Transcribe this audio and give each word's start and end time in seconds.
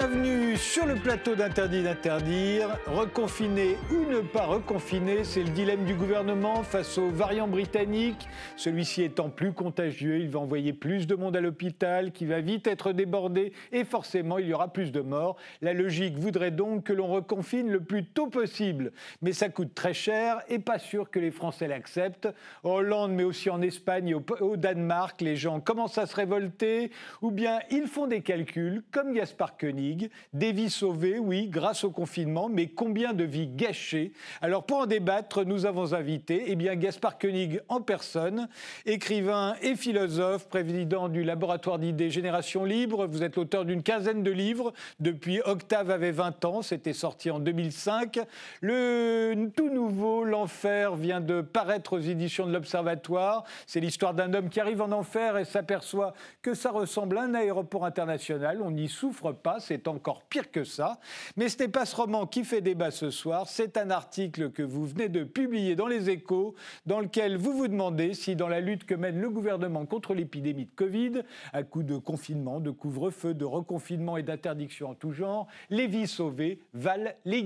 Bienvenue 0.00 0.49
sur 0.60 0.84
le 0.84 0.94
plateau 0.96 1.34
d'Interdit 1.34 1.82
d'interdire. 1.82 2.76
Reconfiner 2.86 3.76
ou 3.90 4.10
ne 4.10 4.20
pas 4.20 4.44
reconfiner, 4.44 5.24
c'est 5.24 5.42
le 5.42 5.48
dilemme 5.48 5.84
du 5.84 5.94
gouvernement 5.94 6.62
face 6.62 6.98
aux 6.98 7.08
variants 7.08 7.48
britanniques. 7.48 8.28
Celui-ci 8.56 9.02
étant 9.02 9.30
plus 9.30 9.52
contagieux, 9.52 10.18
il 10.18 10.28
va 10.28 10.38
envoyer 10.38 10.74
plus 10.74 11.06
de 11.06 11.14
monde 11.14 11.34
à 11.34 11.40
l'hôpital, 11.40 12.12
qui 12.12 12.26
va 12.26 12.40
vite 12.40 12.66
être 12.66 12.92
débordé 12.92 13.52
et 13.72 13.84
forcément 13.84 14.38
il 14.38 14.48
y 14.48 14.52
aura 14.52 14.68
plus 14.68 14.92
de 14.92 15.00
morts. 15.00 15.36
La 15.62 15.72
logique 15.72 16.18
voudrait 16.18 16.50
donc 16.50 16.84
que 16.84 16.92
l'on 16.92 17.08
reconfine 17.08 17.70
le 17.70 17.80
plus 17.80 18.04
tôt 18.04 18.26
possible. 18.26 18.92
Mais 19.22 19.32
ça 19.32 19.48
coûte 19.48 19.74
très 19.74 19.94
cher 19.94 20.42
et 20.48 20.58
pas 20.58 20.78
sûr 20.78 21.10
que 21.10 21.18
les 21.18 21.30
Français 21.30 21.68
l'acceptent. 21.68 22.28
En 22.64 22.72
Hollande, 22.72 23.12
mais 23.12 23.24
aussi 23.24 23.48
en 23.48 23.62
Espagne 23.62 24.08
et 24.08 24.14
au, 24.14 24.56
Danemark, 24.56 25.22
les 25.22 25.36
gens 25.36 25.58
commencent 25.60 25.98
à 25.98 26.06
se 26.06 26.16
révolter 26.16 26.90
ou 27.22 27.30
bien 27.30 27.60
ils 27.70 27.86
font 27.86 28.06
des 28.06 28.20
calculs 28.20 28.82
comme 28.90 29.14
Gaspard 29.14 29.56
Koenig 29.56 30.10
des 30.34 30.49
vies 30.52 30.70
sauvées, 30.70 31.18
oui, 31.18 31.48
grâce 31.48 31.84
au 31.84 31.90
confinement, 31.90 32.48
mais 32.48 32.66
combien 32.66 33.12
de 33.12 33.24
vies 33.24 33.48
gâchées 33.48 34.12
Alors 34.40 34.64
pour 34.64 34.78
en 34.78 34.86
débattre, 34.86 35.44
nous 35.44 35.66
avons 35.66 35.94
invité 35.94 36.44
eh 36.46 36.56
bien, 36.56 36.76
Gaspard 36.76 37.18
Koenig 37.18 37.60
en 37.68 37.80
personne, 37.80 38.48
écrivain 38.86 39.54
et 39.62 39.76
philosophe, 39.76 40.48
président 40.48 41.08
du 41.08 41.22
laboratoire 41.22 41.78
d'idées 41.78 42.10
Génération 42.10 42.64
Libre. 42.64 43.06
Vous 43.06 43.22
êtes 43.22 43.36
l'auteur 43.36 43.64
d'une 43.64 43.82
quinzaine 43.82 44.22
de 44.22 44.30
livres. 44.30 44.72
Depuis 44.98 45.40
Octave 45.44 45.90
avait 45.90 46.12
20 46.12 46.44
ans, 46.44 46.62
c'était 46.62 46.92
sorti 46.92 47.30
en 47.30 47.38
2005. 47.38 48.20
Le 48.60 49.50
tout 49.56 49.70
nouveau, 49.70 50.24
L'Enfer, 50.24 50.94
vient 50.96 51.20
de 51.20 51.40
paraître 51.40 51.94
aux 51.94 52.00
éditions 52.00 52.46
de 52.46 52.52
l'Observatoire. 52.52 53.44
C'est 53.66 53.80
l'histoire 53.80 54.14
d'un 54.14 54.32
homme 54.34 54.48
qui 54.48 54.60
arrive 54.60 54.82
en 54.82 54.92
enfer 54.92 55.38
et 55.38 55.44
s'aperçoit 55.44 56.14
que 56.42 56.54
ça 56.54 56.70
ressemble 56.70 57.18
à 57.18 57.22
un 57.22 57.34
aéroport 57.34 57.84
international. 57.84 58.60
On 58.62 58.70
n'y 58.70 58.88
souffre 58.88 59.32
pas, 59.32 59.60
c'est 59.60 59.88
encore 59.88 60.22
pire 60.22 60.39
que 60.48 60.64
ça. 60.64 60.98
Mais 61.36 61.48
ce 61.48 61.58
n'est 61.58 61.68
pas 61.68 61.86
ce 61.86 61.96
roman 61.96 62.26
qui 62.26 62.44
fait 62.44 62.60
débat 62.60 62.90
ce 62.90 63.10
soir, 63.10 63.48
c'est 63.48 63.76
un 63.76 63.90
article 63.90 64.50
que 64.50 64.62
vous 64.62 64.86
venez 64.86 65.08
de 65.08 65.24
publier 65.24 65.76
dans 65.76 65.86
les 65.86 66.10
échos, 66.10 66.54
dans 66.86 67.00
lequel 67.00 67.36
vous 67.36 67.52
vous 67.52 67.68
demandez 67.68 68.14
si 68.14 68.36
dans 68.36 68.48
la 68.48 68.60
lutte 68.60 68.84
que 68.84 68.94
mène 68.94 69.20
le 69.20 69.30
gouvernement 69.30 69.86
contre 69.86 70.14
l'épidémie 70.14 70.66
de 70.66 70.74
Covid, 70.74 71.22
à 71.52 71.62
coup 71.62 71.82
de 71.82 71.96
confinement, 71.96 72.60
de 72.60 72.70
couvre-feu, 72.70 73.34
de 73.34 73.44
reconfinement 73.44 74.16
et 74.16 74.22
d'interdiction 74.22 74.90
en 74.90 74.94
tout 74.94 75.12
genre, 75.12 75.46
les 75.68 75.86
vies 75.86 76.06
sauvées 76.06 76.60
valent 76.74 77.12
les, 77.24 77.42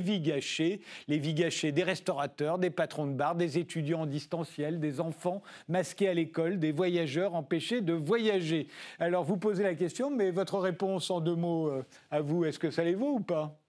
vies 0.00 0.20
gâchées, 0.20 0.80
les 1.08 1.18
vies 1.18 1.34
gâchées 1.34 1.72
des 1.72 1.82
restaurateurs, 1.82 2.58
des 2.58 2.70
patrons 2.70 3.06
de 3.06 3.12
bar, 3.12 3.34
des 3.34 3.58
étudiants 3.58 4.02
en 4.02 4.06
distanciel, 4.06 4.80
des 4.80 5.00
enfants 5.00 5.42
masqués 5.68 6.08
à 6.08 6.14
l'école, 6.14 6.58
des 6.58 6.72
voyageurs 6.72 7.34
empêchés 7.34 7.80
de 7.80 7.92
voyager. 7.92 8.68
Alors 8.98 9.24
vous 9.24 9.36
posez 9.36 9.62
la 9.62 9.74
question, 9.74 10.10
mais 10.10 10.30
votre 10.30 10.58
réponse 10.58 11.10
en 11.10 11.20
deux 11.20 11.34
mots 11.34 11.68
euh, 11.68 11.84
à 12.10 12.20
vous, 12.20 12.29
est-ce 12.44 12.58
que 12.58 12.70
ça 12.70 12.84
les 12.84 12.94
vaut 12.94 13.16
ou 13.16 13.20
pas? 13.20 13.60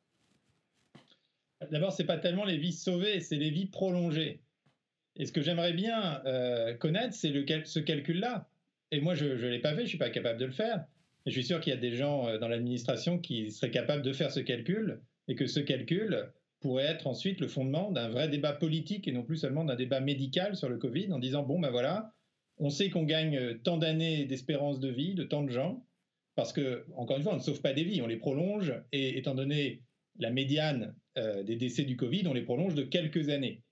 D'abord, 1.69 1.91
c'est 1.91 2.05
pas 2.05 2.17
tellement 2.17 2.45
les 2.45 2.57
vies 2.57 2.73
sauvées, 2.73 3.19
c'est 3.19 3.37
les 3.37 3.51
vies 3.51 3.67
prolongées. 3.67 4.41
Et 5.15 5.25
ce 5.25 5.31
que 5.31 5.41
j'aimerais 5.41 5.73
bien 5.73 6.21
euh, 6.25 6.73
connaître, 6.73 7.13
c'est 7.13 7.31
ce 7.65 7.79
calcul-là. 7.79 8.49
Et 8.91 9.01
moi, 9.01 9.13
je 9.13 9.25
ne 9.25 9.47
l'ai 9.47 9.59
pas 9.59 9.75
fait, 9.75 9.83
je 9.83 9.89
suis 9.89 9.97
pas 9.97 10.09
capable 10.09 10.39
de 10.39 10.45
le 10.45 10.51
faire. 10.51 10.85
Et 11.25 11.31
je 11.31 11.35
suis 11.35 11.43
sûr 11.43 11.59
qu'il 11.59 11.71
y 11.71 11.75
a 11.75 11.79
des 11.79 11.93
gens 11.93 12.27
euh, 12.27 12.37
dans 12.39 12.47
l'administration 12.47 13.19
qui 13.19 13.51
seraient 13.51 13.71
capables 13.71 14.01
de 14.01 14.13
faire 14.13 14.31
ce 14.31 14.39
calcul, 14.39 15.01
et 15.27 15.35
que 15.35 15.45
ce 15.45 15.59
calcul 15.59 16.31
pourrait 16.59 16.85
être 16.85 17.07
ensuite 17.07 17.39
le 17.41 17.47
fondement 17.47 17.91
d'un 17.91 18.09
vrai 18.09 18.27
débat 18.27 18.53
politique 18.53 19.07
et 19.07 19.11
non 19.11 19.23
plus 19.23 19.37
seulement 19.37 19.65
d'un 19.65 19.75
débat 19.75 19.99
médical 19.99 20.55
sur 20.55 20.69
le 20.69 20.77
Covid, 20.77 21.11
en 21.11 21.19
disant 21.19 21.43
bon 21.43 21.59
ben 21.59 21.69
voilà, 21.69 22.13
on 22.57 22.69
sait 22.69 22.89
qu'on 22.89 23.03
gagne 23.03 23.57
tant 23.59 23.77
d'années 23.77 24.25
d'espérance 24.25 24.79
de 24.79 24.89
vie 24.89 25.15
de 25.15 25.23
tant 25.23 25.43
de 25.43 25.49
gens, 25.49 25.83
parce 26.35 26.53
que, 26.53 26.85
encore 26.95 27.17
une 27.17 27.23
fois, 27.23 27.33
on 27.33 27.37
ne 27.37 27.41
sauve 27.41 27.61
pas 27.61 27.73
des 27.73 27.83
vies, 27.83 28.01
on 28.01 28.07
les 28.07 28.17
prolonge, 28.17 28.73
et 28.91 29.17
étant 29.17 29.35
donné 29.35 29.81
la 30.19 30.29
médiane 30.29 30.95
euh, 31.17 31.43
des 31.43 31.55
décès 31.55 31.83
du 31.83 31.97
Covid, 31.97 32.27
on 32.27 32.33
les 32.33 32.43
prolonge 32.43 32.75
de 32.75 32.83
quelques 32.83 33.29
années. 33.29 33.63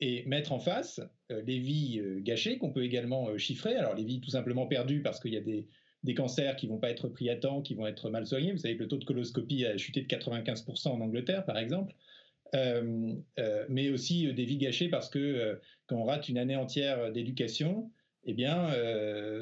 Et 0.00 0.24
mettre 0.26 0.52
en 0.52 0.58
face 0.58 1.00
euh, 1.32 1.42
les 1.46 1.58
vies 1.58 2.00
euh, 2.00 2.20
gâchées, 2.20 2.58
qu'on 2.58 2.70
peut 2.70 2.84
également 2.84 3.36
chiffrer, 3.38 3.74
alors 3.76 3.94
les 3.94 4.04
vies 4.04 4.20
tout 4.20 4.30
simplement 4.30 4.66
perdues 4.66 5.02
parce 5.02 5.20
qu'il 5.20 5.32
y 5.32 5.36
a 5.36 5.40
des, 5.40 5.68
cancers 6.14 6.54
qui 6.54 6.66
ne 6.66 6.72
vont 6.72 6.78
pas 6.78 6.90
être 6.90 7.08
pris 7.08 7.28
à 7.30 7.36
temps, 7.36 7.62
qui 7.62 7.74
vont 7.74 7.86
être 7.86 8.10
mal 8.10 8.26
soignés. 8.26 8.52
Vous 8.52 8.58
savez 8.58 8.76
que 8.76 8.82
le 8.82 8.88
taux 8.88 8.98
de 8.98 9.04
coloscopie 9.04 9.64
a 9.64 9.76
chuté 9.76 10.02
de 10.02 10.06
95% 10.06 10.88
en 10.88 11.00
Angleterre, 11.00 11.44
par 11.44 11.58
exemple. 11.58 11.94
mais 13.68 13.90
aussi 13.90 14.32
des 14.32 14.44
vies 14.44 14.56
gâchées 14.56 14.88
parce 14.88 15.10
que 15.10 15.60
quand 15.86 15.96
on 15.96 16.04
rate 16.04 16.28
une 16.28 16.38
année 16.38 16.54
entière 16.54 17.10
d'éducation, 17.10 17.90
eh 18.24 18.34
bien, 18.34 18.70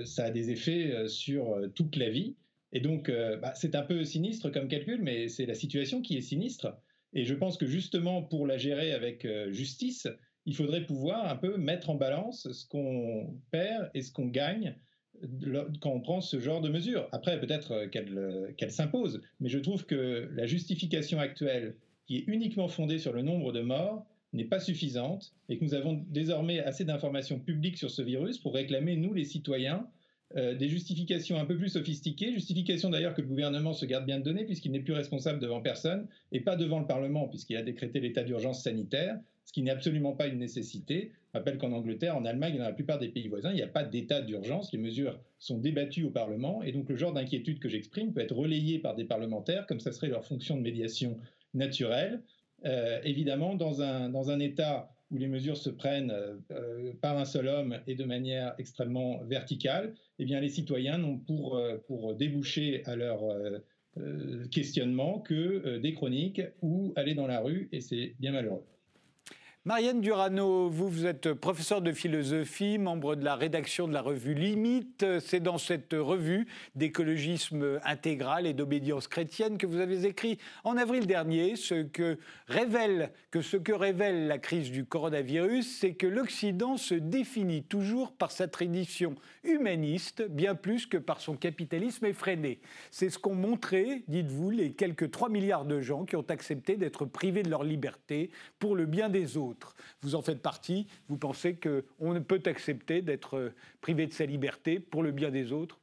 ça 0.07 0.25
a 0.25 0.31
des 0.31 0.51
effets 0.51 1.07
sur 1.07 1.55
toute 1.75 1.97
la 1.97 2.09
vie. 2.09 2.35
Et 2.75 2.81
donc, 2.81 3.09
euh, 3.09 3.37
bah, 3.37 3.53
c'est 3.55 3.77
un 3.77 3.83
peu 3.83 4.05
sinistre 4.05 4.51
comme 4.51 4.69
calcul, 4.69 5.01
mais 5.01 5.29
c'est 5.29 5.47
la 5.47 5.55
situation 5.55 6.03
qui 6.03 6.17
est 6.17 6.21
sinistre. 6.21 6.77
Et 7.15 7.25
je 7.25 7.35
pense 7.35 7.57
que 7.57 7.67
justement, 7.67 8.23
pour 8.23 8.47
la 8.47 8.59
gérer 8.59 8.93
avec 8.93 9.25
euh, 9.25 9.53
justice, 9.53 10.09
il 10.45 10.57
faudrait 10.57 10.85
pouvoir 10.85 11.31
un 11.31 11.37
peu 11.37 11.57
mettre 11.57 11.89
en 11.89 11.95
balance 11.95 12.51
ce 12.51 12.67
qu'on 12.67 13.33
perd 13.53 13.91
et 13.95 14.03
ce 14.03 14.13
qu'on 14.13 14.27
gagne 14.27 14.77
quand 15.81 15.91
on 15.91 16.01
prend 16.01 16.21
ce 16.21 16.41
genre 16.41 16.61
de 16.61 16.69
mesures. 16.69 17.09
Après, 17.13 17.39
peut-être 17.39 17.71
euh, 17.71 17.87
qu'elle 17.87 18.55
qu 18.59 18.71
s'impose, 18.71 19.23
mais 19.39 19.49
je 19.49 19.61
trouve 19.61 19.87
que 19.87 20.29
la 20.35 20.47
justification 20.47 21.21
actuelle, 21.21 21.77
qui 22.07 22.17
est 22.17 22.25
uniquement 22.27 22.67
fondée 22.67 22.99
sur 22.99 23.13
le 23.13 23.23
nombre 23.23 23.53
de 23.53 23.61
morts, 23.61 24.05
n'est 24.33 24.45
pas 24.45 24.59
suffisante 24.59 25.33
et 25.49 25.59
que 25.59 25.65
nous 25.65 25.75
avons 25.75 26.05
désormais 26.09 26.59
assez 26.59 26.85
d'informations 26.85 27.39
publiques 27.39 27.79
sur 27.79 27.91
ce 27.91 28.03
virus 28.03 28.39
pour 28.39 28.55
réclamer, 28.55 28.97
nous 28.97 29.15
les 29.15 29.25
citoyens, 29.25 29.87
euh, 30.37 30.55
des 30.55 30.69
justifications 30.69 31.39
un 31.39 31.45
peu 31.45 31.57
plus 31.57 31.69
sophistiquées, 31.69 32.33
justifications 32.33 32.91
d'ailleurs 32.91 33.15
que 33.15 33.21
le 33.21 33.29
gouvernement 33.29 33.73
se 33.73 33.87
garde 33.87 34.05
bien 34.05 34.19
de 34.19 34.25
donner 34.25 34.45
puisqu'il 34.45 34.73
n'est 34.73 34.81
plus 34.81 34.93
responsable 34.93 35.39
devant 35.39 35.61
personne 35.61 36.09
et 36.33 36.41
pas 36.41 36.57
devant 36.57 36.81
le 36.81 36.87
Parlement 36.87 37.29
puisqu'il 37.29 37.57
a 37.57 37.63
décrété 37.63 38.01
l'état 38.01 38.25
d'urgence 38.25 38.63
sanitaire, 38.65 39.17
ce 39.45 39.53
qui 39.53 39.63
n'est 39.63 39.71
absolument 39.71 40.13
pas 40.13 40.27
une 40.27 40.39
nécessité. 40.39 41.13
Je 41.33 41.39
rappelle 41.39 41.59
qu'en 41.59 41.73
Angleterre, 41.73 42.17
en 42.17 42.25
Allemagne 42.25 42.57
et 42.57 42.59
dans 42.59 42.65
la 42.65 42.73
plupart 42.73 42.99
des 42.99 43.09
pays 43.09 43.29
voisins, 43.29 43.51
il 43.51 43.57
n'y 43.57 43.63
a 43.63 43.69
pas 43.69 43.85
d'état 43.85 44.23
d'urgence, 44.23 44.73
les 44.73 44.79
mesures 44.79 45.21
sont 45.39 45.59
débattues 45.59 46.05
au 46.05 46.11
Parlement 46.11 46.63
et 46.63 46.73
donc 46.73 46.89
le 46.89 46.97
genre 46.97 47.13
d'inquiétude 47.13 47.61
que 47.61 47.69
j'exprime 47.69 48.13
peut 48.13 48.21
être 48.21 48.35
relayé 48.35 48.81
par 48.81 48.97
des 48.97 49.05
parlementaires 49.05 49.67
comme 49.67 49.81
ça 49.81 49.93
serait 49.93 50.09
leur 50.09 50.25
fonction 50.25 50.57
de 50.57 50.63
médiation 50.63 51.19
naturelle. 51.55 52.23
Euh, 52.65 52.99
évidemment, 53.05 53.55
dans 53.55 53.83
un, 53.83 54.09
dans 54.09 54.31
un 54.31 54.41
État 54.41 54.94
où 55.15 55.19
les 55.19 55.29
mesures 55.29 55.57
se 55.57 55.71
prennent 55.71 56.11
euh, 56.11 56.35
euh, 56.51 56.93
par 57.01 57.17
un 57.17 57.25
seul 57.25 57.47
homme 57.47 57.79
et 57.87 57.95
de 57.95 58.05
manière 58.05 58.55
extrêmement 58.59 59.23
verticale, 59.23 59.95
eh 60.19 60.25
bien, 60.25 60.41
les 60.41 60.49
citoyens 60.49 60.99
n'ont 60.99 61.19
pour, 61.19 61.57
euh, 61.57 61.79
pour 61.87 62.15
déboucher 62.15 62.83
à 62.85 62.97
leur 62.97 63.23
questionnement 64.51 65.21
que 65.21 65.79
des 65.79 65.95
chroniques 65.95 66.43
ou 66.63 66.93
aller 66.97 67.15
dans 67.15 67.29
la 67.29 67.39
rue, 67.39 67.69
et 67.71 67.81
c'est 67.81 68.17
bien 68.19 68.33
malheureux. 68.33 68.65
Marianne 69.67 70.03
Durano, 70.03 70.69
vous, 70.69 71.07
êtes 71.07 71.33
professeure 71.33 71.81
de 71.81 71.93
philosophie, 71.93 72.77
membre 72.77 73.17
de 73.17 73.25
la 73.25 73.35
rédaction 73.35 73.89
de 73.89 73.95
la 73.95 74.03
revue 74.03 74.35
Limite. 74.35 75.07
C'est 75.21 75.41
dans 75.41 75.57
cette 75.57 75.95
revue 75.95 76.47
d'écologisme 76.75 77.81
intégral 77.83 78.47
et 78.47 78.53
d'obédience 78.53 79.09
chrétienne 79.09 79.57
que 79.57 79.67
vous 79.67 79.81
avez 79.81 80.05
écrit 80.05 80.37
en 80.65 80.77
avril 80.77 81.07
dernier 81.07 81.57
ce 81.57 81.83
que 81.83 82.19
révèle, 82.47 83.11
que 83.31 83.41
ce 83.41 83.57
que 83.57 83.73
révèle 83.73 84.27
la 84.27 84.37
crise 84.37 84.71
du 84.71 84.85
coronavirus, 84.85 85.79
c'est 85.79 85.95
que 85.95 86.07
l'Occident 86.07 86.77
se 86.77 86.95
définit 86.95 87.63
toujours 87.63 88.13
par 88.13 88.33
sa 88.33 88.49
tradition 88.49 89.15
humaniste, 89.45 90.27
bien 90.29 90.55
plus 90.55 90.85
que 90.85 90.99
par 90.99 91.23
son 91.23 91.37
capitalisme 91.37 92.05
effréné. 92.05 92.61
C'est 92.91 93.09
ce 93.09 93.19
qu'ont 93.19 93.35
montré, 93.35 94.05
dites-vous, 94.09 94.51
les 94.51 94.73
quelques 94.73 95.11
3 95.11 95.31
milliards 95.31 95.65
de 95.65 95.81
gens 95.81 96.05
qui 96.05 96.17
ont 96.17 96.27
accepté 96.29 96.77
d'être 96.77 97.07
privés 97.07 97.43
de 97.43 97.49
leur 97.49 97.65
liberté 97.65 98.29
pour 98.59 98.77
le 98.77 98.85
bien 98.85 99.09
des 99.09 99.39
autres. 99.39 99.54
Vous 100.03 100.15
en 100.15 100.23
faites 100.23 100.43
partie. 100.43 100.87
Vous 101.09 101.17
pensez 101.17 101.57
qu'on 101.57 102.15
ne 102.15 102.21
peut 102.21 102.43
accepter 102.47 103.03
d'être 103.03 103.53
privé 103.81 104.07
de 104.07 104.13
sa 104.13 104.27
liberté 104.27 104.81
pour 104.81 105.03
le 105.03 105.13
bien 105.13 105.31
des 105.31 105.53
autres? 105.53 105.81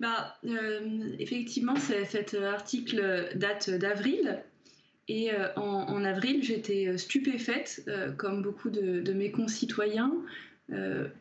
Bah, 0.00 0.36
euh, 0.44 1.14
Effectivement, 1.18 1.76
cet 1.76 2.34
article 2.34 3.30
date 3.34 3.70
d'avril. 3.70 4.42
Et 5.08 5.32
euh, 5.32 5.52
en, 5.56 6.04
avril, 6.04 6.42
j'étais 6.42 6.96
stupéfaite, 6.98 7.82
euh, 7.88 8.12
comme 8.12 8.42
beaucoup 8.42 8.68
de, 8.68 9.12
mes 9.12 9.30
concitoyens, 9.30 10.12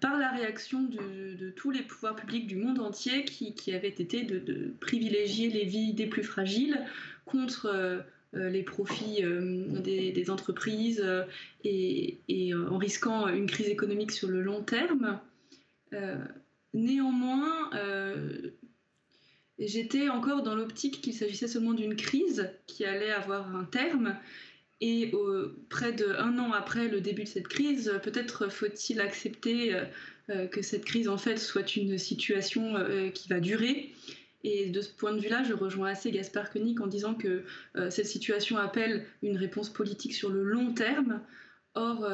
par 0.01 0.19
la 0.19 0.29
réaction 0.31 0.83
de, 0.83 1.51
tous 1.51 1.71
les 1.71 1.81
pouvoirs 1.81 2.17
publics 2.17 2.47
du 2.47 2.57
monde 2.57 2.79
entier 2.79 3.23
qui, 3.23 3.73
avaient 3.73 3.87
été 3.87 4.23
de, 4.23 4.73
privilégier 4.81 5.49
les 5.49 5.63
vies 5.63 5.93
des 5.93 6.07
plus 6.07 6.23
fragiles 6.23 6.85
contre 7.27 7.67
euh, 7.67 7.99
les 8.33 8.63
profits 8.63 9.23
euh, 9.23 9.79
des, 9.79 10.29
entreprises 10.29 11.01
euh, 11.03 11.23
et, 11.63 12.53
en 12.53 12.77
risquant 12.77 13.27
une 13.27 13.47
crise 13.47 13.67
économique 13.67 14.11
sur 14.11 14.27
le 14.27 14.41
long 14.41 14.61
terme. 14.61 15.19
néanmoins, 16.73 17.69
j'étais 19.59 20.09
encore 20.09 20.43
dans 20.43 20.55
l'optique 20.55 21.01
qu'il 21.01 21.13
s'agissait 21.13 21.47
seulement 21.47 21.73
d'une 21.73 21.95
crise 21.95 22.49
qui 22.67 22.85
allait 22.85 23.11
avoir 23.11 23.55
un 23.55 23.65
terme. 23.65 24.15
Et 24.79 25.11
près 25.69 25.91
d'un 25.91 26.37
an 26.37 26.51
après 26.51 26.87
le 26.87 27.01
début 27.01 27.23
de 27.23 27.27
cette 27.27 27.47
crise, 27.47 27.91
peut-être 28.03 28.51
faut-il 28.51 29.01
accepter 29.01 29.75
que 30.51 30.61
cette 30.61 30.85
crise 30.85 31.09
en 31.09 31.17
fait 31.17 31.37
soit 31.37 31.75
une 31.75 31.97
situation 31.97 32.75
qui 33.13 33.27
va 33.29 33.39
durer 33.39 33.91
Et 34.49 34.69
de 34.69 34.79
ce 34.79 34.89
point 34.89 35.11
de 35.11 35.19
vue-là, 35.19 35.43
je 35.43 35.53
rejoins 35.53 35.89
assez 35.89 36.09
Gaspard 36.09 36.51
Koenig 36.51 36.79
en 36.81 36.87
disant 36.87 37.15
que 37.15 37.43
cette 37.89 38.05
situation 38.05 38.57
appelle 38.57 39.05
une 39.21 39.35
réponse 39.35 39.69
politique 39.69 40.13
sur 40.13 40.29
le 40.29 40.41
long 40.41 40.73
terme. 40.73 41.19
Or, 41.75 42.07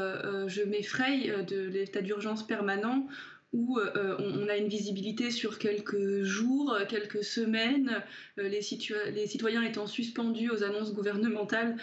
je 0.47 0.63
m'effraie 0.63 1.43
de 1.43 1.67
l'état 1.67 2.01
d'urgence 2.01 2.47
permanent 2.47 3.07
où 3.53 3.77
euh, 3.77 4.15
on, 4.17 4.49
a 4.49 4.57
une 4.57 4.67
visibilité 4.67 5.29
sur 5.29 5.59
quelques 5.59 6.23
jours, 6.23 6.75
quelques 6.89 7.23
semaines, 7.23 8.03
euh, 8.39 8.49
les, 8.49 8.61
citoyens 8.61 9.61
étant 9.61 9.85
suspendus 9.85 10.49
aux 10.49 10.63
annonces 10.63 10.91
gouvernementales 10.91 11.77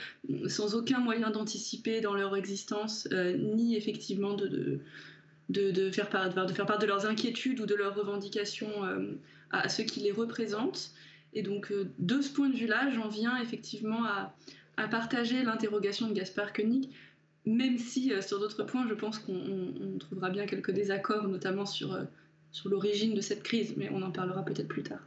sans 0.48 0.74
aucun 0.74 0.98
moyen 0.98 1.30
d'anticiper 1.30 2.00
dans 2.00 2.14
leur 2.14 2.36
existence, 2.36 3.08
euh, 3.12 3.36
ni 3.36 3.76
effectivement 3.76 4.34
de, 4.34 4.80
faire 5.92 6.08
part, 6.08 6.28
de 6.28 6.52
faire 6.52 6.66
part 6.66 6.78
de 6.78 6.86
leurs 6.86 7.06
inquiétudes 7.06 7.60
ou 7.60 7.66
de 7.66 7.74
leurs 7.74 7.94
revendications 7.94 8.70
à, 9.50 9.68
ceux 9.68 9.84
qui 9.84 10.00
les 10.00 10.12
représentent. 10.12 10.92
Et 11.32 11.42
donc, 11.42 11.72
de 11.98 12.20
ce 12.20 12.32
point 12.32 12.48
de 12.48 12.56
vue-là, 12.56 12.90
j'en 12.90 13.08
viens 13.08 13.40
effectivement 13.40 14.04
à, 14.04 14.34
partager 14.90 15.42
l'interrogation 15.42 16.08
de 16.08 16.14
Gaspard 16.14 16.54
Koenig 16.54 16.88
même 17.46 17.78
si 17.78 18.12
euh, 18.12 18.20
sur 18.20 18.38
d'autres 18.38 18.64
points, 18.64 18.86
je 18.88 18.94
pense 18.94 19.18
qu'on 19.18 19.98
trouvera 19.98 20.30
bien 20.30 20.46
quelques 20.46 20.72
désaccords, 20.72 21.28
notamment 21.28 21.66
sur, 21.66 21.92
euh, 21.92 22.04
sur 22.52 22.68
l'origine 22.68 23.14
de 23.14 23.20
cette 23.20 23.42
crise, 23.42 23.74
mais 23.76 23.90
on 23.92 24.02
en 24.02 24.10
parlera 24.10 24.44
peut-être 24.44 24.68
plus 24.68 24.82
tard. 24.82 25.00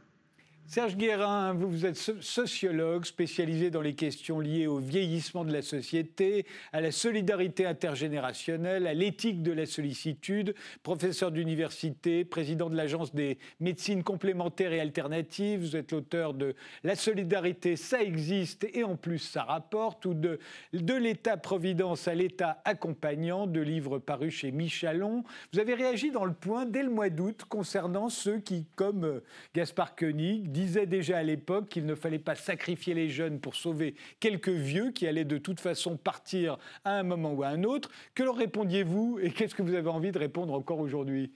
Serge 0.66 0.96
Guérin, 0.96 1.52
vous, 1.52 1.84
êtes 1.84 1.96
sociologue 1.96 3.04
spécialisé 3.04 3.70
dans 3.70 3.82
les 3.82 3.94
questions 3.94 4.40
liées 4.40 4.66
au 4.66 4.78
vieillissement 4.78 5.44
de 5.44 5.52
la 5.52 5.60
société, 5.60 6.46
à 6.72 6.80
la 6.80 6.90
solidarité 6.90 7.66
intergénérationnelle, 7.66 8.86
à 8.86 8.94
l'éthique 8.94 9.42
de 9.42 9.52
la 9.52 9.66
sollicitude, 9.66 10.54
professeur 10.82 11.32
d'université, 11.32 12.24
président 12.24 12.70
de 12.70 12.76
l'Agence 12.76 13.14
des 13.14 13.38
médecines 13.60 14.02
complémentaires 14.02 14.72
et 14.72 14.80
alternatives. 14.80 15.60
Vous 15.60 15.76
êtes 15.76 15.92
l'auteur 15.92 16.32
de 16.32 16.54
La 16.82 16.96
solidarité, 16.96 17.76
ça 17.76 18.02
existe 18.02 18.66
et 18.72 18.84
en 18.84 18.96
plus 18.96 19.18
ça 19.18 19.42
rapporte, 19.42 20.06
ou 20.06 20.14
de 20.14 20.40
De 20.72 20.94
l'État-providence 20.94 22.08
à 22.08 22.14
l'État 22.14 22.62
accompagnant, 22.64 23.46
de 23.46 23.60
livres 23.60 23.98
parus 23.98 24.34
chez 24.34 24.50
Michalon. 24.50 25.24
Vous 25.52 25.60
avez 25.60 25.74
réagi 25.74 26.10
dans 26.10 26.24
le 26.24 26.32
point 26.34 26.64
dès 26.64 26.82
le 26.82 26.90
mois 26.90 27.10
d'août 27.10 27.42
concernant 27.48 28.08
ceux 28.08 28.38
qui, 28.38 28.64
comme 28.76 29.04
euh, 29.04 29.24
Gaspard 29.54 29.94
Koenig, 29.94 30.53
disait 30.54 30.86
déjà 30.86 31.18
à 31.18 31.22
l'époque 31.22 31.68
qu'il 31.68 31.84
ne 31.84 31.94
fallait 31.94 32.18
pas 32.18 32.36
sacrifier 32.36 32.94
les 32.94 33.10
jeunes 33.10 33.40
pour 33.40 33.56
sauver 33.56 33.96
quelques 34.20 34.48
vieux 34.48 34.92
qui 34.92 35.06
allaient 35.06 35.26
de 35.26 35.36
toute 35.36 35.60
façon 35.60 35.98
partir 35.98 36.56
à 36.84 36.92
un 36.92 37.02
moment 37.02 37.34
ou 37.34 37.42
à 37.42 37.48
un 37.48 37.64
autre. 37.64 37.90
Que 38.14 38.22
leur 38.22 38.36
répondiez-vous 38.36 39.18
et 39.20 39.30
qu'est-ce 39.32 39.54
que 39.54 39.62
vous 39.62 39.74
avez 39.74 39.90
envie 39.90 40.12
de 40.12 40.18
répondre 40.18 40.54
encore 40.54 40.78
aujourd'hui? 40.78 41.32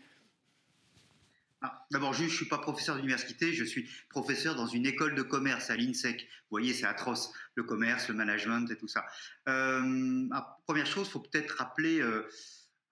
Ah, 1.60 1.84
D'abord, 1.90 2.14
je 2.14 2.22
ne 2.24 2.28
suis 2.28 2.46
pas 2.46 2.58
professeur 2.58 2.94
d'université, 2.96 3.52
je 3.52 3.64
suis 3.64 3.88
professeur 4.08 4.54
dans 4.54 4.68
une 4.68 4.86
école 4.86 5.16
de 5.16 5.22
commerce 5.22 5.70
à 5.70 5.76
l'INSEC. 5.76 6.22
Vous 6.22 6.52
voyez, 6.52 6.72
c'est 6.72 6.86
atroce, 6.86 7.32
le 7.56 7.64
commerce, 7.64 8.08
le 8.08 8.14
management 8.14 8.70
et 8.70 8.76
tout 8.76 8.86
ça. 8.86 9.04
Euh, 9.48 10.28
ah, 10.30 10.58
première 10.66 10.86
chose, 10.86 11.08
il 11.08 11.10
faut 11.10 11.20
peut-être 11.20 11.56
rappeler 11.58 12.00
euh, 12.00 12.30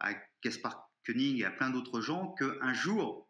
à 0.01 0.15
Gaspard 0.43 0.91
Koenig 1.07 1.41
et 1.41 1.45
à 1.45 1.53
plein 1.53 1.71
d'autres 1.71 2.01
gens 2.01 2.35
qu'un 2.35 2.75
jour, 2.75 3.29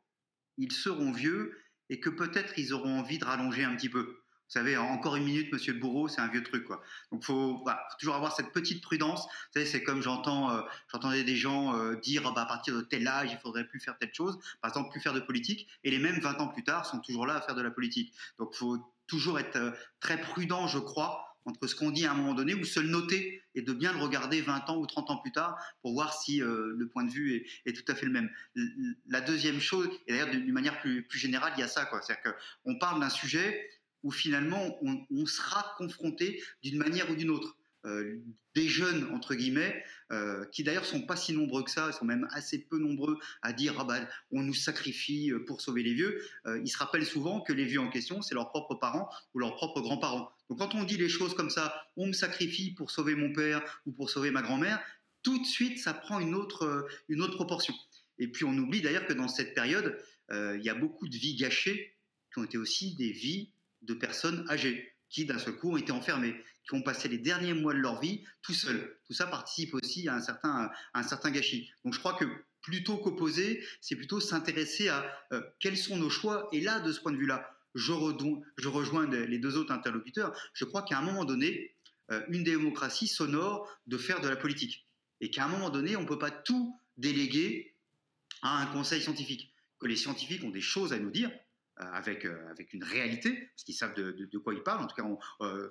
ils 0.56 0.72
seront 0.72 1.12
vieux 1.12 1.58
et 1.90 2.00
que 2.00 2.10
peut-être 2.10 2.58
ils 2.58 2.72
auront 2.72 2.98
envie 2.98 3.18
de 3.18 3.24
rallonger 3.24 3.64
un 3.64 3.74
petit 3.74 3.88
peu. 3.88 4.20
Vous 4.48 4.52
savez, 4.52 4.76
encore 4.76 5.16
une 5.16 5.24
minute, 5.24 5.52
monsieur 5.52 5.72
le 5.72 5.80
bourreau, 5.80 6.06
c'est 6.06 6.20
un 6.20 6.28
vieux 6.28 6.44
truc, 6.44 6.62
quoi. 6.62 6.80
Donc, 7.10 7.22
il 7.22 7.26
faut, 7.26 7.64
toujours 7.98 8.14
avoir 8.14 8.30
cette 8.30 8.52
petite 8.52 8.80
prudence. 8.80 9.24
Vous 9.24 9.52
savez, 9.54 9.66
c'est 9.66 9.82
comme 9.82 10.02
j'entends, 10.02 10.52
euh, 10.52 10.62
j'entendais 10.92 11.24
des 11.24 11.34
gens 11.34 11.76
euh, 11.76 11.96
dire, 11.96 12.32
bah, 12.32 12.42
à 12.42 12.46
partir 12.46 12.76
de 12.76 12.82
tel 12.82 13.08
âge, 13.08 13.30
il 13.32 13.38
faudrait 13.38 13.66
plus 13.66 13.80
faire 13.80 13.98
telle 13.98 14.14
chose, 14.14 14.38
par 14.62 14.68
exemple, 14.70 14.90
plus 14.92 15.00
faire 15.00 15.14
de 15.14 15.20
politique. 15.20 15.66
Et 15.82 15.90
les 15.90 15.98
mêmes 15.98 16.20
20 16.20 16.40
ans 16.40 16.46
plus 16.46 16.62
tard 16.62 16.86
sont 16.86 17.00
toujours 17.00 17.26
là 17.26 17.34
à 17.34 17.40
faire 17.40 17.56
de 17.56 17.62
la 17.62 17.72
politique. 17.72 18.14
Donc, 18.38 18.54
faut 18.54 18.78
toujours 19.08 19.40
être 19.40 19.56
euh, 19.56 19.72
très 19.98 20.20
prudent, 20.20 20.68
je 20.68 20.78
crois, 20.78 21.25
entre 21.46 21.66
ce 21.66 21.74
qu'on 21.74 21.90
dit 21.90 22.04
à 22.04 22.12
un 22.12 22.14
moment 22.14 22.34
donné 22.34 22.54
ou 22.54 22.64
se 22.64 22.80
le 22.80 22.88
noter 22.88 23.42
et 23.54 23.62
de 23.62 23.72
bien 23.72 23.92
le 23.92 23.98
regarder 23.98 24.42
20 24.42 24.68
ans 24.68 24.76
ou 24.76 24.86
30 24.86 25.10
ans 25.10 25.16
plus 25.18 25.32
tard 25.32 25.56
pour 25.80 25.94
voir 25.94 26.12
si 26.12 26.42
euh, 26.42 26.74
le 26.76 26.88
point 26.88 27.04
de 27.04 27.10
vue 27.10 27.46
est, 27.64 27.72
tout 27.72 27.90
à 27.90 27.94
fait 27.94 28.06
le 28.06 28.12
même. 28.12 28.30
La 29.08 29.20
deuxième 29.20 29.60
chose, 29.60 29.88
et 30.06 30.12
d'ailleurs 30.12 30.30
d'une 30.30 30.52
manière 30.52 30.80
plus, 30.80 31.06
générale, 31.10 31.52
il 31.56 31.60
y 31.60 31.62
a 31.62 31.68
ça, 31.68 31.86
quoi. 31.86 32.02
C'est-à-dire 32.02 32.34
qu'on 32.64 32.78
parle 32.78 33.00
d'un 33.00 33.08
sujet 33.08 33.70
où 34.02 34.10
finalement 34.10 34.78
on 34.82 35.26
sera 35.26 35.74
confronté 35.78 36.42
d'une 36.62 36.78
manière 36.78 37.10
ou 37.10 37.16
d'une 37.16 37.30
autre. 37.30 37.56
Euh, 37.86 38.18
des 38.54 38.68
jeunes, 38.68 39.08
entre 39.14 39.34
guillemets, 39.34 39.84
euh, 40.10 40.44
qui 40.46 40.64
d'ailleurs 40.64 40.84
sont 40.84 41.02
pas 41.02 41.14
si 41.14 41.32
nombreux 41.32 41.62
que 41.62 41.70
ça, 41.70 41.92
sont 41.92 42.04
même 42.04 42.26
assez 42.32 42.58
peu 42.58 42.78
nombreux 42.78 43.18
à 43.42 43.52
dire 43.52 43.76
ah 43.78 43.84
bah, 43.84 44.08
on 44.32 44.42
nous 44.42 44.54
sacrifie 44.54 45.30
pour 45.46 45.60
sauver 45.60 45.82
les 45.82 45.94
vieux. 45.94 46.20
ils 46.64 46.68
se 46.68 46.78
rappellent 46.78 47.06
souvent 47.06 47.40
que 47.40 47.52
les 47.52 47.64
vieux 47.64 47.80
en 47.80 47.90
question, 47.90 48.22
c'est 48.22 48.34
leurs 48.34 48.48
propres 48.48 48.74
parents 48.74 49.08
ou 49.34 49.38
leurs 49.38 49.54
propres 49.54 49.80
grands-parents. 49.80 50.30
Donc 50.48 50.58
quand 50.58 50.74
on 50.74 50.84
dit 50.84 50.96
les 50.96 51.08
choses 51.08 51.34
comme 51.34 51.50
ça, 51.50 51.74
on 51.96 52.06
me 52.06 52.12
sacrifie 52.12 52.72
pour 52.72 52.90
sauver 52.90 53.14
mon 53.14 53.32
père 53.32 53.62
ou 53.86 53.92
pour 53.92 54.10
sauver 54.10 54.30
ma 54.30 54.42
grand-mère, 54.42 54.80
tout 55.22 55.38
de 55.38 55.46
suite 55.46 55.78
ça 55.78 55.92
prend 55.92 56.20
une 56.20 56.34
autre, 56.34 56.86
une 57.08 57.20
autre 57.20 57.34
proportion. 57.34 57.74
Et 58.18 58.28
puis 58.28 58.44
on 58.44 58.56
oublie 58.56 58.80
d'ailleurs 58.80 59.06
que 59.06 59.12
dans 59.12 59.28
cette 59.28 59.54
période, 59.54 59.98
il 60.30 60.60
y 60.62 60.68
a 60.68 60.74
beaucoup 60.74 61.08
de 61.08 61.16
vies 61.16 61.36
gâchées 61.36 61.96
qui 62.32 62.38
ont 62.38 62.44
été 62.44 62.58
aussi 62.58 62.94
des 62.94 63.10
vies 63.10 63.50
de 63.82 63.94
personnes 63.94 64.46
âgées 64.50 64.92
qui 65.08 65.24
d'un 65.24 65.38
seul 65.38 65.56
coup 65.56 65.72
ont 65.72 65.76
été 65.76 65.92
enfermés, 65.92 66.34
qui 66.68 66.74
ont 66.74 66.82
passé 66.82 67.08
les 67.08 67.18
derniers 67.18 67.54
mois 67.54 67.72
de 67.72 67.78
leur 67.78 68.00
vie 68.00 68.24
tout 68.42 68.52
seuls. 68.52 68.98
Tout 69.06 69.12
ça 69.12 69.26
participe 69.26 69.74
aussi 69.74 70.08
à 70.08 70.14
un 70.14 70.20
certain, 70.20 70.70
un 70.94 71.02
certain 71.02 71.30
gâchis. 71.30 71.70
Donc 71.84 71.94
je 71.94 71.98
crois 71.98 72.14
que 72.14 72.24
plutôt 72.60 72.96
qu'opposer, 72.98 73.64
c'est 73.80 73.94
plutôt 73.94 74.20
s'intéresser 74.20 74.88
à 74.88 75.06
euh, 75.32 75.40
quels 75.60 75.76
sont 75.76 75.96
nos 75.96 76.10
choix. 76.10 76.48
Et 76.52 76.60
là, 76.60 76.80
de 76.80 76.92
ce 76.92 77.00
point 77.00 77.12
de 77.12 77.16
vue-là, 77.16 77.55
je, 77.76 78.68
rejoins 78.68 79.06
les 79.06 79.38
deux 79.38 79.56
autres 79.56 79.72
interlocuteurs. 79.72 80.32
Je 80.54 80.64
crois 80.64 80.82
qu'à 80.82 80.98
un 80.98 81.02
moment 81.02 81.24
donné, 81.24 81.76
euh, 82.10 82.22
une 82.28 82.44
démocratie 82.44 83.06
s'honore 83.06 83.68
de 83.86 83.98
faire 83.98 84.20
de 84.20 84.28
la 84.28 84.36
politique. 84.36 84.86
Et 85.20 85.30
qu'à 85.30 85.44
un 85.44 85.48
moment 85.48 85.70
donné, 85.70 85.96
on 85.96 86.02
ne 86.02 86.06
peut 86.06 86.18
pas 86.18 86.30
tout 86.30 86.78
déléguer 86.96 87.74
à 88.42 88.60
un 88.62 88.66
conseil 88.66 89.00
scientifique. 89.00 89.52
Que 89.78 89.86
les 89.86 89.96
scientifiques 89.96 90.44
ont 90.44 90.50
des 90.50 90.60
choses 90.60 90.92
à 90.92 90.98
nous 90.98 91.10
dire, 91.10 91.30
euh, 91.80 91.84
avec, 91.92 92.24
euh, 92.24 92.50
avec 92.50 92.72
une 92.72 92.84
réalité, 92.84 93.32
parce 93.32 93.64
qu'ils 93.64 93.74
savent 93.74 93.94
de, 93.94 94.38
quoi 94.38 94.54
ils 94.54 94.62
parlent, 94.62 94.84
en 94.84 94.86
tout 94.86 94.96
cas, 94.96 95.04
on, 95.04 95.18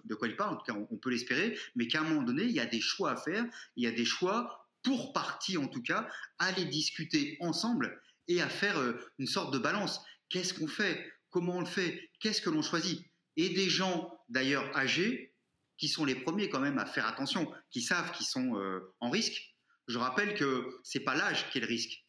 de 0.03 0.15
quoi 0.15 0.27
ils 0.27 0.35
parlent, 0.35 0.55
en 0.55 0.57
tout 0.57 0.71
cas, 0.71 0.77
on, 0.91 0.97
peut 0.97 1.09
l'espérer, 1.09 1.57
mais 1.75 1.87
qu'à 1.87 2.01
un 2.01 2.03
moment 2.03 2.23
donné, 2.23 2.43
il 2.43 2.51
y 2.51 2.59
a 2.59 2.65
des 2.65 2.81
choix 2.81 3.11
à 3.11 3.17
faire, 3.17 3.45
il 3.75 3.83
y 3.83 3.87
a 3.87 3.91
des 3.91 4.05
choix, 4.05 4.67
pour 4.83 5.13
partie 5.13 5.57
en 5.57 5.67
tout 5.67 5.81
cas, 5.81 6.07
à 6.37 6.51
les 6.51 6.65
discuter 6.65 7.37
ensemble 7.39 7.99
et 8.27 8.39
à 8.39 8.49
faire 8.49 8.75
une 9.17 9.25
sorte 9.25 9.51
de 9.51 9.57
balance. 9.57 10.01
Qu'est-ce 10.29 10.53
qu'on 10.53 10.67
fait? 10.67 11.11
Comment 11.35 11.57
on 11.57 11.59
le 11.59 11.65
fait? 11.65 12.09
Qu'est-ce 12.21 12.41
que 12.41 12.49
l'on 12.49 12.61
choisit? 12.61 13.05
Et 13.35 13.49
des 13.49 13.69
gens, 13.69 14.09
d'ailleurs, 14.29 14.73
âgés, 14.73 15.35
qui 15.77 15.89
sont 15.89 16.05
les 16.05 16.15
premiers 16.15 16.47
quand 16.47 16.61
même 16.61 16.77
à 16.77 16.85
faire 16.85 17.05
attention, 17.05 17.51
qui 17.71 17.81
savent 17.81 18.13
qu'ils 18.13 18.25
sont 18.25 18.55
en 19.01 19.09
risque. 19.09 19.53
Je 19.89 19.97
rappelle 19.97 20.35
que 20.35 20.65
c'est 20.85 21.01
pas 21.01 21.13
l'âge 21.13 21.49
qui 21.49 21.57
est 21.57 21.61
le 21.61 21.67
risque, 21.67 22.05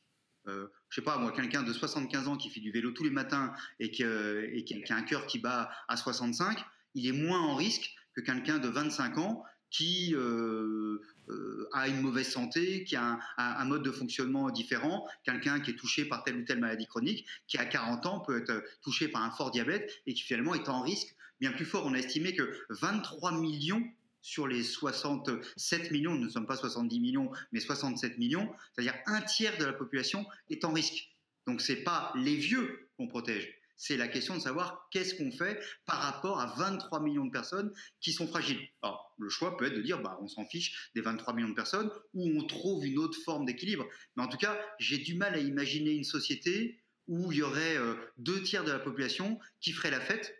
euh, 0.46 0.68
je 0.90 1.00
sais 1.00 1.04
pas, 1.04 1.18
moi, 1.18 1.32
quelqu'un 1.32 1.64
de 1.64 1.72
75 1.72 2.28
ans 2.28 2.36
qui 2.36 2.50
fait 2.50 2.60
du 2.60 2.70
vélo 2.70 2.92
tous 2.92 3.02
les 3.02 3.10
matins 3.10 3.52
et 3.80 3.90
qui 3.90 4.04
a 4.04 4.96
un 4.96 5.02
cœur 5.02 5.26
qui 5.26 5.40
bat 5.40 5.72
à 5.88 5.96
65, 5.96 6.64
il 6.94 7.08
est 7.08 7.12
moins 7.12 7.40
en 7.40 7.56
risque 7.56 7.92
que 8.14 8.20
quelqu'un 8.20 8.60
de 8.60 8.68
25 8.68 9.18
ans 9.18 9.42
qui 9.76 10.14
euh, 10.14 11.02
euh, 11.28 11.68
a 11.72 11.88
une 11.88 12.00
mauvaise 12.00 12.28
santé, 12.28 12.84
qui 12.84 12.96
a 12.96 13.18
un, 13.36 13.64
mode 13.66 13.82
de 13.82 13.90
fonctionnement 13.90 14.50
différent, 14.50 15.06
quelqu'un 15.22 15.60
qui 15.60 15.72
est 15.72 15.74
touché 15.74 16.06
par 16.06 16.24
telle 16.24 16.36
ou 16.36 16.44
telle 16.44 16.60
maladie 16.60 16.86
chronique, 16.86 17.26
qui 17.46 17.58
à 17.58 17.66
40 17.66 18.06
ans 18.06 18.20
peut 18.20 18.38
être 18.40 18.64
touché 18.82 19.08
par 19.08 19.22
un 19.22 19.30
fort 19.30 19.50
diabète 19.50 19.92
et 20.06 20.14
qui 20.14 20.22
finalement 20.22 20.54
est 20.54 20.68
en 20.70 20.80
risque 20.80 21.14
bien 21.40 21.52
plus 21.52 21.66
fort. 21.66 21.84
On 21.84 21.92
a 21.92 21.98
estimé 21.98 22.34
que 22.34 22.58
23 22.70 23.32
millions 23.32 23.84
sur 24.22 24.48
les 24.48 24.62
67 24.62 25.90
millions, 25.90 26.14
nous 26.14 26.24
ne 26.24 26.30
sommes 26.30 26.46
pas 26.46 26.56
70 26.56 26.98
millions, 26.98 27.30
mais 27.52 27.60
67 27.60 28.16
millions, 28.18 28.50
c'est-à-dire 28.72 28.94
un 29.06 29.20
tiers 29.20 29.56
de 29.58 29.64
la 29.66 29.74
population 29.74 30.26
est 30.48 30.64
en 30.64 30.72
risque. 30.72 31.10
Donc 31.46 31.60
ce 31.60 31.72
n'est 31.72 31.82
pas 31.82 32.12
les 32.16 32.34
vieux 32.34 32.88
qu'on 32.96 33.08
protège, 33.08 33.52
c'est 33.76 33.96
la 33.96 34.08
question 34.08 34.36
de 34.36 34.40
savoir 34.40 34.88
qu'est-ce 34.90 35.14
qu'on 35.14 35.30
fait 35.30 35.60
par 35.84 35.98
rapport 35.98 36.40
à 36.40 36.54
23 36.56 37.00
millions 37.00 37.26
de 37.26 37.30
personnes 37.30 37.72
qui 38.00 38.12
sont 38.12 38.26
fragiles. 38.26 38.60
Alors, 38.82 39.14
le 39.18 39.28
choix 39.28 39.56
peut 39.56 39.66
être 39.66 39.76
de 39.76 39.82
dire, 39.82 40.00
bah, 40.02 40.18
on 40.22 40.28
s'en 40.28 40.46
fiche 40.46 40.90
des 40.94 41.00
23 41.00 41.34
millions 41.34 41.50
de 41.50 41.54
personnes, 41.54 41.90
ou 42.14 42.28
on 42.38 42.46
trouve 42.46 42.84
une 42.86 42.98
autre 42.98 43.18
forme 43.24 43.44
d'équilibre. 43.44 43.86
Mais 44.16 44.22
en 44.22 44.28
tout 44.28 44.38
cas, 44.38 44.58
j'ai 44.78 44.98
du 44.98 45.14
mal 45.14 45.34
à 45.34 45.38
imaginer 45.38 45.92
une 45.92 46.04
société 46.04 46.80
où 47.08 47.30
il 47.30 47.38
y 47.38 47.42
aurait 47.42 47.76
euh, 47.76 47.94
deux 48.18 48.42
tiers 48.42 48.64
de 48.64 48.72
la 48.72 48.78
population 48.78 49.38
qui 49.60 49.72
ferait 49.72 49.90
la 49.90 50.00
fête 50.00 50.35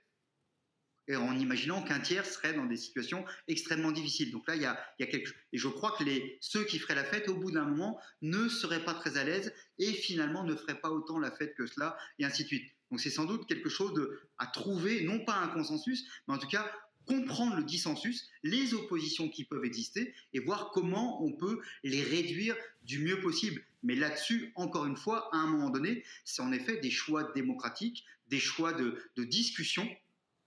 en 1.15 1.39
imaginant 1.39 1.83
qu'un 1.83 2.01
tiers 2.01 2.27
serait 2.27 2.55
dans 2.55 2.67
des 2.67 2.77
situations 2.77 3.25
extrêmement 3.47 3.93
difficiles. 3.93 4.33
Donc 4.33 4.49
là, 4.49 4.57
il 4.57 4.63
y 4.63 4.67
a, 4.67 4.77
quelque 4.99 5.27
chose. 5.27 5.37
Et 5.53 5.59
je 5.59 5.69
crois 5.69 5.95
que 5.97 6.05
les, 6.05 6.39
ceux 6.41 6.65
qui 6.65 6.79
feraient 6.79 6.95
la 6.95 7.05
fête, 7.05 7.29
au 7.29 7.37
bout 7.37 7.53
d'un 7.53 7.65
moment, 7.65 8.01
ne 8.23 8.49
seraient 8.49 8.85
pas 8.85 8.95
très 8.95 9.17
à 9.17 9.25
l'aise 9.25 9.53
et 9.79 9.93
finalement 9.93 10.43
ne 10.43 10.57
feraient 10.57 10.81
pas 10.81 10.91
autant 10.91 11.19
la 11.19 11.31
fête 11.31 11.55
que 11.55 11.67
cela, 11.67 11.97
et 12.19 12.25
ainsi 12.25 12.43
de 12.43 12.49
suite. 12.49 12.73
Donc 12.91 13.01
c'est 13.01 13.11
sans 13.11 13.25
doute 13.25 13.47
quelque 13.47 13.69
chose 13.69 13.93
à 14.39 14.47
trouver, 14.47 15.03
non 15.03 15.25
pas 15.25 15.37
un 15.37 15.49
consensus, 15.49 16.05
mais 16.27 16.35
en 16.35 16.39
tout 16.39 16.49
cas 16.49 16.71
comprendre 17.07 17.57
le 17.57 17.65
dissensus, 17.65 18.29
les 18.43 18.75
oppositions 18.75 19.29
qui 19.29 19.45
peuvent 19.45 19.65
exister 19.65 20.13
et 20.33 20.41
voir 20.41 20.71
comment 20.73 21.25
on 21.25 21.33
peut 21.33 21.61
les 21.85 22.03
réduire 22.03 22.57
du 22.83 22.99
mieux 22.99 23.21
possible. 23.21 23.63
Mais 23.83 23.95
là-dessus, 23.95 24.53
encore 24.57 24.87
une 24.87 24.97
fois, 24.97 25.29
à 25.33 25.39
un 25.39 25.47
moment 25.47 25.71
donné, 25.71 26.05
c'est 26.25 26.43
en 26.43 26.53
effet 26.53 26.79
des 26.79 26.91
choix 26.91 27.33
démocratiques, 27.33 28.05
des 28.29 28.41
choix 28.41 28.73
de, 28.73 29.01
discussion. 29.17 29.89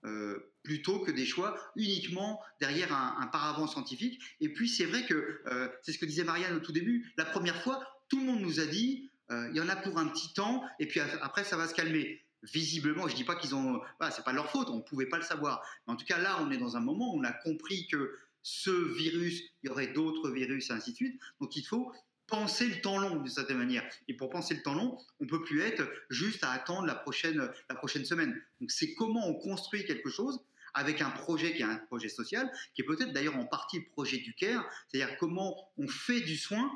Euh, 0.05 0.53
plutôt 0.63 0.99
que 0.99 1.11
des 1.11 1.25
choix 1.25 1.57
uniquement 1.75 2.39
derrière 2.61 2.93
un, 2.93 3.27
paravent 3.27 3.67
scientifique. 3.67 4.21
Et 4.39 4.53
puis 4.53 4.69
c'est 4.69 4.85
vrai 4.85 5.05
que, 5.05 5.41
euh, 5.47 5.67
c'est 5.81 5.91
ce 5.91 5.97
que 5.97 6.05
disait 6.05 6.23
Marianne 6.23 6.55
au 6.55 6.59
tout 6.59 6.71
début, 6.71 7.11
la 7.17 7.25
première 7.25 7.61
fois, 7.63 7.83
tout 8.07 8.19
le 8.19 8.25
monde 8.25 8.41
nous 8.41 8.59
a 8.59 8.65
dit, 8.65 9.11
euh, 9.31 9.49
il 9.51 9.57
y 9.57 9.61
en 9.61 9.67
a 9.67 9.75
pour 9.75 9.97
un 9.97 10.07
petit 10.07 10.31
temps, 10.33 10.63
et 10.79 10.87
puis 10.87 10.99
après 10.99 11.43
ça 11.43 11.57
va 11.57 11.67
se 11.67 11.73
calmer 11.73 12.23
visiblement, 12.43 13.07
je 13.07 13.15
dis 13.15 13.23
pas 13.23 13.35
qu'ils 13.35 13.55
ont, 13.55 13.81
voilà, 13.99 14.13
c'est 14.13 14.23
pas 14.23 14.31
leur 14.31 14.49
faute, 14.51 14.69
on 14.69 14.81
pouvait 14.81 15.07
pas 15.07 15.17
le 15.17 15.23
savoir. 15.23 15.61
En 15.87 15.95
tout 15.95 16.05
cas, 16.05 16.17
là, 16.17 16.37
on 16.41 16.51
est 16.51 16.57
dans 16.57 16.77
un 16.77 16.81
moment 16.81 17.13
où 17.13 17.19
on 17.19 17.23
a 17.23 17.33
compris 17.33 17.87
que 17.87 18.17
ce 18.41 18.71
virus, 18.95 19.41
il 19.63 19.67
y 19.67 19.69
aurait 19.69 19.87
d'autres 19.87 20.29
virus, 20.29 20.69
et 20.69 20.73
ainsi 20.73 20.91
de 20.91 20.95
suite. 20.95 21.21
Donc, 21.41 21.55
il 21.55 21.63
faut 21.63 21.91
penser 22.29 22.67
le 22.67 22.81
temps 22.81 22.97
long 22.97 23.17
de 23.17 23.29
certaine 23.29 23.57
manière. 23.57 23.87
Et 24.07 24.13
pour 24.13 24.29
penser 24.29 24.53
le 24.53 24.61
temps 24.61 24.73
long, 24.73 24.97
on 25.19 25.27
peut 25.27 25.43
plus 25.43 25.61
être 25.61 25.83
juste 26.09 26.43
à 26.43 26.51
attendre 26.51 26.85
la 26.85 26.95
prochaine, 26.95 27.49
la 27.69 27.75
prochaine 27.75 28.05
semaine. 28.05 28.39
Donc, 28.59 28.71
c'est 28.71 28.93
comment 28.93 29.27
on 29.27 29.33
construit 29.35 29.85
quelque 29.85 30.09
chose 30.09 30.39
avec 30.73 31.01
un 31.01 31.09
projet 31.09 31.53
qui 31.55 31.61
est 31.61 31.65
un 31.65 31.77
projet 31.77 32.09
social, 32.09 32.49
qui 32.73 32.81
est 32.81 32.85
peut-être 32.85 33.11
d'ailleurs 33.11 33.37
en 33.37 33.45
partie 33.45 33.79
le 33.79 33.85
projet 33.85 34.17
du 34.17 34.33
CARE, 34.33 34.63
c'est-à-dire 34.87 35.17
comment 35.17 35.55
on 35.77 35.87
fait 35.87 36.21
du 36.21 36.37
soin. 36.37 36.71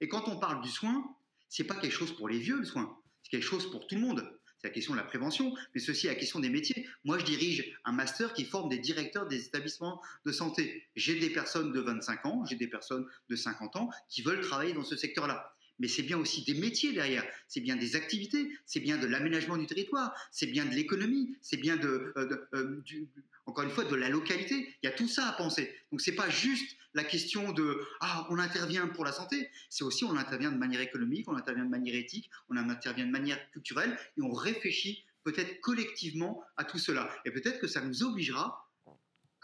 Et 0.00 0.08
quand 0.08 0.28
on 0.28 0.38
parle 0.38 0.62
du 0.62 0.70
soin, 0.70 1.04
c'est 1.48 1.64
pas 1.64 1.76
quelque 1.76 1.92
chose 1.92 2.14
pour 2.16 2.28
les 2.28 2.38
vieux, 2.38 2.58
le 2.58 2.64
soin. 2.64 2.98
C'est 3.22 3.30
quelque 3.30 3.46
chose 3.46 3.70
pour 3.70 3.86
tout 3.86 3.94
le 3.94 4.00
monde 4.00 4.35
c'est 4.58 4.68
la 4.68 4.72
question 4.72 4.94
de 4.94 4.98
la 4.98 5.04
prévention, 5.04 5.54
mais 5.74 5.80
ceci 5.80 6.06
est 6.06 6.10
la 6.10 6.16
question 6.16 6.40
des 6.40 6.48
métiers. 6.48 6.88
Moi, 7.04 7.18
je 7.18 7.24
dirige 7.24 7.78
un 7.84 7.92
master 7.92 8.32
qui 8.32 8.44
forme 8.44 8.68
des 8.68 8.78
directeurs 8.78 9.26
des 9.26 9.44
établissements 9.46 10.00
de 10.24 10.32
santé. 10.32 10.88
J'ai 10.96 11.18
des 11.18 11.30
personnes 11.30 11.72
de 11.72 11.80
25 11.80 12.26
ans, 12.26 12.44
j'ai 12.46 12.56
des 12.56 12.68
personnes 12.68 13.06
de 13.28 13.36
50 13.36 13.76
ans 13.76 13.90
qui 14.08 14.22
veulent 14.22 14.40
travailler 14.40 14.72
dans 14.72 14.84
ce 14.84 14.96
secteur-là. 14.96 15.55
Mais 15.78 15.88
c'est 15.88 16.02
bien 16.02 16.18
aussi 16.18 16.44
des 16.44 16.54
métiers 16.54 16.92
derrière, 16.92 17.24
c'est 17.48 17.60
bien 17.60 17.76
des 17.76 17.96
activités, 17.96 18.50
c'est 18.64 18.80
bien 18.80 18.96
de 18.96 19.06
l'aménagement 19.06 19.56
du 19.56 19.66
territoire, 19.66 20.14
c'est 20.30 20.46
bien 20.46 20.64
de 20.64 20.74
l'économie, 20.74 21.36
c'est 21.42 21.58
bien 21.58 21.76
de, 21.76 22.12
euh, 22.16 22.46
euh, 22.54 22.82
encore 23.46 23.64
une 23.64 23.70
fois, 23.70 23.84
de 23.84 23.94
la 23.94 24.08
localité. 24.08 24.74
Il 24.82 24.86
y 24.86 24.88
a 24.88 24.92
tout 24.92 25.08
ça 25.08 25.28
à 25.28 25.32
penser. 25.32 25.74
Donc 25.90 26.00
c'est 26.00 26.14
pas 26.14 26.30
juste 26.30 26.76
la 26.94 27.04
question 27.04 27.52
de 27.52 27.80
ah 28.00 28.26
on 28.30 28.38
intervient 28.38 28.88
pour 28.88 29.04
la 29.04 29.12
santé, 29.12 29.50
c'est 29.68 29.84
aussi 29.84 30.04
on 30.04 30.16
intervient 30.16 30.50
de 30.50 30.56
manière 30.56 30.80
économique, 30.80 31.28
on 31.28 31.36
intervient 31.36 31.64
de 31.64 31.70
manière 31.70 31.94
éthique, 31.94 32.30
on 32.48 32.56
intervient 32.56 33.06
de 33.06 33.10
manière 33.10 33.38
culturelle 33.50 33.96
et 34.16 34.22
on 34.22 34.32
réfléchit 34.32 35.04
peut-être 35.22 35.60
collectivement 35.60 36.42
à 36.56 36.64
tout 36.64 36.78
cela. 36.78 37.10
Et 37.24 37.30
peut-être 37.30 37.58
que 37.58 37.66
ça 37.66 37.82
nous 37.82 38.02
obligera, 38.02 38.70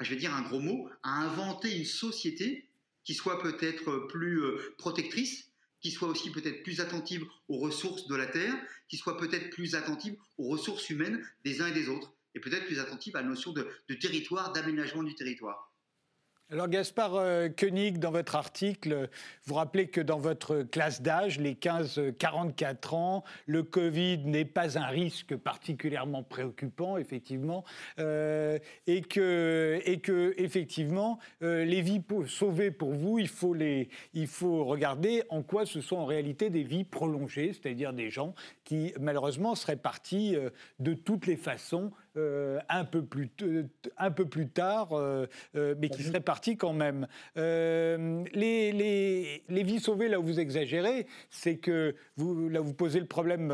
je 0.01 0.09
vais 0.09 0.17
dire 0.17 0.35
un 0.35 0.43
gros 0.43 0.61
mot, 0.61 0.89
à 1.03 1.11
inventer 1.11 1.77
une 1.77 1.85
société 1.85 2.69
qui 3.05 3.15
soit 3.15 3.43
peut-être 3.43 4.07
plus 4.09 4.43
euh, 4.43 4.75
protectrice, 4.79 5.52
qui 5.83 5.91
soit 5.91 6.09
aussi 6.09 6.31
peut-être 6.31 6.63
plus 6.63 6.81
attentive 6.81 7.27
aux 7.49 7.59
ressources 7.59 8.07
de 8.07 8.15
la 8.15 8.27
Terre, 8.27 8.55
qui 8.89 8.97
soit 8.97 9.19
peut-être 9.19 9.51
plus 9.51 9.75
attentive 9.75 10.17
aux 10.39 10.49
ressources 10.49 10.89
humaines 10.91 11.27
des 11.45 11.61
uns 11.61 11.67
et 11.67 11.73
des 11.73 11.89
autres 11.89 12.15
et 12.35 12.41
peut-être 12.41 12.67
plus 12.67 12.79
attentive 12.79 13.17
à 13.17 13.23
la 13.23 13.29
notion 13.29 13.53
de, 13.53 13.69
territoire, 14.01 14.53
d'aménagement 14.53 15.03
du 15.03 15.15
territoire. 15.15 15.72
Alors 16.53 16.69
Gaspard 16.69 17.15
euh, 17.15 17.49
Koenig, 17.49 17.99
dans 17.99 18.11
votre 18.11 18.37
article, 18.37 19.09
vous 19.47 19.55
rappelez 19.55 19.87
que 19.87 20.03
dans 20.03 20.19
votre 20.19 20.61
classe 20.65 21.01
d'âge, 21.01 21.41
les 21.41 21.55
15-44 21.55 22.95
ans, 22.95 23.25
le 23.47 23.63
Covid 23.63 24.19
n'est 24.27 24.45
pas 24.45 24.77
un 24.79 24.85
risque 24.85 25.35
particulièrement 25.35 26.23
préoccupant, 26.23 26.99
effectivement, 26.99 27.65
euh, 27.99 28.59
et, 28.87 29.01
que, 29.01 29.81
et 29.87 30.01
que 30.01 30.35
effectivement, 30.37 31.19
euh, 31.43 31.65
les 31.65 31.81
vies 31.81 32.03
sauvées 32.27 32.71
pour 32.71 32.93
vous, 32.93 33.19
il 33.19 33.29
faut, 33.29 33.55
les, 33.55 33.89
il 34.13 34.27
faut 34.27 34.67
regarder 34.67 35.23
en 35.31 35.43
quoi 35.43 35.65
ce 35.65 35.81
sont 35.81 35.97
en 35.97 36.05
réalité 36.05 36.51
des 36.51 36.65
vies 36.65 36.85
prolongées, 36.85 37.55
c'est-à-dire 37.55 37.95
des 37.95 38.11
gens 38.11 38.35
qui 38.65 38.93
malheureusement 39.01 39.55
seraient 39.55 39.77
partis 39.77 40.37
de 40.81 40.93
toutes 40.93 41.25
les 41.25 41.37
façons 41.37 41.93
euh, 42.19 42.61
un, 42.69 42.85
peu 42.85 43.03
plus 43.03 43.31
un 43.97 44.11
peu 44.11 44.27
plus 44.27 44.47
tard, 44.47 44.93
euh, 44.93 45.27
euh, 45.57 45.75
mais 45.79 45.89
qui 45.89 46.03
serait 46.03 46.21
parti 46.21 46.59
quand 46.59 46.75
même. 46.75 47.07
les, 47.37 48.73
les, 48.73 49.43
les, 49.49 49.63
vies 49.63 49.81
sauvées, 49.81 50.09
là 50.09 50.21
où 50.21 50.23
vous 50.23 50.39
exagérez, 50.39 51.07
c'est 51.31 51.57
que 51.57 51.95
vous, 52.17 52.51
là 52.51 52.61
vous 52.61 52.75
posez 52.75 53.01
le 53.01 53.07
problème 53.07 53.51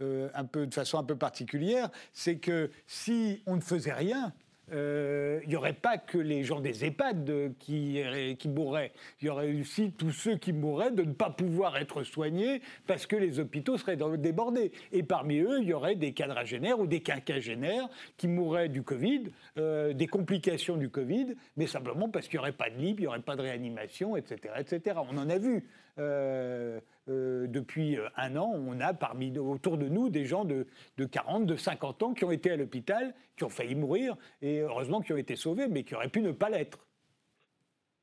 un 0.00 0.44
peu, 0.44 0.66
de 0.66 0.74
façon 0.74 0.98
un 0.98 1.04
peu 1.04 1.16
particulière, 1.16 1.88
c'est 2.12 2.38
que 2.38 2.70
si 2.88 3.44
on 3.46 3.54
ne 3.54 3.60
faisait 3.60 3.92
rien, 3.92 4.32
il 4.68 4.74
euh, 4.76 5.40
n'y 5.46 5.56
aurait 5.56 5.74
pas 5.74 5.98
que 5.98 6.16
les 6.16 6.42
gens 6.42 6.60
des 6.60 6.84
EHPAD 6.86 7.54
qui, 7.58 8.00
qui 8.38 8.48
mourraient. 8.48 8.92
Il 9.20 9.26
y 9.26 9.28
aurait 9.28 9.52
aussi 9.60 9.92
tous 9.92 10.10
ceux 10.10 10.36
qui 10.36 10.52
mourraient 10.52 10.90
de 10.90 11.02
ne 11.02 11.12
pas 11.12 11.30
pouvoir 11.30 11.76
être 11.76 12.02
soignés 12.02 12.62
parce 12.86 13.06
que 13.06 13.16
les 13.16 13.40
hôpitaux 13.40 13.76
seraient 13.76 13.98
débordés. 14.16 14.72
Et 14.92 15.02
parmi 15.02 15.40
eux, 15.40 15.58
il 15.60 15.68
y 15.68 15.74
aurait 15.74 15.96
des 15.96 16.12
quadragénaires 16.12 16.80
ou 16.80 16.86
des 16.86 17.00
quinquagénaires 17.00 17.88
qui 18.16 18.26
mourraient 18.26 18.70
du 18.70 18.82
Covid, 18.82 19.24
euh, 19.58 19.92
des 19.92 20.06
complications 20.06 20.76
du 20.76 20.88
Covid, 20.88 21.34
mais 21.56 21.66
simplement 21.66 22.08
parce 22.08 22.26
qu'il 22.26 22.38
n'y 22.38 22.42
aurait 22.42 22.52
pas 22.52 22.70
de 22.70 22.76
lit, 22.76 22.94
il 22.96 23.00
n'y 23.00 23.06
aurait 23.06 23.20
pas 23.20 23.36
de 23.36 23.42
réanimation, 23.42 24.16
etc., 24.16 24.54
etc. 24.58 24.96
On 25.10 25.18
en 25.18 25.28
a 25.28 25.38
vu. 25.38 25.64
Euh, 25.98 26.80
euh, 27.08 27.46
depuis 27.46 27.96
euh, 27.96 28.08
un 28.16 28.36
an, 28.36 28.52
on 28.52 28.80
a 28.80 28.94
parmi, 28.94 29.36
autour 29.38 29.78
de 29.78 29.88
nous 29.88 30.08
des 30.08 30.24
gens 30.24 30.44
de, 30.44 30.66
40, 30.98 31.46
de 31.46 31.54
50 31.54 32.02
ans 32.02 32.14
qui 32.14 32.24
ont 32.24 32.32
été 32.32 32.50
à 32.50 32.56
l'hôpital, 32.56 33.14
qui 33.36 33.44
ont 33.44 33.48
failli 33.48 33.74
mourir, 33.74 34.16
et 34.42 34.60
heureusement 34.60 35.00
qui 35.00 35.12
ont 35.12 35.16
été 35.16 35.36
sauvés, 35.36 35.68
mais 35.68 35.84
qui 35.84 35.94
auraient 35.94 36.08
pu 36.08 36.22
ne 36.22 36.32
pas 36.32 36.50
l'être. 36.50 36.86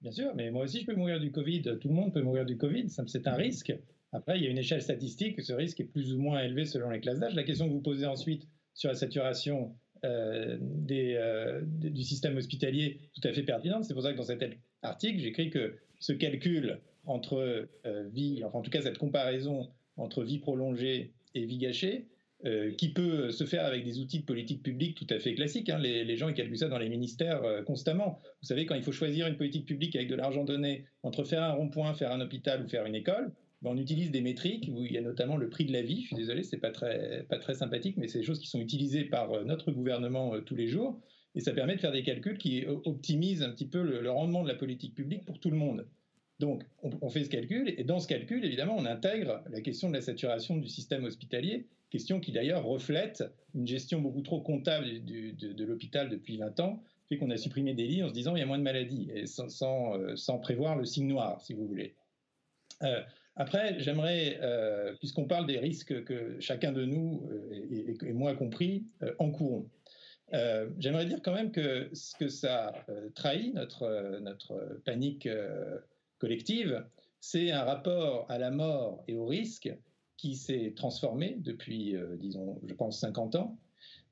Bien 0.01 0.11
sûr, 0.11 0.33
mais 0.35 0.51
moi 0.51 0.63
aussi 0.63 0.81
je 0.81 0.85
peux 0.85 0.95
mourir 0.95 1.19
du 1.19 1.31
Covid, 1.31 1.63
tout 1.79 1.89
le 1.89 1.93
monde 1.93 2.13
peut 2.13 2.21
mourir 2.21 2.45
du 2.45 2.57
Covid, 2.57 2.89
c'est 2.89 3.27
un 3.27 3.35
risque. 3.35 3.73
Après, 4.13 4.37
il 4.37 4.43
y 4.43 4.47
a 4.47 4.49
une 4.49 4.57
échelle 4.57 4.81
statistique, 4.81 5.41
ce 5.41 5.53
risque 5.53 5.79
est 5.79 5.85
plus 5.85 6.13
ou 6.13 6.19
moins 6.19 6.41
élevé 6.41 6.65
selon 6.65 6.89
les 6.89 6.99
classes 6.99 7.19
d'âge. 7.19 7.35
La 7.35 7.43
question 7.43 7.67
que 7.67 7.73
vous 7.73 7.81
posez 7.81 8.05
ensuite 8.05 8.47
sur 8.73 8.89
la 8.89 8.95
saturation 8.95 9.75
du 10.03 12.03
système 12.03 12.37
hospitalier, 12.37 12.99
tout 13.13 13.27
à 13.27 13.33
fait 13.33 13.43
pertinente. 13.43 13.85
C'est 13.85 13.93
pour 13.93 14.03
ça 14.03 14.11
que 14.11 14.17
dans 14.17 14.23
cet 14.23 14.43
article, 14.81 15.19
j'écris 15.19 15.49
que 15.49 15.77
ce 15.99 16.13
calcul 16.13 16.79
entre 17.05 17.67
euh, 17.85 18.09
vie, 18.11 18.43
enfin 18.43 18.59
en 18.59 18.61
tout 18.61 18.71
cas 18.71 18.81
cette 18.81 18.97
comparaison 18.97 19.69
entre 19.97 20.23
vie 20.23 20.39
prolongée 20.39 21.13
et 21.35 21.45
vie 21.45 21.57
gâchée, 21.57 22.07
euh, 22.45 22.71
qui 22.71 22.89
peut 22.89 23.29
se 23.29 23.43
faire 23.43 23.65
avec 23.65 23.83
des 23.83 23.99
outils 23.99 24.19
de 24.19 24.25
politique 24.25 24.63
publique 24.63 24.97
tout 24.97 25.05
à 25.13 25.19
fait 25.19 25.35
classiques. 25.35 25.69
Hein. 25.69 25.77
Les, 25.77 26.17
gens 26.17 26.27
ils 26.27 26.33
calculent 26.33 26.57
ça 26.57 26.69
dans 26.69 26.79
les 26.79 26.89
ministères 26.89 27.43
euh, 27.43 27.61
constamment. 27.61 28.19
Vous 28.41 28.47
savez, 28.47 28.65
quand 28.65 28.73
il 28.73 28.81
faut 28.81 28.91
choisir 28.91 29.27
une 29.27 29.37
politique 29.37 29.67
publique 29.67 29.95
avec 29.95 30.09
de 30.09 30.15
l'argent 30.15 30.43
donné 30.43 30.85
entre 31.03 31.23
faire 31.23 31.43
un 31.43 31.51
rond-point, 31.51 31.93
faire 31.93 32.11
un 32.11 32.19
hôpital 32.19 32.63
ou 32.63 32.67
faire 32.67 32.85
une 32.87 32.95
école, 32.95 33.31
ben, 33.61 33.69
on 33.69 33.77
utilise 33.77 34.09
des 34.09 34.21
métriques 34.21 34.71
où 34.73 34.83
il 34.85 34.91
y 34.91 34.97
a 34.97 35.01
notamment 35.01 35.37
le 35.37 35.49
prix 35.49 35.65
de 35.65 35.71
la 35.71 35.83
vie. 35.83 36.01
Je 36.01 36.07
suis 36.07 36.15
désolé, 36.15 36.41
c'est 36.41 36.57
pas 36.57 36.71
très, 36.71 37.27
pas 37.29 37.37
très 37.37 37.53
sympathique, 37.53 37.97
mais 37.97 38.07
c'est 38.07 38.19
des 38.19 38.25
choses 38.25 38.39
qui 38.39 38.47
sont 38.47 38.59
utilisées 38.59 39.03
par 39.03 39.45
notre 39.45 39.71
gouvernement 39.71 40.41
tous 40.41 40.55
les 40.55 40.67
jours. 40.67 40.99
Et 41.35 41.41
ça 41.41 41.53
permet 41.53 41.75
de 41.75 41.79
faire 41.79 41.91
des 41.91 42.01
calculs 42.01 42.39
qui 42.39 42.65
optimisent 42.65 43.43
un 43.43 43.51
petit 43.51 43.67
peu 43.67 43.83
le 43.83 44.09
rendement 44.09 44.41
de 44.41 44.47
la 44.47 44.55
politique 44.55 44.95
publique 44.95 45.25
pour 45.25 45.39
tout 45.39 45.51
le 45.51 45.57
monde. 45.57 45.85
Donc, 46.41 46.63
on, 46.81 47.09
fait 47.11 47.23
ce 47.23 47.29
calcul, 47.29 47.71
et 47.77 47.83
dans 47.83 47.99
ce 47.99 48.07
calcul, 48.07 48.43
évidemment, 48.43 48.75
on 48.75 48.85
intègre 48.85 49.43
la 49.51 49.61
question 49.61 49.89
de 49.89 49.93
la 49.93 50.01
saturation 50.01 50.57
du 50.57 50.67
système 50.67 51.03
hospitalier, 51.03 51.67
question 51.91 52.19
qui 52.19 52.31
d'ailleurs 52.31 52.63
reflète 52.63 53.23
une 53.53 53.67
gestion 53.67 54.01
beaucoup 54.01 54.23
trop 54.23 54.41
comptable 54.41 54.87
de, 55.05 55.63
l'hôpital 55.63 56.09
depuis 56.09 56.37
20 56.37 56.59
ans, 56.59 56.81
fait 57.07 57.17
qu'on 57.17 57.29
a 57.29 57.37
supprimé 57.37 57.75
des 57.75 57.85
lits 57.85 58.01
en 58.01 58.07
se 58.07 58.13
disant 58.13 58.35
il 58.35 58.39
y 58.39 58.41
a 58.41 58.47
moins 58.47 58.57
de 58.57 58.63
maladies, 58.63 59.11
et 59.13 59.27
sans, 59.27 59.99
euh, 59.99 60.37
prévoir 60.41 60.75
le 60.75 60.85
signe 60.85 61.05
noir, 61.05 61.39
si 61.41 61.53
vous 61.53 61.67
voulez. 61.67 61.93
Euh, 62.81 63.01
après, 63.35 63.79
j'aimerais, 63.79 64.39
euh, 64.41 64.95
puisqu'on 64.95 65.25
parle 65.25 65.45
des 65.45 65.59
risques 65.59 66.03
que 66.05 66.39
chacun 66.39 66.71
de 66.71 66.85
nous, 66.85 67.29
et, 67.51 68.13
moi 68.13 68.33
compris, 68.33 68.87
encourons, 69.19 69.69
j'aimerais 70.79 71.05
dire 71.05 71.19
quand 71.21 71.35
même 71.35 71.51
que 71.51 71.87
ce 71.93 72.15
que 72.17 72.29
ça 72.29 72.73
trahit, 73.13 73.53
notre, 73.53 74.19
notre 74.21 74.81
panique 74.85 75.27
collective, 76.21 76.85
c'est 77.19 77.49
un 77.51 77.63
rapport 77.63 78.27
à 78.29 78.37
la 78.37 78.51
mort 78.51 79.03
et 79.07 79.15
au 79.15 79.25
risque 79.25 79.75
qui 80.17 80.35
s'est 80.35 80.73
transformé 80.75 81.35
depuis, 81.39 81.95
euh, 81.95 82.15
disons, 82.15 82.61
je 82.63 82.75
pense, 82.75 82.99
50 82.99 83.35
ans. 83.35 83.57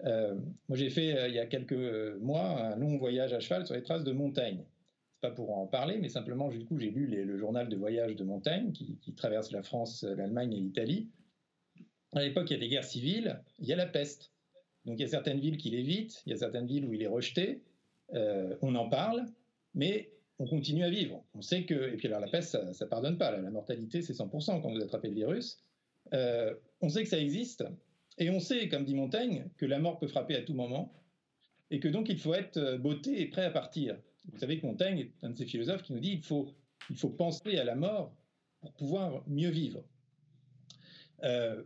Euh, 0.05 0.33
moi, 0.67 0.75
j'ai 0.75 0.89
fait, 0.89 1.15
euh, 1.15 1.27
il 1.27 1.35
y 1.35 1.39
a 1.39 1.45
quelques 1.45 2.17
mois, 2.19 2.59
un 2.59 2.75
long 2.77 2.97
voyage 2.97 3.31
à 3.33 3.39
cheval 3.39 3.67
sur 3.67 3.75
les 3.75 3.83
traces 3.83 4.03
de 4.03 4.11
Montaigne. 4.11 4.65
C'est 5.13 5.21
pas 5.21 5.29
pour 5.29 5.55
en 5.55 5.67
parler, 5.67 5.99
mais 5.99 6.09
simplement, 6.09 6.49
du 6.49 6.65
coup, 6.65 6.79
j'ai 6.79 6.89
lu 6.89 7.05
le 7.05 7.37
journal 7.37 7.69
de 7.69 7.75
voyage 7.75 8.15
de 8.15 8.23
Montaigne, 8.23 8.71
qui, 8.71 8.97
qui 8.97 9.13
traverse 9.13 9.51
la 9.51 9.61
France, 9.61 10.03
l'Allemagne 10.03 10.53
et 10.53 10.59
l'Italie. 10.59 11.09
À 12.13 12.23
l'époque, 12.23 12.49
il 12.49 12.53
y 12.53 12.57
a 12.57 12.59
des 12.59 12.69
guerres 12.69 12.85
civiles, 12.85 13.39
il 13.59 13.67
y 13.67 13.73
a 13.73 13.75
la 13.75 13.85
peste. 13.85 14.31
Donc, 14.85 14.97
il 14.97 15.03
y 15.03 15.05
a 15.05 15.09
certaines 15.09 15.39
villes 15.39 15.57
qui 15.57 15.69
l'évitent, 15.69 16.23
il 16.25 16.31
y 16.31 16.33
a 16.33 16.37
certaines 16.37 16.65
villes 16.65 16.85
où 16.85 16.93
il 16.93 17.03
est 17.03 17.07
rejeté. 17.07 17.61
on 18.13 18.73
en 18.73 18.89
parle, 18.89 19.25
mais 19.75 20.09
on 20.39 20.47
continue 20.47 20.83
à 20.83 20.89
vivre. 20.89 21.23
On 21.33 21.41
sait 21.41 21.65
que, 21.65 21.93
et 21.93 21.97
puis 21.97 22.07
alors 22.07 22.21
la 22.21 22.29
peste, 22.29 22.51
ça, 22.51 22.85
ne 22.85 22.89
pardonne 22.89 23.17
pas. 23.17 23.31
La 23.37 23.51
mortalité, 23.51 24.01
c'est 24.01 24.13
100% 24.13 24.61
quand 24.61 24.71
vous 24.71 24.81
attrapez 24.81 25.09
le 25.09 25.15
virus. 25.15 25.59
Euh, 26.13 26.55
on 26.81 26.89
sait 26.89 27.03
que 27.03 27.09
ça 27.09 27.19
existe, 27.19 27.65
et 28.17 28.29
on 28.29 28.39
sait, 28.39 28.67
comme 28.69 28.85
dit 28.85 28.95
Montaigne, 28.95 29.49
que 29.57 29.65
la 29.65 29.79
mort 29.79 29.99
peut 29.99 30.07
frapper 30.07 30.35
à 30.35 30.41
tout 30.41 30.53
moment. 30.53 30.93
et 31.71 31.79
que 31.79 31.87
donc 31.87 32.09
il 32.09 32.17
faut 32.17 32.33
être 32.33 32.77
botté 32.77 33.21
et 33.21 33.27
prêt 33.27 33.45
à 33.45 33.51
partir. 33.51 33.95
Vous 34.31 34.39
savez 34.39 34.59
que 34.59 34.65
Montaigne 34.65 34.99
est 34.99 35.13
un 35.23 35.29
de 35.29 35.37
ces 35.37 35.45
philosophes 35.45 35.83
qui 35.83 35.93
nous 35.93 35.99
dit 35.99 36.13
il 36.13 36.23
faut, 36.23 37.09
penser 37.09 37.57
à 37.57 37.63
la 37.63 37.75
mort 37.75 38.11
pour 38.61 38.73
pouvoir 38.73 39.23
mieux 39.27 39.49
vivre. 39.49 39.83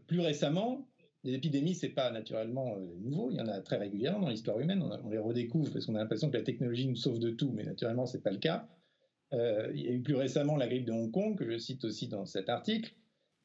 plus 0.08 0.20
récemment, 0.20 0.86
les 1.24 1.34
épidémies, 1.34 1.76
c'est 1.76 1.90
pas 1.90 2.12
naturellement 2.12 2.78
nouveau. 3.02 3.32
Il 3.32 3.38
y 3.38 3.42
en 3.42 3.48
a 3.48 3.62
très 3.62 3.78
régulièrement 3.78 4.20
dans 4.20 4.30
l'histoire 4.30 4.60
humaine. 4.60 4.82
On, 4.82 5.10
les 5.10 5.18
redécouvre 5.18 5.72
parce 5.72 5.86
qu'on 5.86 5.96
a 5.96 6.00
l'impression 6.00 6.30
que 6.30 6.38
la 6.38 6.44
technologie 6.44 6.88
nous 6.88 6.96
sauve 6.96 7.20
de 7.20 7.30
tout, 7.30 7.52
mais 7.52 7.64
naturellement, 7.64 8.06
c'est 8.06 8.22
pas 8.22 8.32
le 8.32 8.40
cas. 8.40 8.68
il 9.32 9.82
y 9.82 9.88
a 9.88 9.92
eu 9.92 10.02
plus 10.02 10.16
récemment 10.16 10.58
la 10.58 10.68
grippe 10.68 10.86
de 10.86 10.92
Hong 10.92 11.12
Kong, 11.12 11.38
que 11.38 11.50
je 11.50 11.58
cite 11.58 11.86
aussi 11.86 12.08
dans 12.08 12.26
cet 12.26 12.50
article 12.50 12.94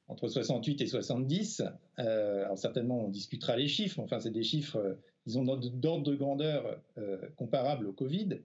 entre 0.08 0.28
68 0.28 0.80
et 0.80 0.86
70. 0.86 1.62
Euh, 1.98 2.44
alors 2.44 2.58
certainement, 2.58 3.04
on 3.04 3.08
discutera 3.08 3.56
les 3.56 3.68
chiffres. 3.68 4.00
Enfin, 4.00 4.18
c'est 4.18 4.30
des 4.30 4.42
chiffres, 4.42 4.76
euh, 4.76 4.94
ils 5.26 5.38
ont 5.38 5.44
d'ordre 5.44 6.02
de 6.02 6.14
grandeur 6.14 6.80
euh, 6.96 7.18
comparable 7.36 7.86
au 7.86 7.92
Covid. 7.92 8.40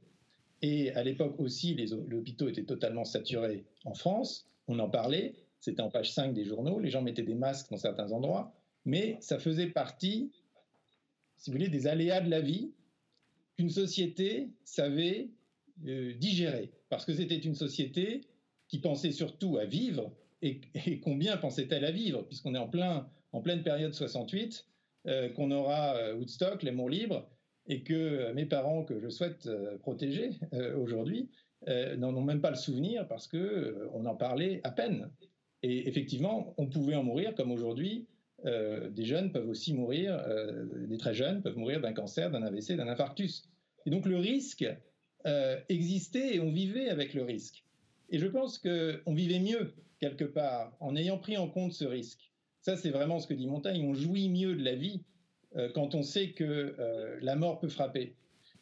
Et 0.62 0.92
à 0.92 1.04
l'époque 1.04 1.40
aussi, 1.40 1.74
les, 1.74 1.94
hôpitaux 1.94 2.48
étaient 2.48 2.64
totalement 2.64 3.06
saturés 3.06 3.66
en 3.86 3.94
France. 3.94 4.46
On 4.68 4.80
en 4.80 4.90
parlait. 4.90 5.34
C'était 5.60 5.82
en 5.82 5.90
page 5.90 6.12
5 6.12 6.34
des 6.34 6.44
journaux. 6.44 6.80
Les 6.80 6.90
gens 6.90 7.02
mettaient 7.02 7.24
des 7.24 7.36
masques 7.36 7.70
dans 7.72 7.78
certains 7.78 8.12
endroits. 8.12 8.54
Mais 8.86 9.18
ça 9.22 9.40
faisait 9.40 9.68
partie, 9.68 10.32
si 11.38 11.50
vous 11.50 11.58
voulez, 11.58 11.70
des 11.70 11.88
aléas 11.88 12.22
de 12.22 12.30
la 12.30 12.42
vie 12.42 12.74
qu'une 13.56 13.70
société 13.70 14.50
savait 14.64 15.30
digérer. 15.78 16.72
Parce 16.90 17.06
que 17.06 17.14
c'était 17.14 17.38
une 17.38 17.56
société 17.56 18.22
qui 18.68 18.80
pensait 18.80 19.12
surtout 19.12 19.58
à 19.58 19.66
vivre 19.66 20.12
et, 20.44 20.62
combien 21.04 21.38
pensait-elle 21.38 21.86
à 21.86 21.92
vivre, 21.92 22.24
puisqu'on 22.24 22.54
est 22.54 22.60
en, 22.60 22.68
plein, 22.68 23.08
en 23.32 23.42
pleine 23.42 23.64
période 23.64 23.94
68, 23.94 24.66
euh, 25.08 25.30
qu'on 25.30 25.52
aura 25.52 25.96
euh, 25.96 26.16
Woodstock, 26.16 26.64
l'amour 26.64 26.90
libre, 26.90 27.28
et 27.68 27.84
que 27.84 27.94
euh, 27.94 28.34
mes 28.34 28.46
parents, 28.46 28.84
que 28.84 29.00
je 29.00 29.10
souhaite 29.10 29.50
protéger 29.80 30.32
aujourd'hui, 30.78 31.30
n'en 31.98 32.14
ont 32.14 32.22
même 32.22 32.42
pas 32.42 32.50
le 32.50 32.58
souvenir 32.58 33.08
parce 33.08 33.26
que 33.26 33.88
on 33.94 34.06
en 34.06 34.16
parlait 34.16 34.60
à 34.66 34.72
peine. 34.72 35.10
Et 35.62 35.88
effectivement, 35.88 36.54
on 36.58 36.68
pouvait 36.68 36.96
en 36.96 37.04
mourir, 37.04 37.34
comme 37.36 37.52
aujourd'hui, 37.52 38.06
des 38.44 39.06
jeunes 39.06 39.32
peuvent 39.32 39.48
aussi 39.48 39.74
mourir, 39.74 40.22
des 40.88 40.98
très 40.98 41.14
jeunes 41.14 41.42
peuvent 41.42 41.58
mourir 41.58 41.80
d'un 41.80 41.94
cancer, 41.94 42.30
d'un 42.30 42.44
AVC, 42.44 42.76
d'un 42.76 42.88
infarctus. 42.88 43.44
Et 43.86 43.90
donc 43.90 44.06
le 44.06 44.18
risque 44.18 44.66
existait 45.70 46.36
et 46.36 46.40
on 46.40 46.52
vivait 46.52 46.90
avec 46.90 47.14
le 47.14 47.24
risque. 47.24 47.64
Et 48.10 48.20
je 48.20 48.28
pense 48.28 48.58
qu'on 48.58 49.14
vivait 49.14 49.40
mieux 49.40 49.74
quelque 50.04 50.26
part, 50.26 50.76
en 50.82 50.98
ayant 50.98 51.18
pris 51.18 51.38
en 51.38 51.48
compte 51.48 51.72
ce 51.72 51.86
risque. 51.86 52.30
Ça, 52.60 52.76
c'est 52.76 52.90
vraiment 52.90 53.20
ce 53.20 53.28
que 53.28 53.34
dit 53.34 53.48
Montaigne. 53.48 53.86
On 53.88 53.94
jouit 53.94 54.28
mieux 54.28 54.54
de 54.54 54.64
la 54.64 54.76
vie 54.76 55.02
euh, 55.56 55.70
quand 55.74 55.96
on 55.96 56.04
sait 56.04 56.32
que 56.32 56.44
euh, 56.78 57.18
la 57.22 57.38
mort 57.38 57.60
peut 57.60 57.70
frapper. 57.70 58.16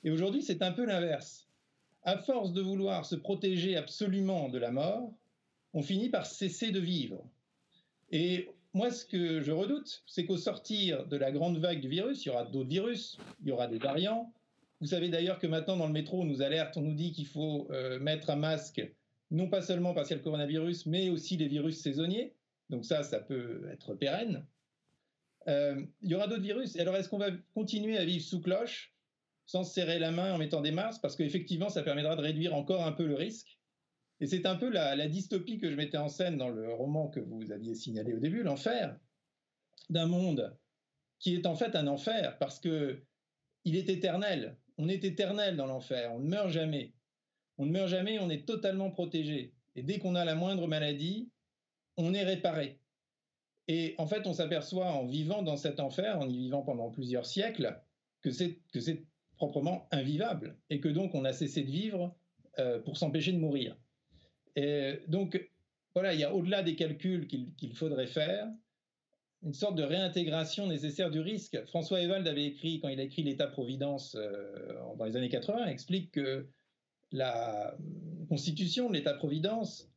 Et 0.04 0.12
aujourd'hui, 0.12 0.44
c'est 0.44 0.62
un 0.62 0.72
peu 0.72 0.86
l'inverse. 0.86 1.48
À 2.04 2.18
force 2.18 2.54
de 2.54 2.62
vouloir 2.62 3.06
se 3.06 3.16
protéger 3.16 3.76
absolument 3.76 4.50
de 4.50 4.60
la 4.60 4.72
mort, 4.72 5.12
on 5.74 5.82
finit 5.82 6.10
par 6.10 6.28
cesser 6.28 6.72
de 6.72 6.80
vivre. 6.80 7.28
Et 8.12 8.50
moi, 8.74 8.90
ce 8.90 9.06
que 9.06 9.42
je 9.42 9.52
redoute, 9.52 10.04
c'est 10.06 10.26
qu'au 10.26 10.38
sortir 10.38 11.06
de 11.08 11.18
la 11.18 11.32
grande 11.32 11.58
vague 11.58 11.82
du 11.82 11.90
virus, 11.90 12.26
il 12.26 12.30
y 12.30 12.32
aura 12.32 12.46
d'autres 12.46 12.70
virus, 12.70 13.18
il 13.42 13.50
y 13.50 13.52
aura 13.52 13.68
des 13.68 13.80
variants. 13.80 14.34
Vous 14.80 14.88
savez 14.88 15.10
d'ailleurs 15.10 15.40
que 15.40 15.48
maintenant, 15.48 15.78
dans 15.78 15.88
le 15.88 15.94
métro, 15.94 16.22
on 16.22 16.26
nous 16.26 16.42
alerte, 16.42 16.78
on 16.78 16.82
nous 16.82 16.96
dit 16.96 17.12
qu'il 17.12 17.28
faut 17.28 17.68
euh, 17.72 18.00
mettre 18.00 18.30
un 18.30 18.38
masque 18.38 18.82
non 19.30 19.48
pas 19.48 19.62
seulement 19.62 19.94
parce 19.94 20.08
qu'il 20.08 20.16
y 20.16 20.20
a 20.20 20.22
le 20.22 20.24
coronavirus, 20.24 20.86
mais 20.86 21.10
aussi 21.10 21.38
les 21.38 21.48
virus 21.48 21.82
saisonniers. 21.82 22.34
Donc 22.70 22.86
ça, 22.86 23.04
ça 23.04 23.20
peut 23.20 23.68
être 23.72 23.94
pérenne. 23.94 24.46
Euh, 25.48 25.82
il 26.02 26.10
y 26.10 26.16
aura 26.16 26.28
d'autres 26.28 26.42
virus. 26.42 26.78
alors, 26.78 26.96
est-ce 26.96 27.10
qu'on 27.10 27.18
va 27.18 27.32
continuer 27.54 27.98
à 27.98 28.06
vivre 28.06 28.24
sous 28.24 28.42
cloche, 28.42 28.94
sans 29.46 29.64
se 29.64 29.74
serrer 29.74 30.00
la 30.00 30.12
main 30.12 30.34
en 30.34 30.38
mettant 30.38 30.62
des 30.62 30.72
masques? 30.72 31.02
Parce 31.02 31.16
qu'effectivement, 31.16 31.70
ça 31.70 31.84
permettra 31.84 32.16
de 32.16 32.22
réduire 32.22 32.54
encore 32.54 32.86
un 32.86 32.92
peu 32.92 33.06
le 33.06 33.16
risque. 33.16 33.58
Et 34.22 34.28
c'est 34.28 34.46
un 34.46 34.56
peu 34.56 34.70
la, 34.70 35.08
dystopie 35.08 35.58
que 35.58 35.70
je 35.70 35.76
mettais 35.76 35.98
en 35.98 36.08
scène 36.08 36.38
dans 36.38 36.50
le 36.50 36.72
roman 36.72 37.08
que 37.08 37.20
vous 37.20 37.52
aviez 37.52 37.74
signalé 37.74 38.14
au 38.14 38.20
début, 38.20 38.44
l'enfer, 38.44 38.96
d'un 39.90 40.06
monde 40.06 40.56
qui 41.18 41.34
est 41.34 41.48
en 41.48 41.56
fait 41.56 41.76
un 41.76 41.88
enfer, 41.88 42.38
parce 42.38 42.60
que 42.60 43.04
il 43.66 43.76
est 43.76 43.90
éternel. 43.90 44.58
On 44.78 44.88
est 44.90 45.04
éternel 45.04 45.58
dans 45.58 45.66
l'enfer, 45.66 46.14
on 46.14 46.20
ne 46.20 46.30
meurt 46.30 46.50
jamais. 46.50 46.94
On 47.58 47.66
ne 47.66 47.72
meurt 47.72 47.90
jamais, 47.90 48.20
on 48.20 48.30
est 48.30 48.46
totalement 48.48 48.92
protégé. 48.92 49.56
Et 49.76 49.82
dès 49.82 49.98
qu'on 49.98 50.16
a 50.16 50.24
la 50.24 50.36
moindre 50.36 50.68
maladie, 50.68 51.32
on 51.98 52.14
est 52.14 52.24
réparé. 52.24 52.80
Et 53.68 53.96
en 53.98 54.06
fait, 54.06 54.28
on 54.28 54.34
s'aperçoit 54.34 54.92
en 54.92 55.06
vivant 55.06 55.42
dans 55.42 55.58
cet 55.58 55.80
enfer, 55.80 56.20
en 56.20 56.30
y 56.30 56.38
vivant 56.38 56.62
pendant 56.62 56.92
plusieurs 56.92 57.26
siècles, 57.26 57.80
que 58.22 58.30
c'est, 58.30 58.60
proprement 59.36 59.88
invivable 59.90 60.56
et 60.70 60.80
que 60.80 60.88
donc 60.88 61.16
on 61.16 61.26
a 61.26 61.34
cessé 61.34 61.64
de 61.64 61.72
vivre 61.72 62.16
euh, 62.60 62.80
pour 62.80 62.98
s'empêcher 62.98 63.32
de 63.32 63.40
mourir. 63.40 63.76
Et 64.56 65.00
donc, 65.08 65.50
voilà, 65.94 66.14
il 66.14 66.20
y 66.20 66.24
a 66.24 66.34
au-delà 66.34 66.64
des 66.64 66.76
calculs 66.76 67.28
qu'il, 67.28 67.74
faudrait 67.76 68.08
faire, 68.08 68.48
une 69.44 69.54
sorte 69.54 69.76
de 69.76 69.84
réintégration 69.84 70.68
nécessaire 70.68 71.10
du 71.10 71.20
risque. 71.20 71.64
François 71.66 72.02
Evald 72.02 72.28
avait 72.28 72.46
écrit, 72.46 72.80
quand 72.80 72.90
il 72.90 73.00
a 73.00 73.04
écrit 73.04 73.24
l'État-providence 73.24 74.16
euh, 74.16 74.74
dans 74.98 75.06
les 75.06 75.16
années 75.16 75.30
80, 75.30 75.68
explique 75.68 76.12
que 76.12 76.48
la 77.12 77.76
constitution 78.30 78.90
de 78.90 78.94
l'État-providence 78.94 79.90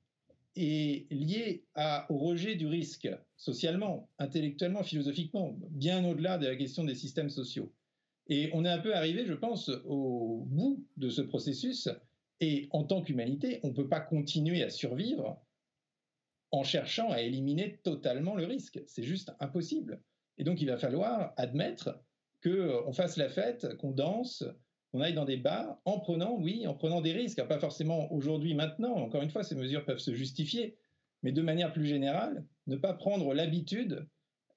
est 0.57 1.11
liée 1.13 1.65
au 2.09 2.19
rejet 2.19 2.55
du 2.55 2.67
risque, 2.67 3.09
socialement, 3.37 4.09
intellectuellement, 4.19 4.83
philosophiquement, 4.83 5.57
bien 5.71 6.05
au-delà 6.05 6.39
de 6.39 6.47
la 6.47 6.57
question 6.57 6.85
des 6.85 6.95
systèmes 6.95 7.31
sociaux. 7.31 7.73
Et 8.29 8.51
on 8.53 8.65
est 8.65 8.71
un 8.71 8.79
peu 8.79 8.95
arrivé, 8.95 9.27
je 9.27 9.35
pense, 9.35 9.71
au 9.85 10.45
bout 10.47 10.85
de 10.97 11.11
ce 11.11 11.21
processus. 11.21 11.89
Et 12.41 12.69
en 12.71 12.85
tant 12.85 13.03
qu'humanité, 13.03 13.61
on 13.63 13.69
ne 13.69 13.75
peut 13.75 13.89
pas 13.89 14.01
continuer 14.01 14.63
à 14.63 14.71
survivre 14.71 15.41
en 16.51 16.63
cherchant 16.63 17.11
à 17.11 17.21
éliminer 17.21 17.79
totalement 17.83 18.35
le 18.35 18.45
risque. 18.45 18.81
C'est 18.87 19.03
juste 19.03 19.33
impossible. 19.41 20.03
Et 20.39 20.45
donc, 20.45 20.61
il 20.61 20.69
va 20.69 20.77
falloir 20.77 21.33
admettre 21.37 22.01
qu'on 22.43 22.93
fasse 22.93 23.17
la 23.17 23.29
fête, 23.29 23.77
qu'on 23.77 23.93
danse, 23.93 24.45
on 24.93 25.01
aille 25.01 25.15
dans 25.15 25.25
des 25.25 25.37
bars 25.37 25.81
en 25.85 25.99
prenant, 25.99 26.37
oui, 26.37 26.67
en 26.67 26.75
prenant 26.75 27.01
des 27.01 27.13
risques. 27.13 27.43
Pas 27.47 27.59
forcément 27.59 28.13
aujourd'hui, 28.13 28.55
maintenant. 28.55 28.95
Encore 28.95 29.23
une 29.23 29.31
fois, 29.31 29.43
ces 29.43 29.57
mesures 29.57 29.85
peuvent 29.85 29.99
se 29.99 30.15
justifier. 30.15 30.77
Mais 31.23 31.33
de 31.33 31.43
manière 31.43 31.73
plus 31.73 31.87
générale, 31.87 32.45
ne 32.67 32.77
pas 32.77 32.93
prendre 32.93 33.35
l'habitude 33.35 34.07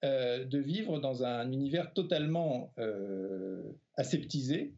euh, 0.05 0.45
de 0.45 0.59
vivre 0.59 0.99
dans 0.99 1.23
un 1.23 1.51
univers 1.51 1.91
totalement 1.93 2.71
euh, 2.77 3.63
aseptisé, 3.95 4.75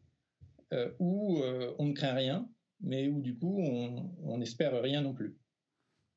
euh, 0.71 0.91
où 0.99 1.41
on 1.77 1.85
ne 1.85 1.93
craint 1.93 2.13
rien, 2.13 2.47
mais 2.81 3.07
où 3.07 3.21
du 3.21 3.35
coup 3.35 3.59
on 4.23 4.37
n'espère 4.37 4.81
rien 4.81 5.01
non 5.01 5.13
plus. 5.13 5.35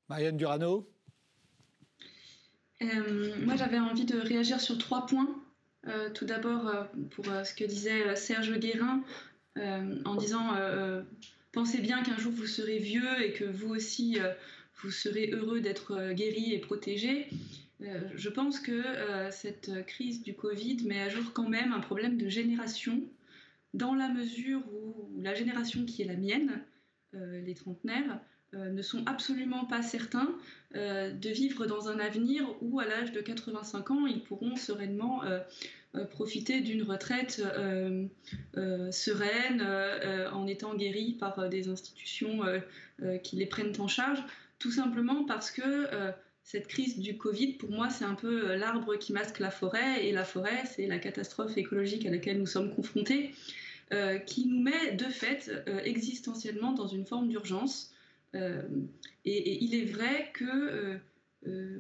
Marianne 0.09 0.37
Durano 0.37 0.89
Moi 2.81 3.57
j'avais 3.57 3.79
envie 3.79 4.05
de 4.05 4.19
réagir 4.19 4.61
sur 4.61 4.79
trois 4.79 5.07
points. 5.07 5.29
tout 6.15 6.25
d'abord, 6.25 6.71
pour 7.11 7.25
ce 7.25 7.55
que 7.55 7.65
disait 7.65 8.15
Serge 8.17 8.59
Guérin, 8.59 9.03
euh, 9.59 9.97
en 10.07 10.15
disant 10.15 10.55
euh, 10.55 10.61
euh, 10.61 11.03
pensez 11.53 11.79
bien 11.79 12.03
qu'un 12.03 12.17
jour 12.17 12.33
vous 12.33 12.47
serez 12.47 12.79
vieux 12.79 13.23
et 13.23 13.33
que 13.33 13.45
vous 13.45 13.69
aussi 13.75 14.19
vous 14.83 14.91
serez 14.91 15.31
heureux 15.31 15.61
d'être 15.61 16.13
guéri 16.13 16.55
et 16.55 16.59
protégé. 16.59 17.29
je 18.15 18.29
pense 18.31 18.59
que 18.59 18.83
cette 19.31 19.85
crise 19.87 20.23
du 20.23 20.35
Covid 20.35 20.79
met 20.87 21.03
à 21.03 21.09
jour 21.09 21.33
quand 21.35 21.49
même 21.49 21.73
un 21.73 21.81
problème 21.81 22.17
de 22.17 22.29
génération, 22.29 23.03
dans 23.75 23.95
la 23.95 24.09
mesure 24.09 24.61
où 24.73 25.11
la 25.21 25.35
génération 25.35 25.85
qui 25.85 26.03
est 26.03 26.07
la 26.07 26.17
mienne, 26.17 26.63
les 27.13 27.55
trentenaires, 27.55 28.21
ne 28.55 28.83
sont 28.83 29.03
absolument 29.07 29.65
pas 29.65 29.83
certains 29.83 30.35
de 30.75 31.29
vivre 31.31 31.67
dans 31.67 31.89
un 31.89 31.99
avenir 31.99 32.47
où, 32.63 32.81
à 32.81 32.87
l'âge 32.87 33.13
de 33.13 33.21
85 33.21 33.91
ans, 33.91 34.07
ils 34.07 34.23
pourront 34.23 34.57
sereinement 34.57 35.23
euh, 35.95 36.07
profiter 36.07 36.63
d'une 36.63 36.85
retraite 36.85 37.43
euh, 37.45 38.07
euh, 38.57 38.91
sereine 38.91 39.61
en 40.33 40.47
étant 40.47 40.75
guéris 40.75 41.13
par 41.13 41.51
des 41.51 41.69
institutions 41.69 42.41
qui 43.23 43.37
les 43.37 43.47
prennent 43.47 43.79
en 43.79 43.89
charge, 43.89 44.23
tout 44.59 44.71
simplement 44.71 45.25
parce 45.25 45.51
que 45.51 45.89
cette 46.45 46.67
crise 46.67 46.99
du 46.99 47.17
Covid, 47.17 47.55
pour 47.55 47.71
moi, 47.71 47.91
c'est 47.91 48.05
un 48.05 48.15
peu 48.15 48.55
l'arbre 48.55 48.97
qui 48.97 49.13
masque 49.13 49.39
la 49.39 49.51
forêt, 49.51 50.07
et 50.07 50.13
la 50.13 50.25
forêt, 50.25 50.65
c'est 50.67 50.87
la 50.87 50.99
catastrophe 50.99 51.57
écologique 51.59 52.07
à 52.07 52.11
laquelle 52.11 52.39
nous 52.39 52.47
sommes 52.47 52.75
confrontés, 52.75 53.33
qui 54.27 54.47
nous 54.47 54.63
met 54.63 54.93
de 54.93 55.05
fait 55.05 55.51
existentiellement 55.85 56.73
dans 56.73 56.87
une 56.87 57.05
forme 57.05 57.29
d'urgence. 57.29 57.93
et, 58.35 59.65
il 59.65 59.75
est 59.75 59.85
vrai 59.85 60.31
que 60.33 60.99
euh, 61.47 61.79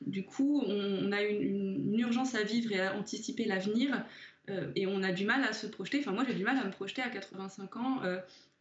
du 0.00 0.24
coup, 0.24 0.62
on, 0.66 1.12
a 1.12 1.22
une, 1.22 1.98
urgence 1.98 2.34
à 2.34 2.42
vivre 2.42 2.72
et 2.72 2.80
à 2.80 2.96
anticiper 2.96 3.44
l'avenir, 3.44 4.04
euh, 4.48 4.70
et 4.76 4.86
on 4.86 5.02
a 5.02 5.12
du 5.12 5.24
mal 5.24 5.42
à 5.44 5.52
se 5.52 5.66
projeter. 5.66 5.98
Enfin, 6.00 6.12
moi, 6.12 6.24
j'ai 6.26 6.34
du 6.34 6.44
mal 6.44 6.56
à 6.58 6.64
me 6.64 6.70
projeter 6.70 7.02
à 7.02 7.08
85 7.08 7.76
ans, 7.76 8.00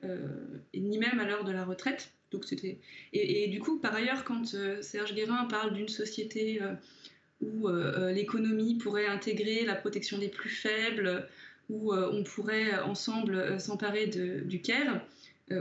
euh, 0.04 0.28
et 0.74 0.80
ni 0.80 0.98
même 0.98 1.20
à 1.20 1.26
l'heure 1.26 1.44
de 1.44 1.52
la 1.52 1.64
retraite. 1.64 2.12
Donc, 2.32 2.46
c'était. 2.46 2.80
Et, 3.14 3.48
du 3.48 3.60
coup, 3.60 3.80
par 3.80 3.94
ailleurs, 3.94 4.24
quand 4.24 4.46
Serge 4.82 5.14
Guérin 5.14 5.46
parle 5.46 5.74
d'une 5.74 5.88
société 5.88 6.60
où 7.42 7.70
l'économie 7.70 8.78
pourrait 8.78 9.06
intégrer 9.06 9.64
la 9.64 9.76
protection 9.76 10.18
des 10.18 10.28
plus 10.28 10.50
faibles, 10.50 11.30
où 11.70 11.94
on 11.94 12.24
pourrait 12.24 12.80
ensemble 12.80 13.60
s'emparer 13.60 14.08
du 14.08 14.62
CARE, 14.62 15.02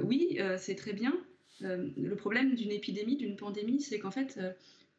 oui, 0.03 0.39
c'est 0.59 0.75
très 0.75 0.93
bien. 0.93 1.15
le 1.61 2.15
problème 2.15 2.55
d'une 2.55 2.73
épidémie, 2.73 3.17
d'une 3.17 3.37
pandémie, 3.37 3.81
c'est 3.81 3.99
qu'en 3.99 4.11
fait, 4.11 4.39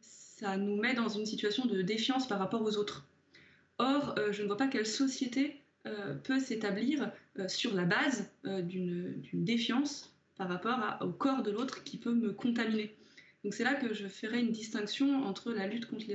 ça 0.02 0.58
nous 0.58 0.78
met 0.78 0.94
dans 0.94 1.10
une 1.10 1.26
situation 1.26 1.66
de 1.66 1.82
défiance 1.82 2.28
par 2.28 2.40
rapport 2.40 2.62
aux 2.62 2.78
autres. 2.78 3.08
Or, 3.78 4.16
je 4.32 4.42
ne 4.42 4.48
vois 4.48 4.58
pas 4.58 4.68
quelle 4.68 4.86
société 4.86 5.62
peut 6.24 6.40
s'établir 6.40 7.12
sur 7.48 7.74
la 7.74 7.84
base 7.84 8.30
d'une 8.44 9.22
défiance 9.34 10.14
par 10.38 10.50
rapport 10.50 10.98
au 11.02 11.12
corps 11.12 11.44
de 11.44 11.52
l'autre 11.52 11.84
qui 11.84 11.98
peut 11.98 12.14
me 12.14 12.34
contaminer. 12.34 12.94
Donc 13.44 13.54
c'est 13.54 13.64
là 13.64 13.76
que 13.76 13.94
je 13.94 14.08
ferai 14.08 14.40
une 14.40 14.52
distinction 14.52 15.24
entre 15.24 15.54
la 15.54 15.68
lutte 15.68 15.86
contre 15.86 16.06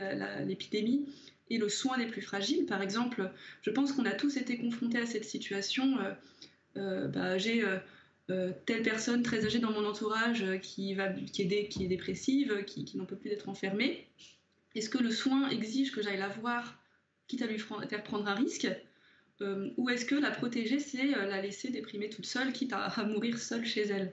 l'épidémie 0.44 1.06
et 1.50 1.58
le 1.58 1.68
soin 1.68 1.98
des 1.98 2.06
plus 2.06 2.22
fragiles. 2.22 2.64
Par 2.64 2.80
exemple, 2.80 3.30
je 3.62 3.70
pense 3.70 3.92
qu'on 3.92 4.06
a 4.06 4.12
tous 4.12 4.36
été 4.36 4.56
confrontés 4.56 4.98
à 4.98 5.06
cette 5.06 5.24
situation. 5.24 5.98
Euh, 5.98 6.12
euh, 6.76 7.08
bah, 7.08 7.36
j'ai 7.36 7.64
euh, 8.30 8.52
telle 8.64 8.82
personne 8.82 9.22
très 9.22 9.44
âgée 9.44 9.58
dans 9.58 9.72
mon 9.72 9.84
entourage 9.84 10.44
qui, 10.62 10.94
va, 10.94 11.08
qui, 11.08 11.42
est, 11.42 11.88
dépressive, 11.88 12.64
qui, 12.64 12.96
n'en 12.96 13.04
peut 13.04 13.16
plus 13.16 13.30
d'être 13.30 13.48
enfermée. 13.48 14.06
Est-ce 14.76 14.88
que 14.88 14.98
le 14.98 15.10
soin 15.10 15.50
exige 15.50 15.90
que 15.90 16.00
j'aille 16.00 16.18
la 16.18 16.28
voir, 16.28 16.80
quitte 17.26 17.42
à 17.42 17.46
lui 17.46 17.58
faire 17.58 18.04
prendre 18.04 18.28
un 18.28 18.36
risque 18.36 18.68
Ou 19.40 19.90
est-ce 19.90 20.04
que 20.04 20.14
la 20.14 20.30
protéger, 20.30 20.78
c'est 20.78 21.06
la 21.06 21.42
laisser 21.42 21.70
déprimer 21.70 22.08
toute 22.08 22.26
seule, 22.26 22.52
quitte 22.52 22.72
à 22.72 23.04
mourir 23.04 23.36
seule 23.40 23.66
chez 23.66 23.88
elle? 23.88 24.12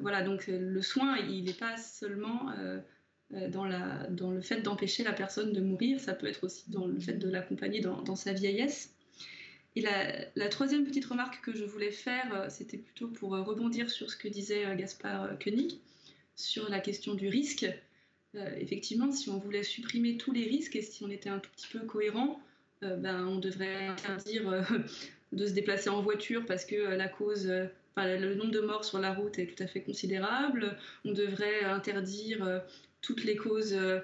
Voilà, 0.00 0.22
donc 0.22 0.46
le 0.46 0.80
soin, 0.80 1.18
il 1.18 1.44
n'est 1.44 1.52
pas 1.52 1.76
seulement 1.76 2.50
dans, 3.30 3.64
la, 3.64 4.06
dans 4.08 4.30
le 4.30 4.40
fait 4.40 4.62
d'empêcher 4.62 5.04
la 5.04 5.12
personne 5.12 5.52
de 5.52 5.60
mourir, 5.60 6.00
ça 6.00 6.14
peut 6.14 6.26
être 6.26 6.44
aussi 6.44 6.70
dans 6.70 6.86
le 6.86 6.98
fait 6.98 7.14
de 7.14 7.28
l'accompagner 7.28 7.80
dans, 7.80 8.16
sa 8.16 8.32
vieillesse. 8.32 8.94
Et 9.76 9.82
la, 9.82 10.48
troisième 10.48 10.84
petite 10.84 11.04
remarque 11.04 11.44
que 11.44 11.54
je 11.54 11.64
voulais 11.64 11.90
faire, 11.90 12.46
c'était 12.50 12.78
plutôt 12.78 13.08
pour 13.08 13.30
rebondir 13.30 13.90
sur 13.90 14.10
ce 14.10 14.16
que 14.16 14.28
disait 14.28 14.64
Gaspard 14.76 15.38
Koenig 15.38 15.78
sur 16.36 16.68
la 16.70 16.80
question 16.80 17.14
du 17.14 17.28
risque. 17.28 17.66
effectivement, 18.34 19.12
si 19.12 19.28
on 19.28 19.38
voulait 19.38 19.62
supprimer 19.62 20.16
tous 20.16 20.32
les 20.32 20.44
risques 20.44 20.76
et 20.76 20.82
si 20.82 21.04
on 21.04 21.10
était 21.10 21.30
un 21.30 21.38
tout 21.38 21.50
petit 21.50 21.68
peu 21.68 21.80
cohérent, 21.80 22.40
ben, 22.80 23.26
on 23.26 23.38
devrait 23.38 23.88
interdire 23.88 24.66
de 25.32 25.46
se 25.46 25.52
déplacer 25.52 25.90
en 25.90 26.00
voiture 26.00 26.46
parce 26.46 26.64
que 26.64 26.76
la 26.76 27.08
cause 27.08 27.52
le 28.06 28.34
nombre 28.34 28.50
de 28.50 28.60
morts 28.60 28.84
sur 28.84 28.98
la 28.98 29.12
route 29.12 29.38
est 29.38 29.46
tout 29.46 29.62
à 29.62 29.66
fait 29.66 29.82
considérable. 29.82 30.76
On 31.04 31.12
devrait 31.12 31.64
interdire 31.64 32.44
euh, 32.44 32.60
toutes 33.00 33.24
les 33.24 33.36
causes, 33.36 33.74
euh, 33.74 34.00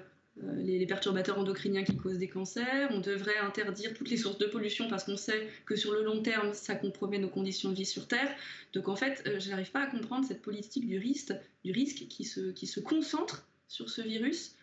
les, 0.57 0.85
perturbateurs 0.85 1.39
endocriniens 1.39 1.83
qui 1.83 1.95
causent 1.97 2.17
des 2.17 2.27
cancers. 2.27 2.89
On 2.91 2.99
devrait 2.99 3.37
interdire 3.37 3.93
toutes 3.93 4.09
les 4.09 4.17
sources 4.17 4.37
de 4.37 4.45
pollution 4.45 4.87
parce 4.87 5.03
qu'on 5.03 5.17
sait 5.17 5.47
que 5.65 5.75
sur 5.75 5.93
le 5.93 6.03
long 6.03 6.21
terme, 6.21 6.53
ça 6.53 6.75
compromet 6.75 7.17
nos 7.17 7.29
conditions 7.29 7.69
de 7.69 7.75
vie 7.75 7.85
sur 7.85 8.07
Terre. 8.07 8.33
Donc 8.73 8.87
en 8.87 8.95
fait, 8.95 9.23
euh, 9.27 9.39
je 9.39 9.49
n'arrive 9.49 9.71
pas 9.71 9.83
à 9.83 9.87
comprendre 9.87 10.25
cette 10.25 10.41
politique 10.41 10.87
du 10.87 10.97
risque, 10.97 11.33
qui, 12.09 12.23
se, 12.23 12.51
qui 12.51 12.67
se 12.67 12.79
concentre 12.79 13.47
sur 13.67 13.89
ce 13.89 14.01
virus, 14.01 14.55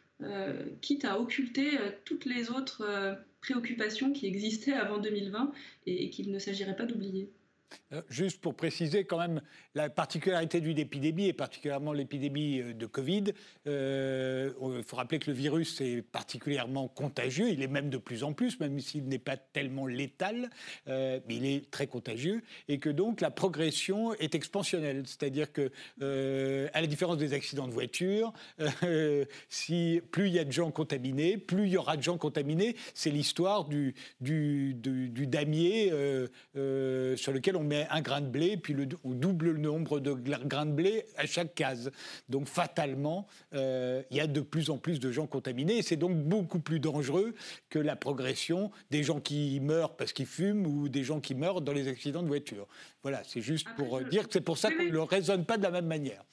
quitte 0.81 1.05
à 1.05 1.19
occulter 1.19 1.71
toutes 2.05 2.27
les 2.27 2.51
autres 2.51 3.19
préoccupations 3.41 4.13
qui 4.13 4.27
existaient 4.27 4.73
avant 4.73 4.99
2020 4.99 5.53
et 5.87 6.11
qu'il 6.11 6.31
ne 6.31 6.39
s'agirait 6.39 6.77
pas 6.77 6.87
d'oublier. 6.87 7.29
Euh, 7.93 8.03
juste 8.09 8.41
pour 8.41 8.55
préciser 8.55 9.05
quand 9.05 9.19
même 9.19 9.41
la 9.75 9.89
particularité 9.91 10.61
d'une 10.61 10.79
épidémie, 10.79 11.27
et 11.27 11.33
particulièrement 11.33 11.93
l'épidémie 11.93 12.61
euh, 12.61 12.75
de 12.75 12.87
Covid, 12.87 13.25
euh, 13.67 14.53
il 14.77 14.85
faut 14.85 14.97
rappeler 14.97 15.19
que 15.19 15.31
le 15.31 15.37
virus 15.37 15.81
est 15.81 16.03
particulièrement 16.03 16.89
contagieux, 16.89 17.51
il 17.51 17.63
est 17.63 17.69
même 17.69 17.91
de 17.91 17.99
plus 17.99 18.25
en 18.25 18.33
plus, 18.33 18.59
même 18.61 18.79
s'il 18.81 19.09
n'est 19.09 19.19
pas 19.19 19.37
tellement 19.37 19.87
létal, 19.87 20.51
mais 20.87 21.21
il 21.29 21.47
est 21.47 21.71
très 21.71 21.87
contagieux, 21.87 22.43
et 22.69 22.79
que 22.79 22.89
donc 22.89 23.21
la 23.21 23.31
progression 23.31 24.15
est 24.15 24.35
expansionnelle, 24.35 25.03
c'est-à-dire 25.07 25.53
que, 25.53 25.71
à 26.73 26.81
la 26.81 26.87
différence 26.87 27.19
des 27.19 27.33
accidents 27.35 27.67
de 27.67 27.73
voiture, 27.73 28.33
si 29.49 30.01
plus 30.11 30.29
il 30.29 30.35
y 30.35 30.39
a 30.39 30.45
de 30.45 30.53
gens 30.53 30.71
contaminés, 30.71 31.37
plus 31.37 31.67
il 31.67 31.73
y 31.73 31.77
aura 31.77 31.97
de 31.97 32.03
gens 32.03 32.19
contaminés, 32.19 32.77
c'est 32.95 33.11
l'histoire 33.11 33.67
du, 33.67 33.95
du, 34.21 34.75
damier 35.27 35.91
sur 36.55 37.33
lequel 37.33 37.57
on 37.57 37.62
on 37.63 37.67
met 37.67 37.87
un 37.91 38.01
grain 38.01 38.21
de 38.21 38.27
blé, 38.27 38.57
puis 38.57 38.75
le, 38.75 38.89
on 39.05 39.13
double 39.13 39.53
le 39.53 39.59
nombre 39.59 40.01
de 40.01 40.13
grains 40.13 40.67
de 40.67 40.73
blé 40.73 41.05
à 41.17 41.27
chaque 41.27 41.55
case. 41.55 41.91
Donc 42.29 42.49
fatalement, 42.49 43.27
euh, 43.55 44.03
il 44.11 44.17
y 44.17 44.21
a 44.21 44.27
de 44.27 44.41
plus 44.41 44.71
en 44.71 44.79
plus 44.79 45.01
de 45.01 45.11
gens 45.11 45.27
contaminés, 45.27 45.79
et 45.79 45.83
c'est 45.83 45.97
donc 45.97 46.17
beaucoup 46.17 46.61
plus 46.61 46.81
dangereux 46.81 47.35
que 47.71 47.79
la 47.79 47.97
progression 47.97 48.71
des 48.91 49.03
gens 49.03 49.21
qui 49.21 49.61
meurent 49.61 49.97
parce 49.97 50.13
qu'ils 50.13 50.27
fument 50.27 50.67
ou 50.67 50.89
des 50.89 51.05
gens 51.05 51.21
qui 51.21 51.35
meurent 51.35 51.61
dans 51.61 51.73
les 51.73 51.89
accidents 51.89 52.23
de 52.23 52.29
voiture. 52.29 52.67
Voilà, 53.03 53.23
c'est 53.25 53.41
juste 53.41 53.69
pour 53.77 54.01
dire 54.03 54.27
que 54.27 54.33
c'est 54.33 54.41
pour 54.41 54.59
ça 54.59 54.71
qu'on 54.71 54.85
ne 54.85 54.91
le 54.91 55.03
raisonne 55.03 55.45
pas 55.45 55.57
de 55.57 55.63
la 55.63 55.71
même 55.71 55.87
manière. 55.87 56.25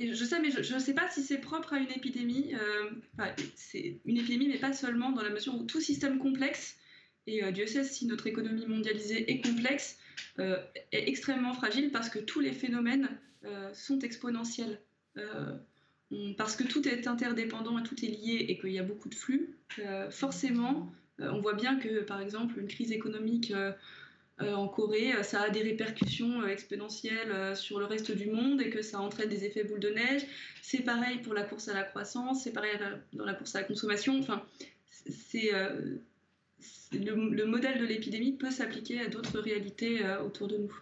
Et 0.00 0.14
je 0.14 0.24
sais, 0.24 0.40
mais 0.40 0.50
je 0.50 0.74
ne 0.74 0.78
sais 0.78 0.94
pas 0.94 1.08
si 1.10 1.22
c'est 1.22 1.38
propre 1.38 1.72
à 1.72 1.78
une 1.78 1.90
épidémie. 1.90 2.54
Euh, 2.54 3.24
c'est 3.56 4.00
une 4.04 4.16
épidémie, 4.16 4.48
mais 4.48 4.58
pas 4.58 4.72
seulement, 4.72 5.10
dans 5.10 5.22
la 5.22 5.30
mesure 5.30 5.56
où 5.56 5.64
tout 5.64 5.80
système 5.80 6.18
complexe, 6.18 6.76
et 7.26 7.44
euh, 7.44 7.50
Dieu 7.50 7.66
sait 7.66 7.84
si 7.84 8.06
notre 8.06 8.26
économie 8.26 8.66
mondialisée 8.66 9.30
est 9.30 9.40
complexe, 9.40 9.98
euh, 9.98 10.07
est 10.38 11.08
extrêmement 11.08 11.54
fragile 11.54 11.90
parce 11.90 12.08
que 12.08 12.18
tous 12.18 12.40
les 12.40 12.52
phénomènes 12.52 13.08
euh, 13.44 13.72
sont 13.72 14.00
exponentiels. 14.00 14.80
Euh, 15.16 15.56
parce 16.36 16.56
que 16.56 16.64
tout 16.64 16.88
est 16.88 17.06
interdépendant 17.06 17.78
et 17.78 17.82
tout 17.82 18.02
est 18.04 18.08
lié 18.08 18.46
et 18.48 18.58
qu'il 18.58 18.72
y 18.72 18.78
a 18.78 18.82
beaucoup 18.82 19.10
de 19.10 19.14
flux, 19.14 19.58
forcément, 20.10 20.90
on 21.18 21.38
voit 21.40 21.52
bien 21.52 21.78
que, 21.78 22.00
par 22.00 22.22
exemple, 22.22 22.58
une 22.58 22.66
crise 22.66 22.92
économique 22.92 23.52
en 24.40 24.68
Corée, 24.68 25.12
ça 25.22 25.42
a 25.42 25.50
des 25.50 25.60
répercussions 25.60 26.46
exponentielles 26.46 27.54
sur 27.54 27.78
le 27.78 27.84
reste 27.84 28.10
du 28.10 28.30
monde 28.30 28.62
et 28.62 28.70
que 28.70 28.80
ça 28.80 29.00
entraîne 29.00 29.28
des 29.28 29.44
effets 29.44 29.64
boule 29.64 29.80
de 29.80 29.90
neige. 29.90 30.22
C'est 30.62 30.82
pareil 30.82 31.18
pour 31.18 31.34
la 31.34 31.42
course 31.42 31.68
à 31.68 31.74
la 31.74 31.82
croissance, 31.82 32.44
c'est 32.44 32.54
pareil 32.54 32.78
dans 33.12 33.26
la 33.26 33.34
course 33.34 33.54
à 33.54 33.60
la 33.60 33.66
consommation. 33.66 34.18
Enfin, 34.18 34.42
c'est 35.10 35.52
le, 36.92 37.44
modèle 37.44 37.78
de 37.78 37.86
l'épidémie 37.86 38.32
peut 38.32 38.50
s'appliquer 38.50 39.00
à 39.00 39.08
d'autres 39.08 39.38
réalités 39.38 40.04
euh, 40.04 40.22
autour 40.22 40.48
de 40.48 40.56
nous. 40.58 40.74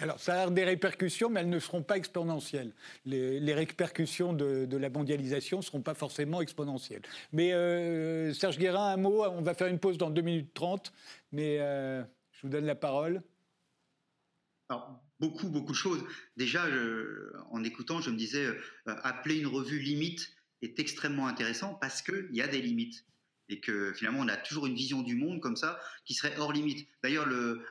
Alors, 0.00 0.20
ça 0.20 0.42
a 0.42 0.50
des 0.50 0.64
répercussions, 0.64 1.28
mais 1.28 1.40
elles 1.40 1.48
ne 1.48 1.58
seront 1.58 1.82
pas 1.82 1.96
exponentielles. 1.96 2.72
Les, 3.04 3.52
répercussions 3.52 4.32
de, 4.32 4.76
la 4.76 4.90
mondialisation 4.90 5.58
ne 5.58 5.62
seront 5.62 5.82
pas 5.82 5.94
forcément 5.94 6.40
exponentielles. 6.40 7.02
Mais 7.32 7.52
euh, 7.52 8.32
Serge 8.32 8.58
Guérin, 8.58 8.92
un 8.92 8.96
mot, 8.96 9.24
on 9.24 9.42
va 9.42 9.54
faire 9.54 9.66
une 9.66 9.80
pause 9.80 9.98
dans 9.98 10.10
2 10.10 10.22
minutes 10.22 10.54
30, 10.54 10.92
mais 11.32 11.58
euh, 11.58 12.04
je 12.30 12.42
vous 12.42 12.48
donne 12.48 12.64
la 12.64 12.76
parole. 12.76 13.22
Alors, 14.68 15.02
beaucoup, 15.18 15.48
beaucoup 15.48 15.72
de 15.72 15.76
choses. 15.76 16.04
Déjà, 16.36 16.64
en 17.50 17.64
écoutant, 17.64 18.00
je 18.00 18.10
me 18.10 18.16
disais, 18.16 18.46
appeler 18.86 19.38
une 19.38 19.48
revue 19.48 19.80
limite 19.80 20.30
est 20.62 20.78
extrêmement 20.78 21.26
intéressant 21.26 21.74
parce 21.74 22.02
qu'il 22.02 22.28
y 22.30 22.40
a 22.40 22.46
des 22.46 22.60
limites 22.60 23.04
et 23.48 23.60
que 23.60 23.92
finalement 23.92 24.20
on 24.20 24.28
a 24.28 24.36
toujours 24.36 24.66
une 24.66 24.74
vision 24.74 25.02
du 25.02 25.14
monde 25.14 25.40
comme 25.40 25.56
ça 25.56 25.78
qui 26.04 26.14
serait 26.14 26.36
hors 26.38 26.52
limite. 26.52 26.88
D'ailleurs, 27.02 27.26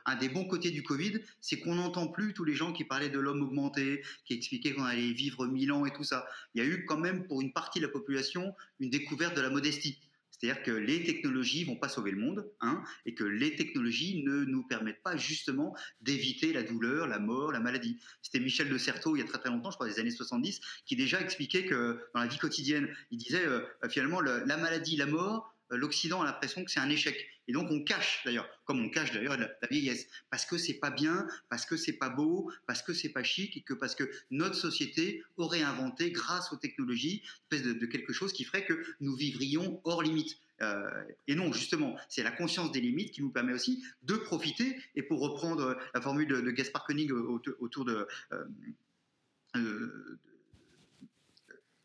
un 0.06 0.16
des 0.16 0.28
bons 0.28 0.44
côtés 0.44 0.70
du 0.70 0.82
Covid, 0.82 1.20
c'est 1.40 1.58
qu'on 1.60 1.74
n'entend 1.76 2.08
plus 2.08 2.34
tous 2.34 2.44
les 2.44 2.54
gens 2.54 2.72
qui 2.72 2.84
parlaient 2.84 3.08
de 3.08 3.18
l'homme 3.18 3.42
augmenté, 3.42 4.02
qui 4.24 4.34
expliquaient 4.34 4.74
qu'on 4.74 4.84
allait 4.84 5.12
vivre 5.12 5.46
mille 5.46 5.72
ans 5.72 5.86
et 5.86 5.92
tout 5.92 6.04
ça. 6.04 6.26
Il 6.54 6.62
y 6.62 6.66
a 6.66 6.68
eu 6.68 6.84
quand 6.86 6.98
même 6.98 7.26
pour 7.26 7.40
une 7.40 7.52
partie 7.52 7.80
de 7.80 7.86
la 7.86 7.92
population 7.92 8.54
une 8.80 8.90
découverte 8.90 9.36
de 9.36 9.40
la 9.40 9.50
modestie. 9.50 9.98
C'est-à-dire 10.38 10.62
que 10.62 10.70
les 10.70 11.02
technologies 11.02 11.64
vont 11.64 11.76
pas 11.76 11.88
sauver 11.88 12.12
le 12.12 12.18
monde, 12.18 12.48
hein, 12.60 12.82
et 13.06 13.14
que 13.14 13.24
les 13.24 13.56
technologies 13.56 14.22
ne 14.22 14.44
nous 14.44 14.62
permettent 14.62 15.02
pas 15.02 15.16
justement 15.16 15.76
d'éviter 16.00 16.52
la 16.52 16.62
douleur, 16.62 17.08
la 17.08 17.18
mort, 17.18 17.50
la 17.50 17.58
maladie. 17.60 17.98
C'était 18.22 18.38
Michel 18.38 18.68
de 18.68 18.78
Certeau, 18.78 19.16
il 19.16 19.20
y 19.20 19.22
a 19.22 19.26
très 19.26 19.38
très 19.38 19.50
longtemps, 19.50 19.70
je 19.70 19.76
crois 19.76 19.88
des 19.88 19.98
années 19.98 20.12
70, 20.12 20.60
qui 20.86 20.94
déjà 20.94 21.20
expliquait 21.20 21.64
que 21.64 22.00
dans 22.14 22.20
la 22.20 22.28
vie 22.28 22.38
quotidienne, 22.38 22.88
il 23.10 23.18
disait 23.18 23.46
euh, 23.46 23.62
finalement 23.88 24.20
la 24.20 24.56
maladie, 24.56 24.96
la 24.96 25.06
mort, 25.06 25.57
l'Occident 25.70 26.22
a 26.22 26.24
l'impression 26.24 26.64
que 26.64 26.70
c'est 26.70 26.80
un 26.80 26.90
échec. 26.90 27.28
Et 27.46 27.52
donc 27.52 27.70
on 27.70 27.82
cache 27.82 28.22
d'ailleurs, 28.24 28.48
comme 28.64 28.84
on 28.84 28.90
cache 28.90 29.12
d'ailleurs 29.12 29.36
la, 29.36 29.48
vieillesse, 29.70 30.06
parce 30.30 30.44
que 30.44 30.58
c'est 30.58 30.74
pas 30.74 30.90
bien, 30.90 31.26
parce 31.48 31.64
que 31.64 31.76
c'est 31.76 31.94
pas 31.94 32.10
beau, 32.10 32.52
parce 32.66 32.82
que 32.82 32.92
c'est 32.92 33.08
pas 33.08 33.22
chic, 33.22 33.56
et 33.56 33.62
que 33.62 33.74
parce 33.74 33.94
que 33.94 34.10
notre 34.30 34.54
société 34.54 35.22
aurait 35.36 35.62
inventé, 35.62 36.10
grâce 36.10 36.52
aux 36.52 36.56
technologies, 36.56 37.22
une 37.50 37.58
espèce 37.58 37.74
de, 37.74 37.86
quelque 37.86 38.12
chose 38.12 38.32
qui 38.32 38.44
ferait 38.44 38.64
que 38.64 38.84
nous 39.00 39.16
vivrions 39.16 39.80
hors 39.84 40.02
limite. 40.02 40.36
Euh, 40.60 41.04
et 41.26 41.34
non, 41.34 41.52
justement, 41.52 41.96
c'est 42.08 42.22
la 42.22 42.32
conscience 42.32 42.72
des 42.72 42.80
limites 42.80 43.12
qui 43.12 43.22
nous 43.22 43.30
permet 43.30 43.52
aussi 43.52 43.82
de 44.02 44.14
profiter. 44.14 44.76
Et 44.96 45.02
pour 45.02 45.20
reprendre 45.20 45.78
la 45.94 46.00
formule 46.00 46.26
de, 46.28 46.50
Gaspard 46.50 46.84
Koenig 46.84 47.12
autour 47.12 47.84
de, 47.84 48.06
euh, 48.32 48.44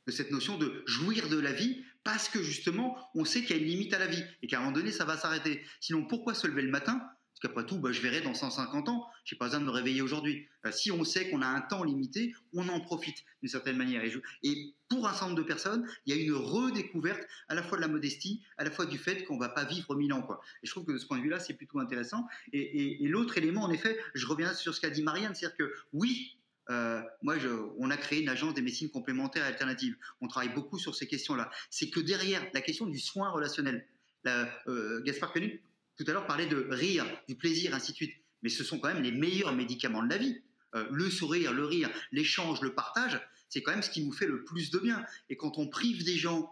de 0.07 0.11
cette 0.11 0.31
notion 0.31 0.57
de 0.57 0.83
jouir 0.85 1.29
de 1.29 1.39
la 1.39 1.53
vie 1.53 1.83
parce 2.03 2.27
que 2.27 2.41
justement, 2.41 2.97
on 3.15 3.25
sait 3.25 3.41
qu'il 3.41 3.55
y 3.55 3.59
a 3.59 3.61
une 3.61 3.67
limite 3.67 3.93
à 3.93 3.99
la 3.99 4.07
vie 4.07 4.23
et 4.41 4.47
qu'à 4.47 4.57
un 4.57 4.61
moment 4.61 4.73
donné, 4.73 4.91
ça 4.91 5.05
va 5.05 5.17
s'arrêter. 5.17 5.63
Sinon, 5.79 6.05
pourquoi 6.05 6.33
se 6.33 6.47
lever 6.47 6.61
le 6.61 6.69
matin? 6.69 6.99
Parce 6.99 7.39
qu'après 7.41 7.65
tout, 7.65 7.79
bah, 7.79 7.91
je 7.91 8.01
verrai 8.01 8.21
dans 8.21 8.33
150 8.33 8.89
ans. 8.89 9.07
Je 9.23 9.33
n'ai 9.33 9.39
pas 9.39 9.45
besoin 9.45 9.61
de 9.61 9.65
me 9.65 9.71
réveiller 9.71 10.01
aujourd'hui. 10.01 10.47
Euh, 10.65 10.71
si 10.71 10.91
on 10.91 11.03
sait 11.03 11.29
qu'on 11.29 11.41
a 11.41 11.47
un 11.47 11.61
temps 11.61 11.83
limité, 11.83 12.35
on 12.53 12.67
en 12.69 12.79
profite 12.79 13.23
d'une 13.41 13.49
certaine 13.49 13.77
manière. 13.77 14.03
Et, 14.43 14.73
pour 14.89 15.07
un 15.07 15.11
certain 15.11 15.29
nombre 15.29 15.39
de 15.39 15.43
personnes, 15.43 15.87
il 16.05 16.15
y 16.15 16.19
a 16.19 16.21
une 16.21 16.33
redécouverte 16.33 17.25
à 17.47 17.55
la 17.55 17.63
fois 17.63 17.77
de 17.77 17.81
la 17.81 17.87
modestie, 17.87 18.43
à 18.57 18.63
la 18.63 18.69
fois 18.69 18.85
du 18.85 18.99
fait 18.99 19.23
qu'on 19.23 19.39
va 19.39 19.49
pas 19.49 19.63
vivre 19.63 19.95
mille 19.95 20.13
ans. 20.13 20.21
Quoi. 20.21 20.39
Et 20.61 20.67
je 20.67 20.71
trouve 20.71 20.85
que 20.85 20.91
de 20.91 20.99
ce 20.99 21.07
point 21.07 21.17
de 21.17 21.23
vue-là, 21.23 21.39
c'est 21.39 21.55
plutôt 21.55 21.79
intéressant. 21.79 22.27
Et, 22.51 22.99
l'autre 23.07 23.37
élément, 23.37 23.63
en 23.63 23.71
effet, 23.71 23.97
je 24.13 24.27
reviens 24.27 24.53
sur 24.53 24.75
ce 24.75 24.81
qu'a 24.81 24.91
dit 24.91 25.01
Marianne, 25.01 25.33
c'est-à-dire 25.33 25.57
que 25.57 25.73
oui, 25.93 26.37
euh, 26.69 27.01
moi, 27.21 27.35
on 27.77 27.89
a 27.89 27.97
créé 27.97 28.21
une 28.21 28.29
agence 28.29 28.53
des 28.53 28.61
médecines 28.61 28.89
complémentaires 28.89 29.43
et 29.43 29.47
alternatives. 29.47 29.95
On 30.21 30.27
travaille 30.27 30.53
beaucoup 30.53 30.79
sur 30.79 30.95
ces 30.95 31.07
questions-là. 31.07 31.51
C'est 31.69 31.89
que 31.89 31.99
derrière 31.99 32.45
la 32.53 32.61
question 32.61 32.85
du 32.85 32.99
soin 32.99 33.29
relationnel, 33.29 33.85
la, 34.23 34.49
euh, 34.67 35.01
Gaspard 35.03 35.33
Koenig 35.33 35.61
tout 35.97 36.05
à 36.07 36.13
l'heure 36.13 36.25
parlait 36.25 36.47
de 36.47 36.67
rire, 36.69 37.05
du 37.27 37.35
plaisir, 37.35 37.75
ainsi 37.75 37.91
de 37.91 37.97
suite. 37.97 38.15
Mais 38.41 38.49
ce 38.49 38.63
sont 38.63 38.79
quand 38.79 38.87
même 38.87 39.03
les 39.03 39.11
meilleurs 39.11 39.53
médicaments 39.53 40.03
de 40.03 40.09
la 40.09 40.17
vie. 40.17 40.41
Euh, 40.75 40.87
le 40.91 41.09
sourire, 41.09 41.53
le 41.53 41.65
rire, 41.65 41.89
l'échange, 42.11 42.61
le 42.61 42.73
partage, 42.73 43.21
c'est 43.47 43.61
quand 43.61 43.71
même 43.71 43.83
ce 43.83 43.91
qui 43.91 44.03
nous 44.03 44.11
fait 44.11 44.25
le 44.25 44.43
plus 44.43 44.71
de 44.71 44.79
bien. 44.79 45.05
Et 45.29 45.37
quand 45.37 45.59
on 45.59 45.67
prive 45.67 46.03
des 46.03 46.15
gens, 46.15 46.51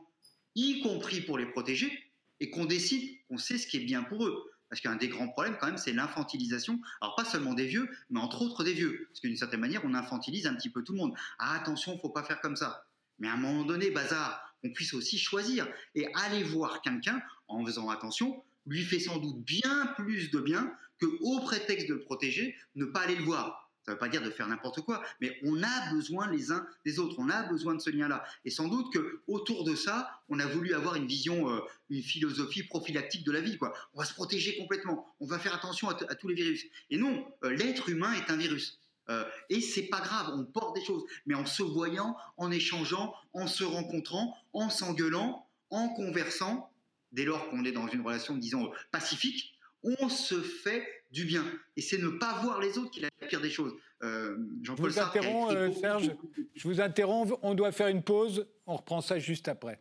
y 0.54 0.82
compris 0.82 1.22
pour 1.22 1.38
les 1.38 1.48
protéger, 1.48 2.12
et 2.40 2.50
qu'on 2.50 2.66
décide, 2.66 3.18
on 3.30 3.38
sait 3.38 3.58
ce 3.58 3.68
qui 3.68 3.78
est 3.78 3.86
bien 3.86 4.04
pour 4.04 4.26
eux. 4.26 4.51
Parce 4.72 4.80
qu'un 4.80 4.96
des 4.96 5.10
grands 5.10 5.28
problèmes, 5.28 5.58
quand 5.60 5.68
même, 5.68 5.78
c'est 5.78 5.92
l'infantilisation. 5.92 6.80
Alors, 7.02 7.16
pas 7.16 7.26
seulement 7.26 7.54
des 7.54 7.66
vieux, 7.66 7.90
mais 8.10 8.22
entre 8.22 8.42
autres 8.42 8.64
des 8.64 8.72
vieux. 8.72 9.10
Parce 9.10 9.20
d'une 9.20 9.36
certaine 9.36 9.60
manière, 9.60 9.82
on 9.84 9.94
infantilise 9.94 10.48
un 10.48 10.56
petit 10.56 10.70
peu 10.70 10.82
tout 10.82 10.94
le 10.94 11.00
monde. 11.00 11.14
Ah, 11.40 11.60
attention, 11.60 12.00
faut 12.00 12.10
pas 12.10 12.24
faire 12.24 12.40
comme 12.40 12.56
ça. 12.56 12.86
Mais 13.20 13.28
à 13.28 13.34
un 13.34 13.38
moment 13.38 13.66
donné, 13.66 13.92
bazar, 13.92 14.56
on 14.64 14.72
puisse 14.72 14.94
aussi 14.94 15.20
choisir 15.20 15.68
et 15.94 16.08
aller 16.16 16.44
voir 16.44 16.82
quelqu'un 16.82 17.22
en 17.50 17.66
faisant 17.66 17.90
attention 17.90 18.42
lui 18.66 18.84
fait 18.84 19.00
sans 19.00 19.18
doute 19.18 19.44
bien 19.44 19.88
plus 19.98 20.32
de 20.32 20.40
bien 20.40 20.74
que, 21.00 21.08
au 21.20 21.42
prétexte 21.42 21.90
de 21.90 21.96
le 21.96 22.04
protéger, 22.04 22.56
ne 22.76 22.86
pas 22.86 23.02
aller 23.02 23.16
le 23.16 23.24
voir. 23.24 23.61
Ça 23.84 23.92
ne 23.92 23.96
veut 23.96 24.00
pas 24.00 24.10
dire 24.10 24.22
de 24.22 24.30
faire 24.30 24.48
n'importe 24.48 24.82
quoi, 24.82 25.02
mais 25.22 25.40
on 25.44 25.62
a 25.64 25.92
besoin 25.92 26.30
les 26.30 26.52
uns 26.52 26.68
des 26.86 27.00
autres, 27.00 27.16
on 27.18 27.30
a 27.30 27.44
besoin 27.44 27.74
de 27.74 27.80
ce 27.80 27.90
lien-là. 27.90 28.24
Et 28.46 28.52
sans 28.52 28.68
doute 28.68 28.94
que 28.94 29.22
autour 29.28 29.64
de 29.64 29.74
ça, 29.74 30.22
on 30.30 30.40
a 30.40 30.46
voulu 30.46 30.76
avoir 30.76 30.96
une 30.96 31.08
vision, 31.08 31.50
euh, 31.50 31.62
une 31.90 32.04
philosophie 32.04 32.64
prophylactique 32.64 33.26
de 33.26 33.32
la 33.32 33.42
vie. 33.42 33.58
On 33.94 34.00
va 34.00 34.06
se 34.06 34.14
protéger 34.14 34.56
complètement, 34.58 35.08
on 35.20 35.26
va 35.26 35.40
faire 35.40 35.56
attention 35.56 35.90
à, 35.90 35.96
tous 35.96 36.28
les 36.28 36.36
virus. 36.36 36.66
Et 36.92 36.98
non, 36.98 37.26
euh, 37.44 37.50
l'être 37.56 37.90
humain 37.90 38.14
est 38.14 38.30
un 38.30 38.38
virus. 38.38 38.80
Euh, 39.10 39.26
et 39.50 39.62
c'est 39.62 39.88
pas 39.88 40.00
grave, 40.00 40.32
on 40.36 40.46
porte 40.46 40.76
des 40.76 40.86
choses, 40.86 41.04
mais 41.26 41.34
en 41.34 41.48
se 41.48 41.64
voyant, 41.64 42.16
en 42.38 42.52
échangeant, 42.52 43.16
en 43.34 43.48
se 43.48 43.64
rencontrant, 43.64 44.38
en 44.54 44.70
s'engueulant, 44.70 45.48
en 45.72 45.90
conversant, 45.90 46.72
dès 47.12 47.26
lors 47.26 47.50
qu'on 47.50 47.66
est 47.66 47.72
dans 47.72 47.88
une 47.88 48.02
relation, 48.02 48.38
disons, 48.38 48.72
pacifique, 48.92 49.56
on 49.84 50.08
se 50.08 50.40
fait 50.42 51.01
du 51.12 51.26
bien. 51.26 51.44
Et 51.76 51.82
c'est 51.82 51.98
ne 51.98 52.10
pas 52.10 52.40
voir 52.42 52.60
les 52.60 52.78
autres 52.78 52.92
qui 52.92 53.00
est 53.00 53.10
la 53.22 53.28
pire 53.28 53.42
des 53.42 53.50
choses. 53.50 53.74
Euh, 54.04 54.36
je 54.64 54.72
vous 54.72 55.00
interromps, 55.00 55.54
euh, 55.54 55.72
Serge. 55.74 56.12
Je 56.56 56.68
vous 56.68 56.82
interromps. 56.82 57.34
On 57.42 57.54
doit 57.54 57.72
faire 57.72 57.88
une 57.88 58.02
pause. 58.02 58.48
On 58.66 58.78
reprend 58.78 59.02
ça 59.02 59.20
juste 59.20 59.48
après. 59.48 59.80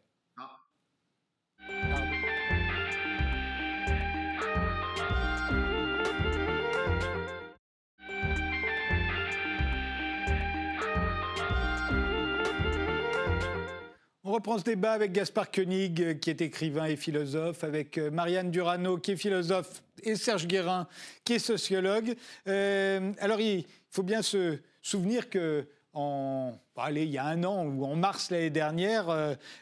On 14.23 14.35
reprend 14.35 14.59
ce 14.59 14.65
débat 14.65 14.93
avec 14.93 15.11
Gaspard 15.11 15.51
Koenig, 15.51 16.01
euh, 16.01 16.15
qui 16.15 16.31
est 16.31 16.41
écrivain 16.41 16.85
et 16.85 16.97
philosophe, 16.97 17.65
avec 17.65 17.99
Marianne 17.99 18.53
Durano, 18.53 18.97
qui 18.99 19.13
est 19.13 19.17
philosophe, 19.17 19.83
et 20.05 20.17
Serge 20.17 20.47
Guérin, 20.47 20.89
qui 21.25 21.35
est 21.35 21.39
sociologue. 21.39 22.15
Euh, 22.47 23.13
alors, 23.19 23.41
il 23.41 23.67
faut 23.91 24.03
bien 24.03 24.23
se 24.23 24.59
souvenir 24.83 25.31
que 25.31 25.67
en, 25.93 26.53
allez, 26.77 27.05
il 27.05 27.11
y 27.11 27.19
a 27.19 27.27
un 27.27 27.45
an 27.45 27.67
ou 27.67 27.85
en 27.85 27.97
mars 27.97 28.31
l'année 28.31 28.51
dernière, 28.51 29.07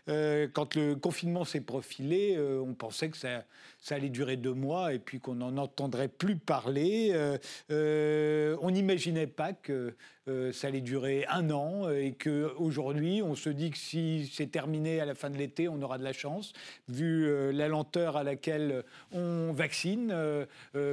quand 0.07 0.75
le 0.75 0.95
confinement 0.95 1.45
s'est 1.45 1.61
profilé, 1.61 2.39
on 2.39 2.75
pensait 2.75 3.09
que 3.09 3.17
ça, 3.17 3.45
ça 3.81 3.95
allait 3.95 4.09
durer 4.09 4.37
deux 4.37 4.55
mois 4.55 4.93
et 4.93 4.99
puis 4.99 5.21
qu'on 5.21 5.37
n'en 5.37 5.57
entendrait 5.57 6.09
plus 6.09 6.37
parler. 6.37 7.11
Euh, 7.13 7.39
euh, 7.71 8.57
on 8.61 8.71
n'imaginait 8.71 9.27
pas 9.27 9.53
que 9.53 9.95
euh, 10.29 10.53
ça 10.53 10.67
allait 10.67 10.81
durer 10.81 11.25
un 11.29 11.51
an 11.51 11.89
et 11.91 12.13
qu'aujourd'hui, 12.13 13.23
on 13.23 13.35
se 13.35 13.51
dit 13.51 13.71
que 13.71 13.79
si 13.79 14.31
c'est 14.33 14.51
terminé 14.51 15.01
à 15.01 15.05
la 15.05 15.15
fin 15.15 15.31
de 15.31 15.37
l'été, 15.37 15.69
on 15.69 15.81
aura 15.81 15.99
de 15.99 16.05
la 16.05 16.13
chance, 16.13 16.53
vu 16.89 17.53
la 17.53 17.69
lenteur 17.69 18.17
à 18.17 18.25
laquelle 18.25 18.85
on 19.13 19.53
vaccine, 19.53 20.15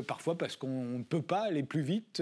parfois 0.07 0.37
parce 0.37 0.55
qu'on 0.55 0.99
ne 0.99 1.03
peut 1.03 1.21
pas 1.21 1.41
aller 1.41 1.63
plus 1.63 1.81
vite 1.81 2.21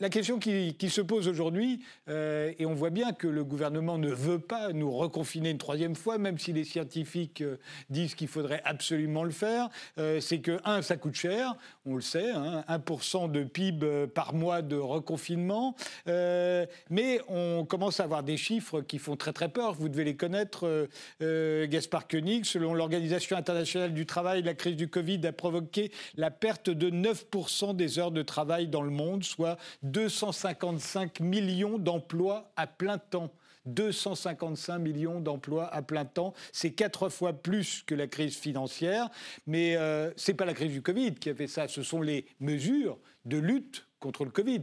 la 0.00 0.08
question 0.08 0.38
qui, 0.38 0.74
se 0.90 1.00
pose 1.00 1.26
aujourd'hui, 1.28 1.80
euh, 2.08 2.52
et 2.58 2.66
on 2.66 2.74
voit 2.74 2.90
bien 2.90 3.12
que 3.12 3.26
le 3.26 3.44
gouvernement 3.44 3.98
ne 3.98 4.10
veut 4.10 4.38
pas 4.38 4.72
nous 4.72 4.90
reconfiner 4.90 5.50
une 5.50 5.58
troisième 5.58 5.96
fois, 5.96 6.18
même 6.18 6.38
si 6.38 6.52
les 6.52 6.64
scientifiques 6.64 7.40
euh, 7.40 7.56
disent 7.90 8.14
qu'il 8.14 8.28
faudrait 8.28 8.62
absolument 8.64 9.24
le 9.24 9.30
faire, 9.30 9.68
euh, 9.98 10.20
c'est 10.20 10.38
que, 10.38 10.58
un, 10.64 10.82
ça 10.82 10.96
coûte 10.96 11.14
cher, 11.14 11.54
on 11.86 11.96
le 11.96 12.02
sait, 12.02 12.32
1% 12.32 13.24
hein, 13.24 13.28
de 13.28 13.44
PIB 13.44 14.06
par 14.14 14.34
mois 14.34 14.62
de 14.62 14.76
reconfinement, 14.76 15.74
mais 16.06 17.20
on 17.28 17.64
commence 17.64 18.00
à 18.00 18.04
avoir 18.04 18.22
des 18.22 18.36
chiffres 18.36 18.80
qui 18.80 18.98
font 18.98 19.16
très 19.16 19.32
très 19.32 19.48
peur. 19.48 19.74
Vous 19.74 19.88
devez 19.88 20.04
les 20.04 20.16
connaître, 20.16 20.88
Gaspard 21.20 22.08
Koenig. 22.08 22.44
Selon 22.44 22.74
l'Organisation 22.74 23.36
internationale 23.36 23.94
du 23.94 24.06
travail, 24.06 24.42
la 24.42 24.54
crise 24.54 24.76
du 24.76 24.88
Covid 24.88 25.26
a 25.26 25.32
provoqué 25.32 25.90
la 26.16 26.30
perte 26.30 26.70
de 26.70 26.90
9% 26.90 27.74
des 27.74 27.98
heures 27.98 28.10
de 28.10 28.22
travail 28.22 28.68
dans 28.68 28.82
le 28.82 28.90
monde, 28.90 29.24
soit 29.24 29.56
255 29.86 31.20
millions 31.20 31.78
d'emplois 31.78 32.52
à 32.56 32.66
plein 32.66 32.98
temps. 32.98 33.32
255 33.66 34.78
millions 34.78 35.20
d'emplois 35.20 35.72
à 35.74 35.82
plein 35.82 36.04
temps. 36.04 36.34
C'est 36.52 36.72
quatre 36.72 37.08
fois 37.08 37.32
plus 37.32 37.82
que 37.82 37.94
la 37.94 38.06
crise 38.06 38.36
financière. 38.36 39.10
Mais 39.46 39.76
euh, 39.76 40.12
ce 40.16 40.30
n'est 40.30 40.36
pas 40.36 40.44
la 40.44 40.54
crise 40.54 40.72
du 40.72 40.82
Covid 40.82 41.14
qui 41.14 41.30
a 41.30 41.34
fait 41.34 41.48
ça, 41.48 41.68
ce 41.68 41.82
sont 41.82 42.00
les 42.00 42.26
mesures 42.40 42.98
de 43.24 43.38
lutte 43.38 43.86
contre 43.98 44.24
le 44.24 44.30
Covid. 44.30 44.62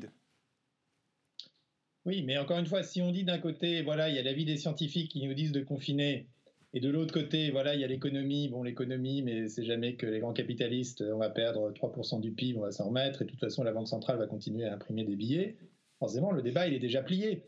Oui, 2.05 2.21
mais 2.23 2.37
encore 2.37 2.59
une 2.59 2.65
fois, 2.65 2.83
si 2.83 3.01
on 3.01 3.11
dit 3.11 3.23
d'un 3.23 3.39
côté, 3.39 3.81
voilà, 3.81 4.09
il 4.09 4.15
y 4.15 4.19
a 4.19 4.23
l'avis 4.23 4.45
des 4.45 4.57
scientifiques 4.57 5.11
qui 5.11 5.25
nous 5.25 5.33
disent 5.33 5.53
de 5.53 5.61
confiner, 5.61 6.27
et 6.73 6.79
de 6.79 6.89
l'autre 6.89 7.13
côté, 7.13 7.51
voilà, 7.51 7.75
il 7.75 7.81
y 7.81 7.83
a 7.83 7.87
l'économie. 7.87 8.49
Bon, 8.49 8.63
l'économie, 8.63 9.21
mais 9.21 9.47
c'est 9.47 9.63
jamais 9.63 9.95
que 9.95 10.07
les 10.07 10.19
grands 10.19 10.33
capitalistes, 10.33 11.03
on 11.13 11.19
va 11.19 11.29
perdre 11.29 11.71
3% 11.71 12.19
du 12.19 12.31
PIB, 12.31 12.57
on 12.57 12.63
va 12.63 12.71
s'en 12.71 12.87
remettre, 12.87 13.21
et 13.21 13.25
de 13.25 13.29
toute 13.29 13.39
façon, 13.39 13.63
la 13.63 13.71
Banque 13.71 13.87
centrale 13.87 14.17
va 14.17 14.25
continuer 14.25 14.65
à 14.65 14.73
imprimer 14.73 15.03
des 15.03 15.15
billets. 15.15 15.57
Forcément, 15.99 16.31
le 16.31 16.41
débat, 16.41 16.67
il 16.67 16.73
est 16.73 16.79
déjà 16.79 17.03
plié. 17.03 17.43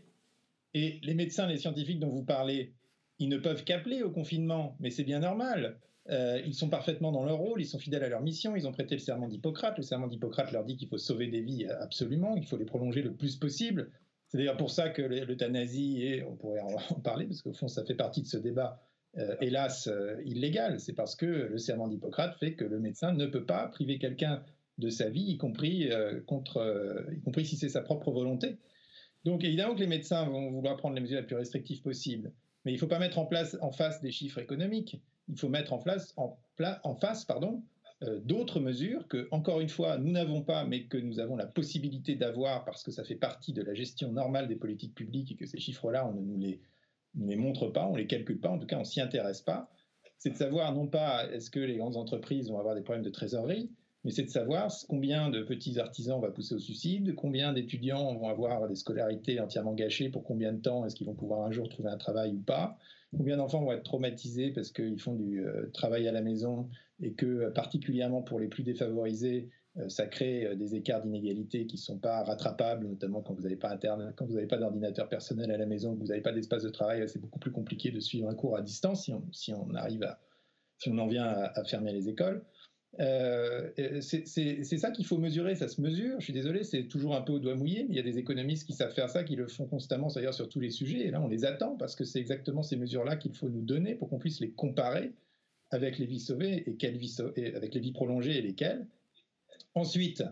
Et 0.76 1.00
les 1.02 1.16
médecins, 1.16 1.48
les 1.48 1.58
scientifiques 1.58 2.00
dont 2.00 2.10
vous 2.10 2.24
parlez, 2.24 2.74
ils 3.18 3.30
ne 3.30 3.38
peuvent 3.38 3.64
qu'appeler 3.64 4.04
au 4.04 4.12
confinement, 4.12 4.76
mais 4.80 4.92
c'est 4.92 5.04
bien 5.04 5.20
normal. 5.20 5.80
Euh, 6.12 6.40
ils 6.46 6.54
sont 6.54 6.70
parfaitement 6.70 7.12
dans 7.12 7.26
leur 7.26 7.38
rôle, 7.38 7.60
ils 7.60 7.66
sont 7.66 7.80
fidèles 7.80 8.04
à 8.04 8.10
leur 8.10 8.22
mission, 8.22 8.56
ils 8.56 8.68
ont 8.68 8.72
prêté 8.72 8.94
le 8.94 9.00
serment 9.00 9.28
d'Hippocrate. 9.28 9.76
Le 9.78 9.84
serment 9.84 10.06
d'Hippocrate 10.06 10.52
leur 10.52 10.66
dit 10.66 10.78
qu'il 10.78 10.88
faut 10.88 11.00
sauver 11.00 11.28
des 11.28 11.42
vies 11.42 11.66
absolument, 11.66 12.36
qu'il 12.36 12.46
faut 12.46 12.58
les 12.58 12.66
prolonger 12.66 13.02
le 13.02 13.14
plus 13.14 13.38
possible. 13.38 13.90
C'est 14.28 14.38
d'ailleurs 14.38 14.58
pour 14.58 14.70
ça 14.70 14.90
que 14.90 15.02
l'euthanasie, 15.02 16.04
et 16.04 16.24
on 16.24 16.36
pourrait 16.36 16.62
en 16.62 17.00
parler, 17.00 17.26
parce 17.26 17.42
qu'au 17.42 17.54
fond, 17.54 17.68
ça 17.68 17.84
fait 17.86 17.96
partie 17.96 18.22
de 18.22 18.28
ce 18.28 18.38
débat, 18.38 18.86
euh, 19.18 19.36
hélas, 19.40 19.88
euh, 19.88 20.22
illégal. 20.26 20.80
C'est 20.80 20.94
parce 20.94 21.16
que 21.16 21.26
le 21.26 21.58
serment 21.58 21.88
d'Hippocrate 21.88 22.38
fait 22.38 22.54
que 22.54 22.66
le 22.66 22.80
médecin 22.80 23.14
ne 23.14 23.26
peut 23.26 23.46
pas 23.46 23.68
priver 23.68 23.98
quelqu'un 23.98 24.44
de 24.78 24.90
sa 24.90 25.10
vie, 25.10 25.24
y 25.24 25.38
compris, 25.38 25.90
euh, 25.90 26.20
contre, 26.26 27.08
y 27.16 27.22
compris 27.22 27.46
si 27.46 27.56
c'est 27.56 27.70
sa 27.70 27.82
propre 27.82 28.12
volonté. 28.12 28.58
Donc 29.24 29.46
évidemment 29.46 29.74
que 29.74 29.80
les 29.80 29.88
médecins 29.88 30.26
vont 30.26 30.52
vouloir 30.52 30.76
prendre 30.76 30.96
les 30.96 31.02
mesures 31.02 31.20
les 31.20 31.26
plus 31.26 31.38
restrictives 31.38 31.82
possibles, 31.82 32.34
mais 32.66 32.72
il 32.72 32.76
ne 32.76 32.80
faut 32.80 32.88
pas 32.88 33.00
mettre 33.00 33.18
en 33.18 33.26
place 33.26 33.58
en 33.62 33.72
face 33.72 34.02
des 34.02 34.12
chiffres 34.12 34.40
économiques. 34.40 35.02
Il 35.30 35.40
faut 35.40 35.50
mettre 35.50 35.72
en, 35.72 35.80
place, 35.80 36.14
en 36.18 36.96
face 36.96 37.26
pardon, 37.26 37.64
d'autres 38.24 38.60
mesures 38.60 39.08
que, 39.08 39.28
encore 39.32 39.62
une 39.62 39.70
fois, 39.70 39.98
nous 39.98 40.12
n'avons 40.12 40.44
pas, 40.44 40.66
mais 40.66 40.84
que 40.84 40.98
nous 40.98 41.20
avons 41.20 41.36
la 41.36 41.48
possibilité 41.48 42.16
d'avoir 42.16 42.66
parce 42.66 42.84
que 42.84 42.92
ça 42.92 43.04
fait 43.04 43.16
partie 43.16 43.54
de 43.54 43.64
la 43.64 43.74
gestion 43.74 44.12
normale 44.12 44.48
des 44.48 44.58
politiques 44.58 44.94
publiques 44.94 45.32
et 45.32 45.36
que 45.36 45.48
ces 45.48 45.58
chiffres-là, 45.58 46.08
on 46.08 46.14
ne 46.14 46.22
nous 46.22 46.38
les 46.38 46.60
ne 47.18 47.28
les 47.28 47.36
montre 47.36 47.68
pas, 47.68 47.88
on 47.88 47.94
ne 47.94 48.00
les 48.00 48.08
calcule 48.08 48.40
pas, 48.40 48.50
en 48.50 48.60
tout 48.60 48.68
cas 48.68 48.80
on 48.80 48.84
s'y 48.84 49.02
intéresse 49.02 49.42
pas, 49.42 49.72
c'est 50.18 50.32
de 50.32 50.38
savoir 50.38 50.74
non 50.74 50.88
pas 50.88 51.30
est-ce 51.32 51.50
que 51.50 51.60
les 51.60 51.78
grandes 51.78 51.98
entreprises 51.98 52.50
vont 52.50 52.60
avoir 52.60 52.76
des 52.76 52.82
problèmes 52.82 53.06
de 53.06 53.10
trésorerie, 53.10 53.72
mais 54.04 54.12
c'est 54.12 54.24
de 54.24 54.30
savoir 54.30 54.72
combien 54.88 55.30
de 55.30 55.42
petits 55.42 55.80
artisans 55.80 56.22
vont 56.22 56.32
pousser 56.32 56.56
au 56.56 56.60
suicide, 56.60 57.16
combien 57.16 57.54
d'étudiants 57.54 58.16
vont 58.16 58.30
avoir 58.30 58.68
des 58.68 58.76
scolarités 58.76 59.40
entièrement 59.40 59.74
gâchées, 59.74 60.10
pour 60.10 60.24
combien 60.24 60.54
de 60.54 60.62
temps 60.62 60.86
est-ce 60.86 60.96
qu'ils 60.96 61.08
vont 61.08 61.16
pouvoir 61.16 61.46
un 61.46 61.52
jour 61.52 61.70
trouver 61.70 61.90
un 61.90 61.98
travail 61.98 62.34
ou 62.34 62.42
pas, 62.42 62.78
combien 63.18 63.38
d'enfants 63.38 63.62
vont 63.62 63.72
être 63.72 63.84
traumatisés 63.84 64.52
parce 64.52 64.72
qu'ils 64.72 65.00
font 65.00 65.16
du 65.16 65.46
euh, 65.46 65.70
travail 65.74 66.08
à 66.08 66.12
la 66.12 66.22
maison 66.22 66.70
et 67.02 67.14
que 67.14 67.50
particulièrement 67.50 68.22
pour 68.22 68.40
les 68.40 68.48
plus 68.48 68.64
défavorisés, 68.64 69.50
euh, 69.50 69.65
ça 69.88 70.08
crée 70.08 70.46
euh, 70.46 70.56
des 70.56 70.76
écarts 70.76 71.02
d'inégalité 71.02 71.66
qui 71.66 71.76
ne 71.76 71.82
sont 71.82 71.98
pas 71.98 72.24
rattrapables, 72.24 72.88
notamment 72.88 73.22
quand 73.22 73.34
vous 73.34 73.42
n'avez 73.42 73.58
pas 73.58 73.70
interne, 73.70 74.14
quand 74.16 74.26
vous 74.26 74.36
n'avez 74.36 74.48
pas 74.48 74.58
d'ordinateur 74.58 75.10
personnel 75.10 75.52
à 75.52 75.58
la 75.58 75.66
maison, 75.66 75.96
que 75.96 76.00
vous 76.00 76.08
n'avez 76.08 76.22
pas 76.22 76.32
d'espace 76.32 76.64
de 76.64 76.70
travail, 76.70 77.08
c'est 77.08 77.20
beaucoup 77.20 77.40
plus 77.40 77.52
compliqué 77.52 77.92
de 77.92 78.00
suivre 78.00 78.30
un 78.30 78.36
cours 78.36 78.56
à 78.56 78.62
distance 78.62 79.04
si 79.04 79.14
on, 79.14 79.24
si 79.32 79.54
on 79.54 79.74
arrive 79.76 80.04
à, 80.04 80.20
si 80.78 80.90
on 80.90 80.98
en 80.98 81.08
vient 81.08 81.26
à, 81.26 81.64
fermer 81.66 81.92
les 81.92 82.08
écoles. 82.10 82.44
Euh, 83.02 83.72
c'est 84.00 84.78
ça 84.78 84.92
qu'il 84.92 85.06
faut 85.06 85.18
mesurer, 85.18 85.56
ça 85.56 85.68
se 85.68 85.82
mesure. 85.82 86.16
Je 86.20 86.24
suis 86.24 86.34
désolé, 86.34 86.64
c'est 86.64 86.84
toujours 86.84 87.14
un 87.14 87.22
peu 87.22 87.34
au 87.34 87.40
doigt 87.40 87.56
mouillé, 87.56 87.84
mais 87.84 87.96
il 87.96 87.98
y 87.98 88.00
a 88.00 88.04
des 88.04 88.18
économistes 88.18 88.66
qui 88.66 88.72
savent 88.72 88.94
faire 88.94 89.10
ça, 89.10 89.26
qui 89.26 89.36
le 89.36 89.48
font 89.48 89.66
constamment, 89.66 90.08
d'ailleurs 90.08 90.34
sur 90.34 90.48
tous 90.48 90.62
les 90.62 90.70
sujets. 90.70 91.00
Et 91.00 91.12
là, 91.12 91.22
on 91.22 91.28
les 91.28 91.44
attend 91.44 91.76
parce 91.76 91.96
que 91.96 92.06
c'est 92.06 92.20
exactement 92.20 92.64
ces 92.64 92.78
mesures-là 92.78 93.18
qu'il 93.18 93.34
faut 93.34 93.50
nous 93.50 93.64
donner 93.64 93.96
pour 93.96 94.08
qu'on 94.10 94.20
puisse 94.20 94.40
les 94.40 94.52
comparer 94.52 95.12
avec 95.72 95.98
les 95.98 96.06
vies 96.06 96.22
sauvées 96.22 96.64
et, 96.70 96.76
quelles 96.76 96.98
vies 96.98 97.18
avec 97.56 97.74
les 97.74 97.82
vies 97.82 97.92
prolongées 97.92 98.38
et 98.38 98.42
lesquelles. 98.42 98.88
Ensuite, 99.76 100.24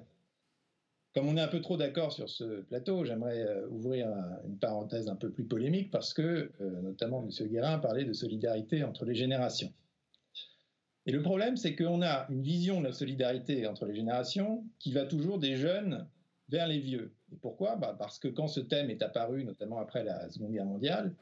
comme 1.13 1.27
on 1.27 1.37
est 1.37 1.41
un 1.41 1.47
peu 1.47 1.61
trop 1.61 1.77
d'accord 1.77 2.11
sur 2.11 2.29
ce 2.29 2.61
plateau, 2.61 3.03
j'aimerais 3.03 3.41
euh, 3.41 3.67
ouvrir 3.69 4.07
une 4.45 4.57
parenthèse 4.57 5.09
un 5.09 5.15
peu 5.15 5.29
plus 5.29 5.43
polémique 5.43 5.91
parce 5.91 6.13
que, 6.13 6.51
euh, 6.61 6.81
notamment, 6.81 7.21
M. 7.21 7.47
Guérin 7.47 7.77
parlait 7.77 8.05
de 8.05 8.13
solidarité 8.13 8.83
entre 8.83 9.05
les 9.05 9.13
générations. 9.13 9.71
Et 11.05 11.11
le 11.11 11.21
problème, 11.21 11.57
c'est 11.57 11.75
qu'on 11.75 12.01
a 12.01 12.25
une 12.29 12.41
vision 12.41 12.79
de 12.79 12.87
la 12.87 12.93
solidarité 12.93 13.67
entre 13.67 13.85
les 13.85 13.93
générations 13.93 14.63
qui 14.79 14.93
va 14.93 15.05
toujours 15.05 15.37
des 15.37 15.57
jeunes 15.57 16.07
vers 16.49 16.65
les 16.65 16.79
vieux. 16.79 17.13
Et 17.31 17.35
pourquoi? 17.35 17.75
Bah 17.75 17.95
Parce 17.99 18.19
que 18.19 18.29
quand 18.29 18.47
ce 18.47 18.61
thème 18.61 18.89
est 18.89 19.01
apparu, 19.01 19.43
notamment 19.43 19.79
après 19.79 20.03
la 20.03 20.29
Seconde 20.29 20.53
Guerre 20.53 20.65
mondiale, 20.65 21.13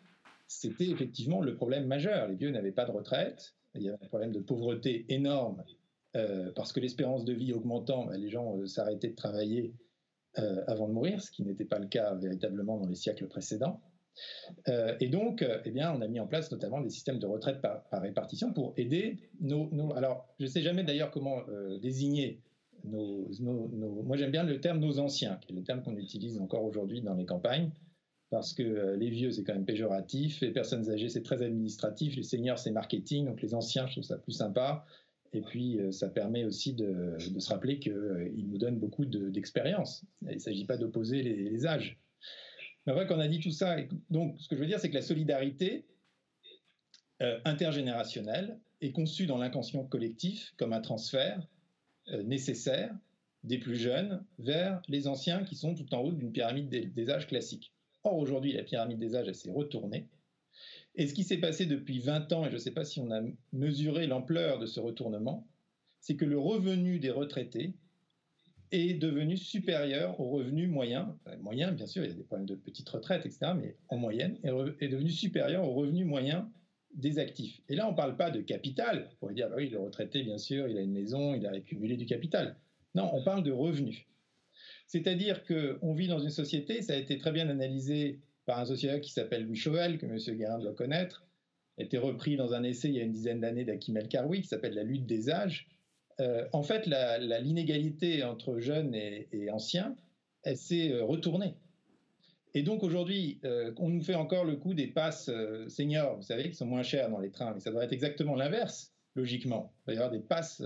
c'était 0.47 0.89
effectivement 0.89 1.41
le 1.41 1.55
problème 1.55 1.87
majeur. 1.87 2.27
Les 2.27 2.35
vieux 2.35 2.51
n'avaient 2.51 2.71
pas 2.71 2.85
de 2.85 2.91
retraite, 2.91 3.55
il 3.73 3.81
y 3.81 3.89
avait 3.89 3.97
un 4.03 4.07
problème 4.07 4.31
de 4.31 4.39
pauvreté 4.39 5.05
énorme, 5.09 5.63
euh, 6.15 6.51
parce 6.55 6.73
que 6.73 6.79
l'espérance 6.79 7.23
de 7.23 7.33
vie 7.33 7.53
augmentant, 7.53 8.05
bah, 8.05 8.17
les 8.17 8.29
gens 8.29 8.57
euh, 8.57 8.67
s'arrêtaient 8.67 9.09
de 9.09 9.15
travailler 9.15 9.73
euh, 10.39 10.61
avant 10.67 10.87
de 10.87 10.93
mourir, 10.93 11.21
ce 11.21 11.31
qui 11.31 11.43
n'était 11.43 11.65
pas 11.65 11.79
le 11.79 11.87
cas 11.87 12.15
véritablement 12.15 12.77
dans 12.77 12.87
les 12.87 12.95
siècles 12.95 13.27
précédents. 13.27 13.81
Et 14.99 15.07
donc, 15.07 15.43
eh 15.63 15.71
bien, 15.71 15.93
on 15.93 16.01
a 16.01 16.07
mis 16.07 16.19
en 16.19 16.27
place 16.27 16.51
notamment 16.51 16.81
des 16.81 16.89
systèmes 16.89 17.17
de 17.17 17.25
retraite 17.25 17.61
par, 17.61 17.85
répartition 17.93 18.51
pour 18.51 18.73
aider 18.75 19.17
nos, 19.39 19.69
Alors, 19.95 20.27
je 20.37 20.43
ne 20.43 20.49
sais 20.49 20.61
jamais 20.61 20.83
d'ailleurs 20.83 21.11
comment 21.11 21.43
désigner 21.81 22.41
nos, 22.83 23.29
Moi, 23.39 24.17
j'aime 24.17 24.31
bien 24.31 24.43
le 24.43 24.59
terme 24.59 24.79
nos 24.79 24.99
anciens, 24.99 25.37
qui 25.37 25.53
est 25.53 25.55
le 25.55 25.63
terme 25.63 25.81
qu'on 25.81 25.95
utilise 25.95 26.37
encore 26.41 26.65
aujourd'hui 26.65 27.01
dans 27.01 27.13
les 27.13 27.25
campagnes, 27.25 27.71
parce 28.29 28.53
que 28.53 28.95
les 28.95 29.09
vieux, 29.09 29.31
c'est 29.31 29.45
quand 29.45 29.53
même 29.53 29.65
péjoratif, 29.65 30.41
les 30.41 30.51
personnes 30.51 30.89
âgées, 30.89 31.07
c'est 31.07 31.23
très 31.23 31.41
administratif, 31.41 32.17
les 32.17 32.23
seniors, 32.23 32.59
c'est 32.59 32.71
marketing, 32.71 33.25
donc 33.25 33.41
les 33.41 33.53
anciens, 33.53 33.87
je 33.87 33.93
trouve 33.93 34.03
ça 34.03 34.17
plus 34.17 34.33
sympa. 34.33 34.85
Et 35.33 35.41
puis, 35.41 35.79
ça 35.91 36.09
permet 36.09 36.43
aussi 36.43 36.73
de, 36.73 37.15
se 37.17 37.49
rappeler 37.49 37.79
qu'ils 37.79 38.45
nous 38.47 38.57
donnent 38.57 38.79
beaucoup 38.79 39.05
d'expérience. 39.05 40.05
Il 40.23 40.33
ne 40.33 40.39
s'agit 40.39 40.65
pas 40.65 40.77
d'opposer 40.77 41.23
les 41.23 41.65
âges. 41.65 41.97
Mais 42.85 42.93
vrai 42.93 43.07
qu'on 43.07 43.19
a 43.19 43.27
dit 43.27 43.39
tout 43.39 43.51
ça, 43.51 43.77
donc 44.09 44.39
ce 44.39 44.47
que 44.47 44.55
je 44.55 44.61
veux 44.61 44.67
dire, 44.67 44.79
c'est 44.79 44.89
que 44.89 44.95
la 44.95 45.01
solidarité 45.01 45.85
euh, 47.21 47.39
intergénérationnelle 47.45 48.59
est 48.81 48.91
conçue 48.91 49.27
dans 49.27 49.37
l'inconscient 49.37 49.83
collectif 49.83 50.53
comme 50.57 50.73
un 50.73 50.81
transfert 50.81 51.47
euh, 52.09 52.23
nécessaire 52.23 52.95
des 53.43 53.59
plus 53.59 53.75
jeunes 53.75 54.23
vers 54.39 54.81
les 54.87 55.07
anciens 55.07 55.43
qui 55.43 55.55
sont 55.55 55.75
tout 55.75 55.93
en 55.93 55.99
haut 55.99 56.11
d'une 56.11 56.31
pyramide 56.31 56.69
des, 56.69 57.09
âges 57.09 57.27
classique. 57.27 57.73
Or, 58.03 58.17
aujourd'hui, 58.17 58.53
la 58.53 58.63
pyramide 58.63 58.97
des 58.97 59.15
âges, 59.15 59.27
elle 59.27 59.35
s'est 59.35 59.51
retournée. 59.51 60.07
Et 60.95 61.07
ce 61.07 61.13
qui 61.13 61.23
s'est 61.23 61.37
passé 61.37 61.65
depuis 61.65 61.99
20 61.99 62.33
ans, 62.33 62.45
et 62.45 62.49
je 62.49 62.55
ne 62.55 62.59
sais 62.59 62.71
pas 62.71 62.83
si 62.83 62.99
on 62.99 63.11
a 63.11 63.21
mesuré 63.53 64.07
l'ampleur 64.07 64.59
de 64.59 64.65
ce 64.65 64.79
retournement, 64.79 65.47
c'est 65.99 66.15
que 66.15 66.25
le 66.25 66.37
revenu 66.37 66.99
des 66.99 67.11
retraités 67.11 67.75
est 68.71 68.93
devenu 68.95 69.37
supérieur 69.37 70.19
au 70.19 70.29
revenu 70.29 70.67
moyen, 70.67 71.17
moyen 71.41 71.71
bien 71.71 71.85
sûr, 71.85 72.03
il 72.03 72.09
y 72.09 72.13
a 72.13 72.15
des 72.15 72.23
problèmes 72.23 72.47
de 72.47 72.55
petite 72.55 72.87
retraite, 72.89 73.25
etc., 73.25 73.51
mais 73.55 73.75
en 73.89 73.97
moyenne, 73.97 74.37
est, 74.43 74.87
devenu 74.87 75.09
supérieur 75.09 75.63
au 75.67 75.73
revenu 75.73 76.05
moyen 76.05 76.49
des 76.93 77.19
actifs. 77.19 77.61
Et 77.69 77.75
là, 77.75 77.87
on 77.87 77.91
ne 77.91 77.95
parle 77.95 78.17
pas 78.17 78.31
de 78.31 78.41
capital, 78.41 79.09
on 79.11 79.15
pourrait 79.17 79.33
dire, 79.33 79.49
bah 79.49 79.55
oui, 79.57 79.69
le 79.69 79.79
retraité, 79.79 80.23
bien 80.23 80.37
sûr, 80.37 80.67
il 80.67 80.77
a 80.77 80.81
une 80.81 80.91
maison, 80.91 81.35
il 81.35 81.45
a 81.45 81.51
accumulé 81.51 81.95
du 81.95 82.05
capital. 82.05 82.57
Non, 82.95 83.09
on 83.13 83.23
parle 83.23 83.43
de 83.43 83.51
revenus. 83.51 84.05
C'est-à-dire 84.87 85.43
qu'on 85.45 85.93
vit 85.93 86.07
dans 86.07 86.19
une 86.19 86.29
société, 86.29 86.81
ça 86.81 86.93
a 86.93 86.97
été 86.97 87.17
très 87.17 87.31
bien 87.31 87.47
analysé 87.47 88.19
par 88.45 88.59
un 88.59 88.65
sociologue 88.65 89.01
qui 89.01 89.11
s'appelle 89.11 89.45
Louis 89.45 89.55
Chauvel, 89.55 89.97
que 89.97 90.05
M. 90.05 90.17
Guérin 90.37 90.59
doit 90.59 90.73
connaître, 90.73 91.25
été 91.77 91.97
repris 91.97 92.35
dans 92.35 92.53
un 92.53 92.63
essai 92.63 92.89
il 92.89 92.95
y 92.95 92.99
a 92.99 93.03
une 93.03 93.11
dizaine 93.11 93.39
d'années 93.39 93.65
d'Akim 93.65 93.97
El 93.97 94.07
Karoui, 94.07 94.41
qui 94.41 94.47
s'appelle 94.47 94.73
La 94.73 94.83
lutte 94.83 95.05
des 95.05 95.29
âges, 95.29 95.67
euh, 96.21 96.45
en 96.51 96.61
fait, 96.61 96.85
l'inégalité 96.85 98.23
entre 98.23 98.59
jeunes 98.59 98.93
et, 98.93 99.49
anciens, 99.51 99.95
elle 100.43 100.57
s'est 100.57 100.91
euh, 100.91 101.03
retournée. 101.03 101.55
Et 102.53 102.63
donc 102.63 102.83
aujourd'hui, 102.83 103.39
euh, 103.45 103.71
on 103.77 103.89
nous 103.89 104.03
fait 104.03 104.15
encore 104.15 104.43
le 104.43 104.57
coup 104.57 104.73
des 104.73 104.87
passes 104.87 105.31
seniors, 105.69 106.17
vous 106.17 106.21
savez, 106.21 106.49
qui 106.49 106.55
sont 106.55 106.65
moins 106.65 106.83
chères 106.83 107.09
dans 107.09 107.19
les 107.19 107.31
trains, 107.31 107.53
mais 107.53 107.61
ça 107.61 107.69
devrait 107.69 107.85
être 107.85 107.93
exactement 107.93 108.35
l'inverse, 108.35 108.93
logiquement. 109.15 109.73
Il 109.79 109.87
va 109.87 109.93
y 109.93 109.95
avoir 109.95 110.11
des 110.11 110.19
passes 110.19 110.61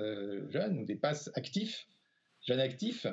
jeunes 0.50 0.80
ou 0.80 0.86
des 0.86 0.96
passes 0.96 1.30
actifs, 1.36 1.88
jeunes 2.42 2.60
actifs, 2.60 3.06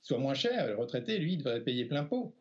soient 0.00 0.18
moins 0.18 0.34
chers. 0.34 0.68
Le 0.68 0.76
retraité, 0.76 1.18
lui, 1.18 1.36
devrait 1.36 1.62
payer 1.62 1.84
plein 1.84 2.04
pot. 2.04 2.34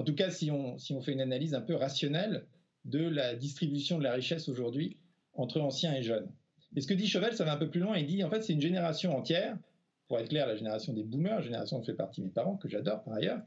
En 0.00 0.02
tout 0.02 0.14
cas, 0.14 0.30
si 0.30 0.50
on, 0.50 0.78
fait 1.02 1.12
une 1.12 1.20
analyse 1.20 1.52
un 1.52 1.60
peu 1.60 1.74
rationnelle 1.74 2.46
de 2.86 3.06
la 3.06 3.34
distribution 3.34 3.98
de 3.98 4.02
la 4.02 4.14
richesse 4.14 4.48
aujourd'hui 4.48 4.96
entre 5.34 5.60
anciens 5.60 5.94
et 5.94 6.02
jeunes. 6.02 6.32
Et 6.74 6.80
ce 6.80 6.86
que 6.86 6.94
dit 6.94 7.06
Cheval, 7.06 7.34
ça 7.34 7.44
va 7.44 7.52
un 7.52 7.58
peu 7.58 7.68
plus 7.68 7.80
loin. 7.80 7.98
Il 7.98 8.06
dit 8.06 8.24
en 8.24 8.30
fait, 8.30 8.40
c'est 8.40 8.54
une 8.54 8.62
génération 8.62 9.14
entière, 9.14 9.58
pour 10.08 10.18
être 10.18 10.30
clair, 10.30 10.46
la 10.46 10.56
génération 10.56 10.94
des 10.94 11.02
boomers, 11.02 11.42
génération 11.42 11.76
dont 11.76 11.84
fait 11.84 11.92
partie 11.92 12.22
mes 12.22 12.30
parents, 12.30 12.56
que 12.56 12.66
j'adore 12.66 13.04
par 13.04 13.12
ailleurs, 13.12 13.42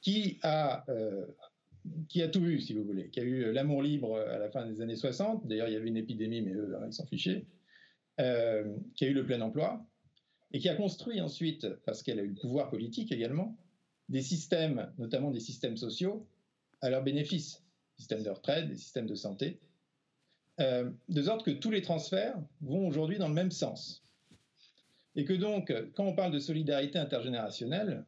qui 0.00 0.38
a, 0.42 0.86
euh, 0.88 1.26
tout 2.32 2.40
vu, 2.40 2.62
si 2.62 2.72
vous 2.72 2.82
voulez, 2.82 3.10
qui 3.10 3.20
a 3.20 3.22
eu 3.22 3.52
l'amour 3.52 3.82
libre 3.82 4.16
à 4.16 4.38
la 4.38 4.48
fin 4.48 4.64
des 4.64 4.80
années 4.80 4.96
60. 4.96 5.46
D'ailleurs, 5.46 5.68
il 5.68 5.74
y 5.74 5.76
avait 5.76 5.88
une 5.88 5.98
épidémie, 5.98 6.40
mais 6.40 6.54
eux, 6.54 6.74
ils 6.86 6.94
s'en 6.94 7.04
fichaient. 7.04 7.44
Euh, 8.20 8.74
qui 8.94 9.04
a 9.04 9.08
eu 9.08 9.12
le 9.12 9.26
plein 9.26 9.42
emploi 9.42 9.84
et 10.54 10.60
qui 10.60 10.70
a 10.70 10.76
construit 10.76 11.20
ensuite, 11.20 11.68
parce 11.84 12.02
qu'elle 12.02 12.20
a 12.20 12.22
eu 12.22 12.28
le 12.28 12.40
pouvoir 12.40 12.70
politique 12.70 13.12
également, 13.12 13.58
des 14.08 14.22
systèmes, 14.22 14.92
notamment 14.98 15.30
des 15.30 15.40
systèmes 15.40 15.76
sociaux, 15.76 16.26
à 16.80 16.90
leur 16.90 17.02
bénéfice. 17.02 17.62
Systèmes 17.96 18.22
de 18.22 18.30
retraite, 18.30 18.68
des 18.68 18.76
systèmes 18.76 19.06
de 19.06 19.14
santé, 19.14 19.60
euh, 20.60 20.90
de 21.08 21.22
sorte 21.22 21.44
que 21.44 21.50
tous 21.50 21.70
les 21.70 21.82
transferts 21.82 22.38
vont 22.60 22.86
aujourd'hui 22.86 23.18
dans 23.18 23.28
le 23.28 23.34
même 23.34 23.50
sens. 23.50 24.04
Et 25.16 25.24
que 25.24 25.32
donc, 25.32 25.72
quand 25.94 26.04
on 26.04 26.14
parle 26.14 26.32
de 26.32 26.38
solidarité 26.38 26.98
intergénérationnelle, 26.98 28.04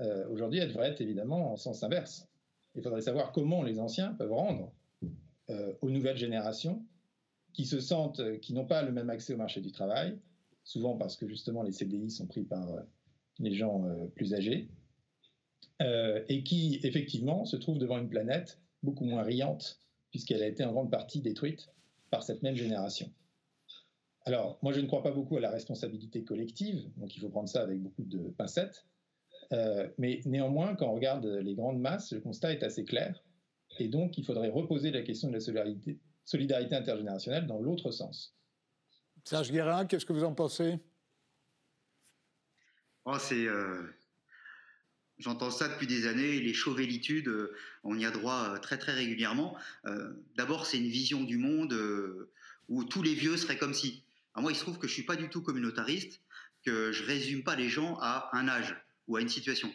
euh, 0.00 0.26
aujourd'hui, 0.28 0.58
elle 0.58 0.68
devrait 0.68 0.90
être 0.90 1.00
évidemment 1.00 1.52
en 1.52 1.56
sens 1.56 1.82
inverse. 1.82 2.28
Il 2.74 2.82
faudrait 2.82 3.02
savoir 3.02 3.32
comment 3.32 3.62
les 3.62 3.78
anciens 3.78 4.12
peuvent 4.14 4.32
rendre 4.32 4.72
euh, 5.50 5.72
aux 5.80 5.90
nouvelles 5.90 6.16
générations 6.16 6.84
qui 7.54 7.64
se 7.64 7.80
sentent, 7.80 8.22
qui 8.40 8.52
n'ont 8.52 8.66
pas 8.66 8.82
le 8.82 8.92
même 8.92 9.08
accès 9.08 9.32
au 9.32 9.38
marché 9.38 9.62
du 9.62 9.72
travail, 9.72 10.18
souvent 10.64 10.96
parce 10.96 11.16
que 11.16 11.26
justement 11.26 11.62
les 11.62 11.72
CDI 11.72 12.10
sont 12.10 12.26
pris 12.26 12.44
par 12.44 12.68
les 13.38 13.54
gens 13.54 13.84
plus 14.14 14.34
âgés, 14.34 14.68
et 15.80 16.42
qui 16.42 16.80
effectivement 16.82 17.44
se 17.44 17.56
trouvent 17.56 17.78
devant 17.78 17.98
une 17.98 18.08
planète 18.08 18.60
beaucoup 18.82 19.04
moins 19.04 19.22
riante, 19.22 19.78
puisqu'elle 20.10 20.42
a 20.42 20.46
été 20.46 20.64
en 20.64 20.72
grande 20.72 20.90
partie 20.90 21.20
détruite 21.20 21.68
par 22.10 22.22
cette 22.22 22.42
même 22.42 22.56
génération. 22.56 23.12
Alors, 24.26 24.58
moi, 24.62 24.72
je 24.72 24.80
ne 24.80 24.86
crois 24.86 25.02
pas 25.02 25.12
beaucoup 25.12 25.36
à 25.36 25.40
la 25.40 25.50
responsabilité 25.50 26.24
collective, 26.24 26.90
donc 26.96 27.14
il 27.16 27.20
faut 27.20 27.28
prendre 27.28 27.48
ça 27.48 27.62
avec 27.62 27.80
beaucoup 27.80 28.02
de 28.02 28.30
pincettes. 28.30 28.84
Euh, 29.52 29.88
mais 29.98 30.20
néanmoins, 30.24 30.74
quand 30.74 30.88
on 30.88 30.94
regarde 30.94 31.26
les 31.26 31.54
grandes 31.54 31.78
masses, 31.78 32.12
le 32.12 32.20
constat 32.20 32.52
est 32.52 32.64
assez 32.64 32.84
clair. 32.84 33.22
Et 33.78 33.88
donc, 33.88 34.18
il 34.18 34.24
faudrait 34.24 34.48
reposer 34.48 34.90
la 34.90 35.02
question 35.02 35.28
de 35.28 35.34
la 35.34 35.40
solidarité, 35.40 36.00
solidarité 36.24 36.74
intergénérationnelle 36.74 37.46
dans 37.46 37.60
l'autre 37.60 37.92
sens. 37.92 38.36
Serge 39.24 39.52
Guérin, 39.52 39.86
qu'est-ce 39.86 40.06
que 40.06 40.12
vous 40.12 40.24
en 40.24 40.34
pensez? 40.34 40.80
Oh, 43.04 43.16
C'est 43.20 43.46
euh, 43.46 43.94
J'entends 45.18 45.50
ça 45.50 45.68
depuis 45.68 45.86
des 45.86 46.06
années, 46.06 46.40
les 46.40 46.52
chauvélitudes, 46.52 47.28
euh, 47.28 47.56
on 47.84 47.98
y 47.98 48.04
a 48.04 48.10
droit 48.10 48.50
euh, 48.50 48.58
très 48.58 48.76
très 48.76 48.92
régulièrement. 48.92 49.56
Euh, 49.86 50.12
d'abord, 50.36 50.66
c'est 50.66 50.76
une 50.76 50.88
vision 50.88 51.24
du 51.24 51.38
monde 51.38 51.74
où 52.68 52.84
tous 52.84 53.02
les 53.02 53.14
vieux 53.14 53.36
seraient 53.36 53.56
comme 53.56 53.72
si. 53.72 54.02
moi, 54.36 54.52
il 54.52 54.56
se 54.56 54.60
trouve 54.60 54.78
que 54.78 54.86
je 54.86 54.92
suis 54.92 55.04
pas 55.04 55.16
du 55.16 55.30
tout 55.30 55.40
communautariste, 55.40 56.20
que 56.64 56.92
je 56.92 57.04
résume 57.04 57.44
pas 57.44 57.56
les 57.56 57.70
gens 57.70 57.98
à 58.00 58.28
un 58.32 58.46
âge 58.48 58.76
ou 59.08 59.16
à 59.16 59.22
une 59.22 59.28
situation. 59.28 59.72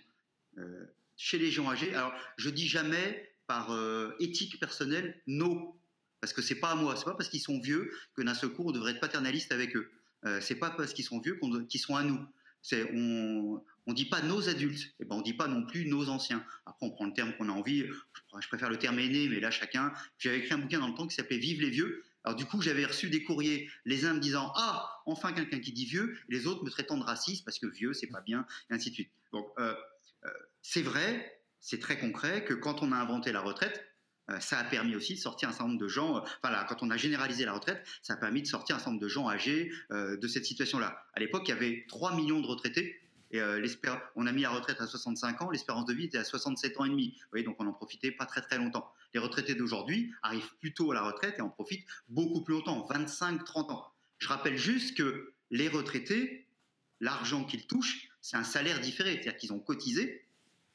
chez 1.17 1.37
les 1.37 1.49
gens 1.51 1.69
âgés, 1.69 1.93
alors 1.95 2.13
je 2.37 2.49
dis 2.49 2.67
jamais 2.67 3.33
par 3.47 3.75
éthique 4.19 4.59
personnelle 4.59 5.21
non, 5.25 5.73
parce 6.19 6.33
que 6.33 6.41
c'est 6.41 6.59
pas 6.59 6.71
à 6.71 6.75
moi, 6.75 6.95
c'est 6.95 7.05
pas 7.05 7.15
parce 7.15 7.29
qu'ils 7.29 7.41
sont 7.41 7.59
vieux 7.59 7.91
que 8.15 8.21
d'un 8.21 8.33
seul 8.33 8.49
coup 8.49 8.63
on 8.67 8.71
devrait 8.71 8.91
être 8.91 8.99
paternaliste 8.99 9.51
avec 9.51 9.75
eux. 9.75 9.89
c'est 10.41 10.55
pas 10.55 10.69
parce 10.69 10.93
qu'ils 10.93 11.05
sont 11.05 11.19
vieux 11.19 11.39
qu'ils 11.69 11.79
sont 11.79 11.95
à 11.95 12.03
nous. 12.03 12.19
On 13.87 13.93
dit 13.93 14.05
pas 14.05 14.21
nos 14.21 14.47
adultes, 14.47 14.83
et 14.83 14.93
eh 15.01 15.05
ben 15.05 15.15
on 15.15 15.21
dit 15.21 15.33
pas 15.33 15.47
non 15.47 15.65
plus 15.65 15.85
nos 15.87 16.09
anciens. 16.09 16.45
Après, 16.65 16.85
on 16.85 16.91
prend 16.91 17.05
le 17.05 17.13
terme 17.13 17.33
qu'on 17.37 17.49
a 17.49 17.51
envie. 17.51 17.85
Je 18.39 18.47
préfère 18.47 18.69
le 18.69 18.77
terme 18.77 18.99
aîné, 18.99 19.27
mais 19.27 19.39
là, 19.39 19.51
chacun. 19.51 19.91
J'avais 20.19 20.39
écrit 20.39 20.53
un 20.53 20.59
bouquin 20.59 20.79
dans 20.79 20.87
le 20.87 20.93
temps 20.93 21.07
qui 21.07 21.15
s'appelait 21.15 21.39
Vive 21.39 21.61
les 21.61 21.69
vieux. 21.69 22.03
Alors 22.23 22.35
du 22.35 22.45
coup, 22.45 22.61
j'avais 22.61 22.85
reçu 22.85 23.09
des 23.09 23.23
courriers, 23.23 23.69
les 23.85 24.05
uns 24.05 24.13
me 24.13 24.19
disant 24.19 24.51
ah 24.55 25.01
enfin 25.05 25.33
quelqu'un 25.33 25.59
qui 25.59 25.71
dit 25.71 25.85
vieux, 25.85 26.17
et 26.29 26.33
les 26.33 26.47
autres 26.47 26.63
me 26.63 26.69
traitant 26.69 26.97
de 26.97 27.03
raciste 27.03 27.43
parce 27.45 27.57
que 27.57 27.65
vieux 27.65 27.93
c'est 27.93 28.07
pas 28.07 28.21
bien, 28.21 28.45
et 28.69 28.73
ainsi 28.75 28.89
de 28.89 28.95
suite. 28.95 29.11
Donc 29.33 29.47
euh, 29.57 29.73
euh, 30.25 30.29
c'est 30.61 30.83
vrai, 30.83 31.41
c'est 31.59 31.79
très 31.79 31.97
concret 31.97 32.45
que 32.45 32.53
quand 32.53 32.83
on 32.83 32.91
a 32.91 32.97
inventé 32.97 33.31
la 33.31 33.41
retraite, 33.41 33.87
Euh, 34.29 34.39
ça 34.39 34.59
a 34.59 34.63
permis 34.63 34.95
aussi 34.95 35.15
de 35.15 35.19
sortir 35.19 35.49
un 35.49 35.51
certain 35.51 35.67
nombre 35.67 35.81
de 35.81 35.87
gens. 35.87 36.23
Voilà, 36.43 36.63
quand 36.69 36.83
on 36.83 36.91
a 36.91 36.95
généralisé 36.95 37.43
la 37.43 37.53
retraite, 37.53 37.81
ça 38.03 38.13
a 38.13 38.17
permis 38.17 38.43
de 38.43 38.47
sortir 38.47 38.75
un 38.75 38.79
certain 38.79 38.91
nombre 38.91 39.01
de 39.01 39.09
gens 39.09 39.27
âgés 39.27 39.71
de 39.89 40.27
cette 40.27 40.45
situation-là. 40.45 40.89
À 41.15 41.19
l'époque, 41.19 41.41
il 41.47 41.49
y 41.49 41.53
avait 41.53 41.85
3 41.89 42.15
millions 42.15 42.39
de 42.39 42.45
retraités. 42.45 43.00
Et 43.31 43.41
on 44.15 44.25
a 44.25 44.31
mis 44.31 44.41
la 44.41 44.49
retraite 44.49 44.81
à 44.81 44.87
65 44.87 45.41
ans, 45.41 45.49
l'espérance 45.49 45.85
de 45.85 45.93
vie 45.93 46.05
était 46.05 46.17
à 46.17 46.23
67 46.23 46.79
ans 46.79 46.85
et 46.85 46.89
demi. 46.89 47.17
Donc 47.45 47.55
on 47.59 47.67
en 47.67 47.73
profitait 47.73 48.11
pas 48.11 48.25
très 48.25 48.41
très 48.41 48.57
longtemps. 48.57 48.91
Les 49.13 49.19
retraités 49.19 49.55
d'aujourd'hui 49.55 50.13
arrivent 50.21 50.53
plutôt 50.59 50.91
à 50.91 50.95
la 50.95 51.03
retraite 51.03 51.35
et 51.37 51.41
en 51.41 51.49
profitent 51.49 51.85
beaucoup 52.09 52.43
plus 52.43 52.55
longtemps, 52.55 52.87
25-30 52.89 53.71
ans. 53.71 53.87
Je 54.19 54.27
rappelle 54.27 54.57
juste 54.57 54.97
que 54.97 55.33
les 55.49 55.67
retraités, 55.67 56.47
l'argent 56.99 57.43
qu'ils 57.43 57.67
touchent, 57.67 58.09
c'est 58.21 58.37
un 58.37 58.43
salaire 58.43 58.79
différé, 58.79 59.13
c'est-à-dire 59.13 59.37
qu'ils 59.37 59.53
ont 59.53 59.59
cotisé 59.59 60.27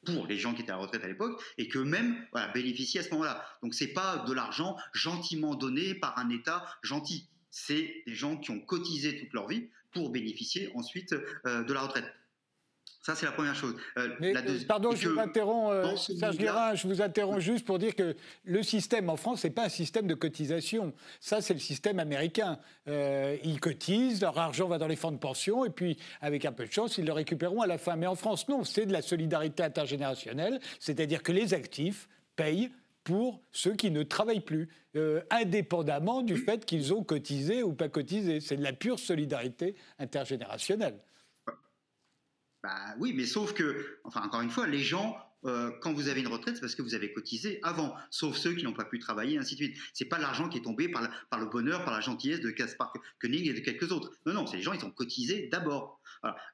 pour 0.05 0.27
les 0.27 0.37
gens 0.37 0.53
qui 0.53 0.61
étaient 0.61 0.71
à 0.71 0.75
la 0.75 0.81
retraite 0.81 1.03
à 1.03 1.07
l'époque 1.07 1.41
et 1.57 1.67
qu'eux-mêmes 1.67 2.15
voilà, 2.31 2.47
bénéficient 2.49 2.99
à 2.99 3.03
ce 3.03 3.09
moment-là. 3.11 3.43
Donc 3.61 3.73
c'est 3.73 3.93
pas 3.93 4.17
de 4.27 4.33
l'argent 4.33 4.77
gentiment 4.93 5.55
donné 5.55 5.95
par 5.95 6.17
un 6.17 6.29
État 6.29 6.65
gentil. 6.81 7.27
C'est 7.49 8.03
des 8.05 8.15
gens 8.15 8.37
qui 8.37 8.51
ont 8.51 8.59
cotisé 8.59 9.19
toute 9.19 9.33
leur 9.33 9.47
vie 9.47 9.69
pour 9.91 10.11
bénéficier 10.11 10.71
ensuite 10.75 11.15
euh, 11.45 11.63
de 11.63 11.73
la 11.73 11.81
retraite. 11.81 12.05
Ça, 13.07 13.15
c'est 13.15 13.25
la 13.25 13.31
première 13.31 13.55
chose. 13.55 13.73
Euh, 13.97 14.09
euh, 14.21 14.59
pardon, 14.67 14.93
je 14.93 15.07
vous 15.07 15.17
interromps, 15.17 15.71
euh, 15.71 15.95
Serge 15.95 16.35
Guérin, 16.35 16.75
je 16.75 16.89
vous 16.89 17.01
interromps 17.01 17.39
juste 17.39 17.65
pour 17.65 17.79
dire 17.79 17.95
que 17.95 18.17
le 18.43 18.63
système 18.63 19.09
en 19.09 19.15
France, 19.15 19.43
ce 19.43 19.47
n'est 19.47 19.53
pas 19.53 19.63
un 19.63 19.69
système 19.69 20.07
de 20.07 20.13
cotisation. 20.13 20.91
Ça, 21.21 21.39
c'est 21.39 21.53
le 21.53 21.61
système 21.61 21.99
américain. 21.99 22.59
ils 22.85 23.61
cotisent, 23.61 24.19
leur 24.19 24.37
argent 24.37 24.67
va 24.67 24.77
dans 24.77 24.89
les 24.89 24.97
fonds 24.97 25.13
de 25.13 25.17
pension, 25.19 25.63
et 25.63 25.69
puis, 25.69 25.97
avec 26.19 26.43
un 26.43 26.51
peu 26.51 26.65
de 26.65 26.71
chance, 26.73 26.97
ils 26.97 27.05
le 27.05 27.13
récupéreront 27.13 27.61
à 27.61 27.67
la 27.67 27.77
fin. 27.77 27.95
Mais 27.95 28.07
en 28.07 28.15
France, 28.15 28.49
non, 28.49 28.65
c'est 28.65 28.85
de 28.85 28.91
la 28.91 29.01
solidarité 29.01 29.63
intergénérationnelle, 29.63 30.59
c'est-à-dire 30.77 31.23
que 31.23 31.31
les 31.31 31.53
actifs 31.53 32.09
payent 32.35 32.71
pour 33.05 33.39
ceux 33.53 33.75
qui 33.75 33.89
ne 33.89 34.03
travaillent 34.03 34.41
plus, 34.41 34.67
indépendamment 35.29 36.23
du 36.23 36.35
fait 36.35 36.65
qu'ils 36.65 36.93
ont 36.93 37.05
cotisé 37.05 37.63
ou 37.63 37.71
pas 37.71 37.87
cotisé. 37.87 38.41
C'est 38.41 38.57
de 38.57 38.63
la 38.63 38.73
pure 38.73 38.99
solidarité 38.99 39.75
intergénérationnelle. 39.97 40.99
Bah 42.67 42.95
oui, 42.99 43.13
mais 43.15 43.25
sauf 43.25 43.53
que, 43.53 43.97
enfin 44.03 44.21
encore 44.23 44.41
une 44.41 44.49
fois, 44.49 44.67
les 44.67 44.83
gens, 44.83 45.17
euh, 45.45 45.71
quand 45.79 45.93
vous 45.93 46.09
avez 46.09 46.19
une 46.19 46.27
retraite, 46.27 46.55
c'est 46.55 46.59
parce 46.59 46.75
que 46.75 46.81
vous 46.81 46.95
avez 46.95 47.13
cotisé 47.13 47.61
avant, 47.63 47.95
sauf 48.09 48.35
ceux 48.35 48.55
qui 48.55 48.65
n'ont 48.65 48.73
pas 48.73 48.83
pu 48.83 48.99
travailler, 48.99 49.37
ainsi 49.37 49.55
de 49.55 49.63
suite. 49.63 49.77
C'est 49.93 50.03
pas 50.03 50.17
l'argent 50.17 50.49
qui 50.49 50.57
est 50.57 50.63
tombé 50.63 50.89
par, 50.89 51.01
le 51.39 51.45
bonheur, 51.45 51.85
par 51.85 51.93
la 51.93 52.01
gentillesse 52.01 52.41
de 52.41 52.51
Kaspar 52.51 52.91
Koenig 53.21 53.47
et 53.47 53.53
de 53.53 53.61
quelques 53.61 53.93
autres. 53.93 54.11
Non, 54.25 54.33
non, 54.33 54.47
c'est 54.47 54.57
les 54.57 54.63
gens, 54.63 54.73
ils 54.73 54.83
ont 54.83 54.91
cotisé 54.91 55.47
d'abord. 55.49 56.01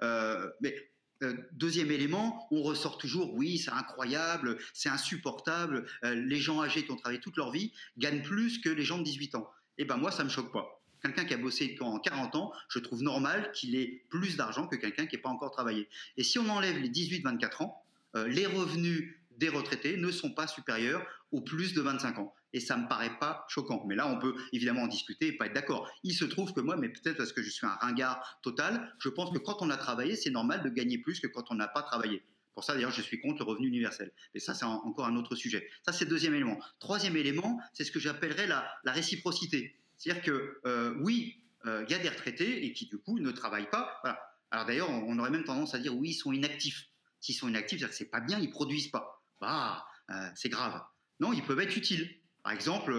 Euh, 0.04 0.48
mais 0.62 0.76
euh, 1.24 1.34
deuxième 1.54 1.90
élément, 1.90 2.48
on 2.52 2.62
ressort 2.62 3.00
toujours, 3.00 3.34
oui, 3.34 3.58
c'est 3.58 3.72
incroyable, 3.72 4.60
c'est 4.72 4.90
insupportable, 4.90 5.88
les 6.04 6.38
gens 6.38 6.62
âgés 6.62 6.86
qui 6.86 6.92
ont 6.92 6.96
travaillé 6.96 7.22
toute 7.22 7.38
leur 7.38 7.50
vie 7.50 7.74
gagnent 7.98 8.22
plus 8.22 8.60
que 8.60 8.70
les 8.70 8.84
gens 8.84 9.00
de 9.00 9.04
18 9.04 9.34
ans. 9.34 9.50
Eh 9.80 9.86
ben 9.86 9.98
moi, 9.98 10.12
ça 10.12 10.24
me 10.24 10.30
choque 10.30 10.54
pas 10.54 10.83
quelqu'un 11.04 11.26
qui 11.26 11.34
a 11.34 11.38
bossé 11.38 11.76
pendant 11.78 12.00
40 12.00 12.36
ans, 12.36 12.54
je 12.70 12.80
trouve 12.80 13.04
normal 13.04 13.52
qu'il 13.54 13.76
ait 13.76 14.06
plus 14.10 14.38
d'argent 14.38 14.68
que 14.68 14.76
quelqu'un 14.76 15.06
qui 15.06 15.18
n'a 15.18 15.22
pas 15.22 15.30
encore 15.30 15.52
travaillé. 15.52 15.90
Et 16.18 16.24
si 16.24 16.40
on 16.40 16.50
enlève 16.50 16.78
les 16.80 16.90
18-24 16.90 17.64
ans, 17.64 17.84
euh, 18.16 18.28
les 18.28 18.46
revenus 18.46 19.16
des 19.38 19.50
retraités 19.50 19.98
ne 19.98 20.12
sont 20.12 20.32
pas 20.32 20.48
supérieurs 20.48 21.06
aux 21.32 21.42
plus 21.42 21.74
de 21.74 21.82
25 21.82 22.20
ans. 22.20 22.34
Et 22.54 22.60
ça 22.60 22.78
ne 22.78 22.84
me 22.84 22.88
paraît 22.88 23.18
pas 23.20 23.46
choquant. 23.50 23.84
Mais 23.88 23.96
là, 23.96 24.08
on 24.08 24.20
peut 24.20 24.36
évidemment 24.52 24.84
en 24.84 24.88
discuter 24.88 25.28
et 25.28 25.32
pas 25.34 25.48
être 25.48 25.54
d'accord. 25.54 25.90
Il 26.04 26.14
se 26.14 26.24
trouve 26.24 26.54
que 26.54 26.62
moi, 26.62 26.78
mais 26.78 26.90
peut-être 26.90 27.18
parce 27.18 27.34
que 27.34 27.42
je 27.42 27.50
suis 27.50 27.66
un 27.66 27.76
ringard 27.82 28.40
total, 28.44 28.94
je 29.00 29.10
pense 29.10 29.32
que 29.32 29.40
quand 29.40 29.58
on 29.62 29.72
a 29.72 29.78
travaillé, 29.78 30.16
c'est 30.16 30.30
normal 30.30 30.62
de 30.64 30.70
gagner 30.70 31.00
plus 31.00 31.20
que 31.20 31.28
quand 31.28 31.46
on 31.50 31.56
n'a 31.56 31.68
pas 31.68 31.82
travaillé. 31.82 32.24
Pour 32.54 32.64
ça, 32.64 32.76
d'ailleurs, 32.76 32.92
je 32.92 33.02
suis 33.02 33.20
contre 33.20 33.44
le 33.44 33.46
revenu 33.50 33.68
universel. 33.68 34.12
Mais 34.36 34.40
ça, 34.40 34.54
c'est 34.54 34.66
encore 34.66 35.08
un 35.08 35.16
autre 35.16 35.36
sujet. 35.36 35.68
Ça, 35.84 35.92
c'est 35.92 36.06
le 36.06 36.12
deuxième 36.12 36.36
élément. 36.36 36.60
Troisième 36.80 37.18
élément, 37.18 37.60
c'est 37.74 37.84
ce 37.84 37.92
que 37.92 38.00
j'appellerais 38.00 38.46
la 38.46 38.70
réciprocité. 38.86 39.76
C'est-à-dire 40.04 40.24
que 40.24 40.60
euh, 40.66 40.94
oui, 41.00 41.46
euh, 41.66 41.86
il 41.88 41.92
y 41.92 41.96
a 41.96 42.00
des 42.00 42.10
retraités 42.10 42.66
et 42.66 42.74
qui 42.74 42.88
du 42.88 42.98
coup 42.98 43.20
ne 43.20 43.32
travaillent 43.32 43.70
pas. 43.70 44.02
Alors 44.52 44.66
d'ailleurs, 44.66 44.90
on 44.90 45.18
aurait 45.18 45.30
même 45.30 45.46
tendance 45.46 45.76
à 45.76 45.80
dire 45.80 45.96
oui, 45.96 46.10
ils 46.10 46.14
sont 46.14 46.34
inactifs. 46.34 46.90
S'ils 47.22 47.36
sont 47.36 47.48
inactifs, 47.48 47.90
c'est 47.92 48.10
pas 48.10 48.20
bien, 48.20 48.38
ils 48.38 48.50
produisent 48.50 48.90
pas. 48.90 49.24
Bah, 49.40 49.86
euh, 50.10 50.30
c'est 50.36 50.50
grave. 50.50 50.82
Non, 51.22 51.32
ils 51.32 51.42
peuvent 51.42 51.62
être 51.62 51.78
utiles. 51.78 52.20
Par 52.44 52.52
exemple, 52.52 52.94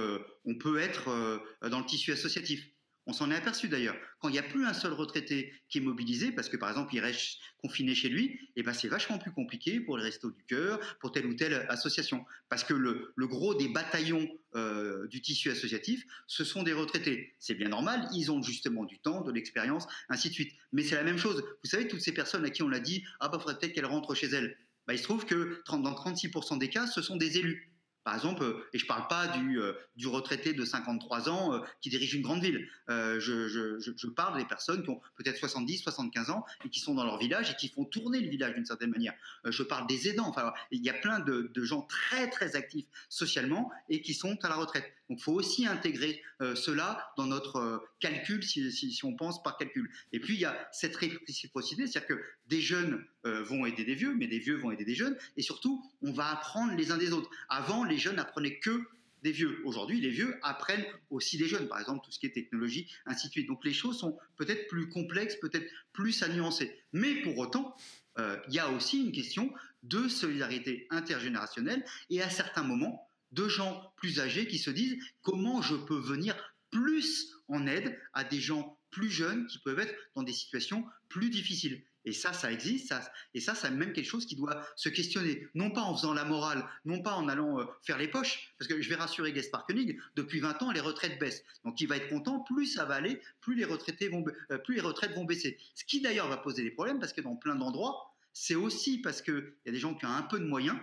on 0.46 0.54
peut 0.54 0.78
être 0.78 1.42
dans 1.60 1.80
le 1.80 1.84
tissu 1.84 2.10
associatif. 2.12 2.66
On 3.06 3.12
s'en 3.12 3.30
est 3.30 3.36
aperçu 3.36 3.68
d'ailleurs. 3.68 3.96
Quand 4.18 4.28
il 4.28 4.32
n'y 4.32 4.38
a 4.38 4.42
plus 4.42 4.64
un 4.64 4.72
seul 4.72 4.92
retraité 4.92 5.52
qui 5.68 5.78
est 5.78 5.80
mobilisé, 5.80 6.32
parce 6.32 6.48
que 6.48 6.56
par 6.56 6.70
exemple 6.70 6.94
il 6.94 7.00
reste 7.00 7.38
confiné 7.58 7.94
chez 7.94 8.08
lui, 8.08 8.38
eh 8.56 8.62
ben 8.62 8.72
c'est 8.72 8.88
vachement 8.88 9.18
plus 9.18 9.30
compliqué 9.30 9.78
pour 9.80 9.98
les 9.98 10.04
restos 10.04 10.30
du 10.30 10.42
cœur, 10.44 10.80
pour 11.00 11.12
telle 11.12 11.26
ou 11.26 11.34
telle 11.34 11.66
association. 11.68 12.24
Parce 12.48 12.64
que 12.64 12.72
le, 12.72 13.12
gros 13.18 13.54
des 13.54 13.68
bataillons 13.68 14.26
euh, 14.54 15.06
du 15.08 15.20
tissu 15.20 15.50
associatif, 15.50 16.04
ce 16.26 16.44
sont 16.44 16.62
des 16.62 16.72
retraités. 16.72 17.34
C'est 17.38 17.54
bien 17.54 17.68
normal, 17.68 18.08
ils 18.14 18.32
ont 18.32 18.42
justement 18.42 18.84
du 18.84 18.98
temps, 18.98 19.20
de 19.20 19.32
l'expérience, 19.32 19.86
ainsi 20.08 20.30
de 20.30 20.34
suite. 20.34 20.52
Mais 20.72 20.82
c'est 20.82 20.94
la 20.94 21.04
même 21.04 21.18
chose. 21.18 21.44
Vous 21.62 21.70
savez, 21.70 21.86
toutes 21.88 22.00
ces 22.00 22.12
personnes 22.12 22.44
à 22.44 22.50
qui 22.50 22.62
on 22.62 22.68
l'a 22.68 22.80
dit, 22.80 23.04
ah 23.20 23.28
bah 23.28 23.38
faudrait 23.38 23.58
peut-être 23.58 23.74
qu'elles 23.74 23.86
rentrent 23.86 24.14
chez 24.14 24.28
elles. 24.28 24.56
Bah, 24.86 24.94
il 24.94 24.98
se 24.98 25.04
trouve 25.04 25.26
que 25.26 25.62
dans 25.68 25.92
36% 25.92 26.58
des 26.58 26.68
cas, 26.68 26.86
ce 26.86 27.02
sont 27.02 27.16
des 27.16 27.38
élus. 27.38 27.73
Par 28.04 28.14
exemple, 28.14 28.44
euh, 28.44 28.68
et 28.74 28.78
je 28.78 28.84
ne 28.84 28.88
parle 28.88 29.08
pas 29.08 29.28
du, 29.28 29.58
euh, 29.58 29.72
retraité 30.04 30.52
de 30.52 30.64
53 30.64 31.30
ans 31.30 31.54
euh, 31.54 31.60
qui 31.80 31.88
dirige 31.88 32.14
une 32.14 32.22
grande 32.22 32.42
ville. 32.42 32.68
je, 32.88 34.06
parle 34.08 34.38
des 34.38 34.44
personnes 34.44 34.82
qui 34.82 34.90
ont 34.90 35.00
peut-être 35.16 35.38
70, 35.38 35.78
75 35.78 36.30
ans 36.30 36.44
et 36.64 36.68
qui 36.68 36.80
sont 36.80 36.94
dans 36.94 37.04
leur 37.04 37.18
village 37.18 37.50
et 37.50 37.54
qui 37.56 37.68
font 37.68 37.84
tourner 37.84 38.20
le 38.20 38.28
village 38.28 38.54
d'une 38.54 38.66
certaine 38.66 38.90
manière. 38.90 39.14
je 39.46 39.62
parle 39.62 39.86
des 39.86 40.08
aidants. 40.08 40.28
Enfin, 40.28 40.52
il 40.70 40.84
y 40.84 40.90
a 40.90 40.94
plein 40.94 41.18
de, 41.18 41.50
gens 41.56 41.82
très 41.82 42.28
très 42.28 42.56
actifs 42.56 42.86
socialement 43.08 43.70
et 43.88 44.02
qui 44.02 44.12
sont 44.12 44.36
à 44.44 44.48
la 44.48 44.56
retraite. 44.56 44.92
Donc, 45.08 45.18
il 45.20 45.22
faut 45.22 45.32
aussi 45.32 45.66
intégrer 45.66 46.22
cela 46.54 47.12
dans 47.16 47.26
notre 47.26 47.84
calcul, 48.00 48.42
si, 48.42 49.00
on 49.02 49.14
pense 49.16 49.42
par 49.42 49.56
calcul. 49.58 49.90
Et 50.12 50.20
puis, 50.20 50.34
il 50.34 50.40
y 50.40 50.44
a 50.44 50.68
cette 50.72 50.96
réciprocité, 50.96 51.86
c'est-à-dire 51.86 52.16
que 52.16 52.22
des 52.46 52.60
jeunes 52.60 53.04
vont 53.24 53.66
aider 53.66 53.84
des 53.84 53.94
vieux, 53.94 54.14
mais 54.14 54.26
des 54.26 54.38
vieux 54.38 54.56
vont 54.56 54.70
aider 54.70 54.84
des 54.84 54.94
jeunes, 54.94 55.16
et 55.36 55.42
surtout, 55.42 55.84
on 56.02 56.12
va 56.12 56.30
apprendre 56.30 56.74
les 56.74 56.90
uns 56.90 56.96
des 56.96 57.12
autres. 57.12 57.30
Avant, 57.48 57.84
les 57.84 57.98
jeunes 57.98 58.18
apprenaient 58.18 58.58
que 58.58 58.86
des 59.24 59.32
vieux. 59.32 59.62
Aujourd'hui, 59.64 60.00
les 60.00 60.10
vieux 60.10 60.38
apprennent 60.42 60.84
aussi 61.08 61.38
des 61.38 61.48
jeunes, 61.48 61.66
par 61.66 61.80
exemple 61.80 62.04
tout 62.04 62.12
ce 62.12 62.18
qui 62.18 62.26
est 62.26 62.30
technologie, 62.30 62.92
ainsi 63.06 63.26
de 63.26 63.32
suite. 63.32 63.48
Donc 63.48 63.64
les 63.64 63.72
choses 63.72 63.98
sont 63.98 64.18
peut-être 64.36 64.68
plus 64.68 64.90
complexes, 64.90 65.36
peut-être 65.36 65.66
plus 65.94 66.22
à 66.22 66.28
nuancer. 66.28 66.78
Mais 66.92 67.14
pour 67.22 67.38
autant, 67.38 67.74
euh, 68.18 68.38
il 68.48 68.54
y 68.54 68.58
a 68.58 68.70
aussi 68.70 69.02
une 69.02 69.12
question 69.12 69.52
de 69.82 70.08
solidarité 70.08 70.86
intergénérationnelle 70.90 71.84
et 72.10 72.22
à 72.22 72.28
certains 72.28 72.62
moments, 72.62 73.08
de 73.34 73.48
gens 73.48 73.92
plus 73.96 74.20
âgés 74.20 74.46
qui 74.46 74.58
se 74.58 74.70
disent 74.70 74.96
comment 75.22 75.62
je 75.62 75.74
peux 75.74 75.98
venir 75.98 76.36
plus 76.70 77.32
en 77.48 77.66
aide 77.66 77.98
à 78.12 78.24
des 78.24 78.40
gens 78.40 78.78
plus 78.90 79.10
jeunes 79.10 79.46
qui 79.46 79.58
peuvent 79.58 79.78
être 79.78 79.94
dans 80.14 80.22
des 80.22 80.32
situations 80.32 80.84
plus 81.08 81.30
difficiles. 81.30 81.82
Et 82.04 82.12
ça, 82.12 82.32
ça 82.32 82.52
existe. 82.52 82.88
Ça, 82.88 83.00
et 83.32 83.40
ça, 83.40 83.54
c'est 83.54 83.70
même 83.70 83.92
quelque 83.92 84.06
chose 84.06 84.26
qui 84.26 84.36
doit 84.36 84.62
se 84.76 84.88
questionner. 84.88 85.48
Non 85.54 85.70
pas 85.70 85.80
en 85.80 85.96
faisant 85.96 86.12
la 86.12 86.24
morale, 86.24 86.64
non 86.84 87.00
pas 87.02 87.14
en 87.14 87.28
allant 87.28 87.60
euh, 87.60 87.64
faire 87.82 87.98
les 87.98 88.08
poches. 88.08 88.54
Parce 88.58 88.68
que 88.68 88.80
je 88.80 88.88
vais 88.88 88.94
rassurer 88.94 89.32
Gaspard 89.32 89.66
Koenig, 89.66 89.98
depuis 90.14 90.40
20 90.40 90.62
ans, 90.62 90.70
les 90.70 90.80
retraites 90.80 91.18
baissent. 91.18 91.42
Donc 91.64 91.80
il 91.80 91.88
va 91.88 91.96
être 91.96 92.08
content, 92.08 92.40
plus 92.40 92.66
ça 92.66 92.84
va 92.84 92.94
aller, 92.94 93.20
plus 93.40 93.54
les, 93.54 93.64
retraités 93.64 94.08
vont, 94.08 94.24
euh, 94.50 94.58
plus 94.58 94.74
les 94.74 94.80
retraites 94.80 95.14
vont 95.14 95.24
baisser. 95.24 95.58
Ce 95.74 95.84
qui 95.84 96.00
d'ailleurs 96.00 96.28
va 96.28 96.36
poser 96.36 96.62
des 96.62 96.70
problèmes, 96.70 96.98
parce 96.98 97.12
que 97.12 97.22
dans 97.22 97.36
plein 97.36 97.54
d'endroits, 97.54 98.14
c'est 98.32 98.56
aussi 98.56 98.98
parce 98.98 99.22
qu'il 99.22 99.54
y 99.64 99.68
a 99.68 99.72
des 99.72 99.78
gens 99.78 99.94
qui 99.94 100.04
ont 100.04 100.10
un 100.10 100.22
peu 100.22 100.38
de 100.38 100.44
moyens, 100.44 100.78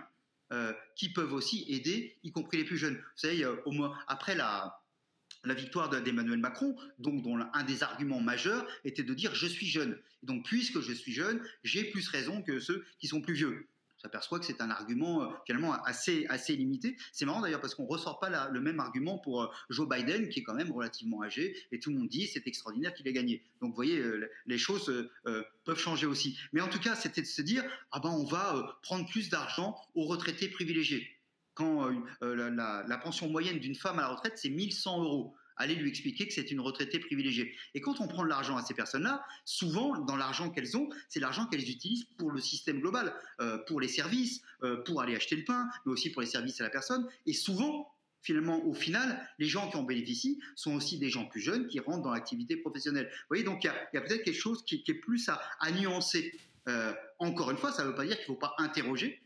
euh, 0.52 0.72
qui 0.96 1.12
peuvent 1.12 1.32
aussi 1.32 1.64
aider, 1.68 2.18
y 2.22 2.30
compris 2.30 2.58
les 2.58 2.64
plus 2.64 2.78
jeunes. 2.78 2.96
Vous 2.96 3.02
savez, 3.16 3.44
au 3.64 3.72
moins, 3.72 3.96
après 4.06 4.34
la, 4.34 4.82
la 5.44 5.54
victoire 5.54 5.90
d'Emmanuel 5.90 6.38
Macron, 6.38 6.76
donc 6.98 7.22
dont 7.22 7.38
un 7.52 7.64
des 7.64 7.82
arguments 7.82 8.20
majeurs 8.20 8.66
était 8.84 9.02
de 9.02 9.14
dire 9.14 9.34
je 9.34 9.46
suis 9.46 9.66
jeune. 9.66 9.98
donc 10.22 10.44
puisque 10.44 10.80
je 10.80 10.92
suis 10.92 11.12
jeune, 11.12 11.42
j'ai 11.64 11.84
plus 11.84 12.08
raison 12.08 12.42
que 12.42 12.60
ceux 12.60 12.84
qui 12.98 13.08
sont 13.08 13.20
plus 13.20 13.34
vieux. 13.34 13.66
S'aperçoit 14.02 14.40
que 14.40 14.44
c'est 14.44 14.60
un 14.60 14.70
argument 14.70 15.22
euh, 15.22 15.28
finalement 15.46 15.74
assez, 15.84 16.26
assez 16.28 16.56
limité. 16.56 16.96
C'est 17.12 17.24
marrant 17.24 17.40
d'ailleurs 17.40 17.60
parce 17.60 17.76
qu'on 17.76 17.86
ressort 17.86 18.18
pas 18.18 18.48
le 18.48 18.60
même 18.60 18.80
argument 18.80 19.18
pour 19.18 19.42
euh, 19.42 19.46
Joe 19.70 19.88
Biden 19.88 20.28
qui 20.28 20.40
est 20.40 20.42
quand 20.42 20.54
même 20.54 20.72
relativement 20.72 21.22
âgé 21.22 21.56
et 21.70 21.78
tout 21.78 21.90
le 21.90 21.98
monde 21.98 22.08
dit 22.08 22.26
c'est 22.26 22.44
extraordinaire 22.48 22.92
qu'il 22.94 23.06
ait 23.06 23.12
gagné. 23.12 23.44
Donc 23.60 23.70
vous 23.70 23.76
voyez, 23.76 23.98
euh, 23.98 24.28
les 24.46 24.58
choses 24.58 25.08
peuvent 25.64 25.78
changer 25.78 26.06
aussi. 26.06 26.36
Mais 26.52 26.60
en 26.60 26.68
tout 26.68 26.80
cas, 26.80 26.96
c'était 26.96 27.22
de 27.22 27.26
se 27.26 27.42
dire 27.42 27.64
ah 27.92 28.00
ben 28.00 28.10
on 28.10 28.24
va 28.24 28.78
prendre 28.82 29.08
plus 29.08 29.30
d'argent 29.30 29.76
aux 29.94 30.06
retraités 30.06 30.48
privilégiés 30.48 31.08
quand 31.54 31.90
euh, 32.22 32.50
la, 32.86 32.98
pension 32.98 33.28
moyenne 33.28 33.58
d'une 33.58 33.74
femme 33.74 33.98
à 33.98 34.02
la 34.02 34.08
retraite, 34.08 34.34
c'est 34.36 34.50
1100 34.50 35.02
euros. 35.02 35.34
Allez 35.56 35.74
lui 35.74 35.88
expliquer 35.88 36.26
que 36.26 36.32
c'est 36.32 36.50
une 36.50 36.60
retraitée 36.60 36.98
privilégiée. 36.98 37.54
Et 37.74 37.80
quand 37.80 38.00
on 38.00 38.08
prend 38.08 38.24
de 38.24 38.28
l'argent 38.28 38.56
à 38.56 38.62
ces 38.62 38.74
personnes-là, 38.74 39.24
souvent, 39.44 39.98
dans 40.00 40.16
l'argent 40.16 40.50
qu'elles 40.50 40.76
ont, 40.76 40.88
c'est 41.08 41.20
l'argent 41.20 41.46
qu'elles 41.46 41.68
utilisent 41.68 42.04
pour 42.18 42.30
le 42.30 42.40
système 42.40 42.80
global, 42.80 43.14
euh, 43.40 43.58
pour 43.66 43.80
les 43.80 43.88
services, 43.88 44.42
pour 44.86 45.02
aller 45.02 45.16
acheter 45.16 45.34
le 45.34 45.44
pain, 45.44 45.68
mais 45.84 45.92
aussi 45.92 46.10
pour 46.10 46.22
les 46.22 46.28
services 46.28 46.60
à 46.60 46.64
la 46.64 46.70
personne. 46.70 47.08
Et 47.26 47.32
souvent, 47.32 47.92
finalement, 48.20 48.64
au 48.64 48.74
final, 48.74 49.20
les 49.40 49.46
gens 49.46 49.68
qui 49.68 49.76
en 49.76 49.82
bénéficient 49.82 50.40
sont 50.54 50.74
aussi 50.74 50.98
des 50.98 51.10
gens 51.10 51.26
plus 51.26 51.40
jeunes 51.40 51.66
qui 51.66 51.80
rentrent 51.80 52.02
dans 52.02 52.12
l'activité 52.12 52.56
professionnelle. 52.56 53.06
Vous 53.06 53.26
voyez, 53.28 53.42
donc 53.42 53.64
il 53.64 53.66
y 53.66 53.96
a, 53.96 54.00
peut-être 54.00 54.22
quelque 54.22 54.38
chose 54.38 54.64
qui, 54.64 54.84
est 54.86 54.94
plus 54.94 55.28
à, 55.28 55.70
nuancer. 55.72 56.32
encore 57.18 57.50
une 57.50 57.56
fois, 57.56 57.72
ça 57.72 57.82
ne 57.82 57.88
veut 57.88 57.94
pas 57.96 58.04
dire 58.04 58.14
qu'il 58.16 58.30
ne 58.30 58.34
faut 58.34 58.40
pas 58.40 58.54
interroger 58.58 59.20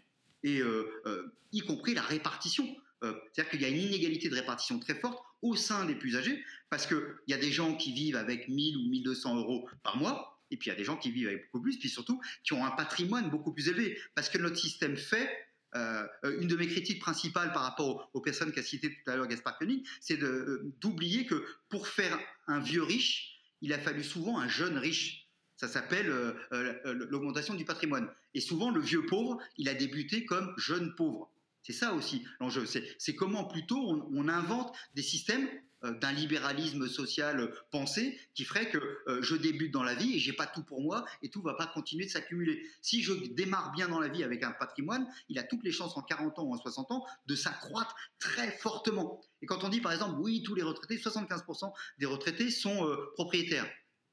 et 0.47 0.61
euh, 0.61 1.03
euh, 1.07 1.35
y 1.53 1.61
compris 1.61 1.95
la 1.95 2.03
répartition. 2.03 2.65
c'est-à-dire 3.03 3.51
qu'il 3.51 3.63
y 3.63 3.65
a 3.65 3.69
une 3.69 3.81
inégalité 3.81 4.29
de 4.29 4.35
répartition 4.35 4.79
très 4.79 4.95
forte 4.95 5.23
au 5.49 5.57
sein 5.57 5.85
des 5.85 5.95
plus 5.95 6.17
âgés, 6.17 6.43
parce 6.71 6.87
qu'il 6.87 7.03
y 7.29 7.35
a 7.35 7.39
des 7.39 7.53
gens 7.53 7.75
qui 7.77 7.93
vivent 7.93 8.17
avec 8.17 8.49
1000 8.49 8.77
ou 8.77 8.89
1200 8.89 9.37
euros 9.37 9.69
par 9.83 9.97
mois, 9.97 10.41
et 10.51 10.57
puis 10.57 10.69
il 10.69 10.73
y 10.73 10.77
a 10.77 10.79
des 10.79 10.85
gens 10.85 10.97
qui 10.97 11.11
vivent 11.11 11.29
avec 11.29 11.47
beaucoup 11.47 11.63
plus, 11.63 11.79
puis 11.79 11.89
surtout 11.89 12.21
qui 12.45 12.53
ont 12.53 12.65
un 12.65 12.71
patrimoine 12.71 13.31
beaucoup 13.31 13.53
plus 13.53 13.69
élevé, 13.69 13.99
parce 14.15 14.29
que 14.29 14.39
notre 14.39 14.57
système 14.57 14.97
fait 14.97 15.29
euh, 15.75 16.07
une 16.41 16.49
de 16.49 16.57
mes 16.57 16.69
critiques 16.69 17.01
principales 17.01 17.53
par 17.53 17.63
rapport 17.63 18.11
aux, 18.15 18.21
personnes 18.21 18.53
qu'a 18.53 18.63
citées 18.63 18.91
tout 18.91 19.11
à 19.11 19.17
l'heure 19.17 19.27
Gaspard 19.27 19.59
Koenig, 19.59 19.87
c'est 20.01 20.23
euh, 20.23 20.73
d'oublier 20.81 21.27
que 21.27 21.45
pour 21.69 21.89
faire 21.89 22.19
un 22.47 22.61
vieux 22.61 22.83
riche, 22.83 23.41
il 23.61 23.73
a 23.73 23.79
fallu 23.79 24.03
souvent 24.03 24.39
un 24.39 24.49
jeune 24.49 24.79
riche. 24.79 25.29
Ça 25.57 25.69
s'appelle 25.69 26.11
euh, 26.11 26.35
l'augmentation 26.85 27.55
du 27.55 27.65
patrimoine. 27.65 28.09
Et 28.35 28.41
souvent, 28.41 28.71
le 28.71 28.81
vieux 28.81 29.07
pauvre, 29.07 29.39
il 29.57 29.69
a 29.69 29.75
débuté 29.75 30.25
comme 30.27 30.53
jeune 30.59 30.95
pauvre. 30.95 31.31
C'est 31.67 31.73
ça 31.73 31.95
aussi 31.95 32.25
l'enjeu. 32.39 32.65
C'est 32.65 33.17
comment 33.17 33.45
plutôt 33.45 33.77
on, 33.77 34.29
invente 34.29 34.73
des 34.95 35.03
systèmes 35.03 35.49
euh, 35.83 35.99
d'un 35.99 36.13
libéralisme 36.13 36.87
social 36.87 37.53
pensé 37.73 38.21
qui 38.35 38.45
ferait 38.45 38.71
que 38.71 38.79
euh, 38.79 39.21
je 39.21 39.35
débute 39.35 39.73
dans 39.73 39.83
la 39.83 39.97
vie 39.97 40.15
et 40.15 40.21
j'ai 40.21 40.33
pas 40.33 40.47
tout 40.47 40.63
pour 40.63 40.81
moi 40.81 41.05
et 41.23 41.29
tout 41.29 41.43
va 41.43 41.55
pas 41.55 41.67
continuer 41.67 42.05
de 42.05 42.11
s'accumuler. 42.11 42.65
Si 42.83 43.03
je 43.03 43.13
démarre 43.35 43.73
bien 43.73 43.89
dans 43.89 43.99
la 43.99 44.07
vie 44.07 44.23
avec 44.23 44.45
un 44.45 44.53
patrimoine, 44.53 45.09
il 45.29 45.41
a 45.41 45.43
toutes 45.43 45.65
les 45.65 45.73
chances 45.73 45.97
en 45.97 46.03
40 46.03 46.39
ans 46.39 46.45
ou 46.45 46.55
en 46.55 46.57
60 46.57 46.93
ans 46.93 47.05
de 47.27 47.35
s'accroître 47.35 47.97
très 48.21 48.53
fortement. 48.53 49.21
Et 49.43 49.47
quand 49.47 49.65
on 49.65 49.69
dit 49.69 49.81
par 49.81 49.91
exemple 49.91 50.21
oui, 50.21 50.45
tous 50.45 50.55
les 50.55 50.63
retraités, 50.63 50.99
75% 50.99 51.73
des 51.99 52.07
retraités 52.07 52.53
sont 52.53 52.87
euh, 52.87 53.11
propriétaires. 53.15 53.69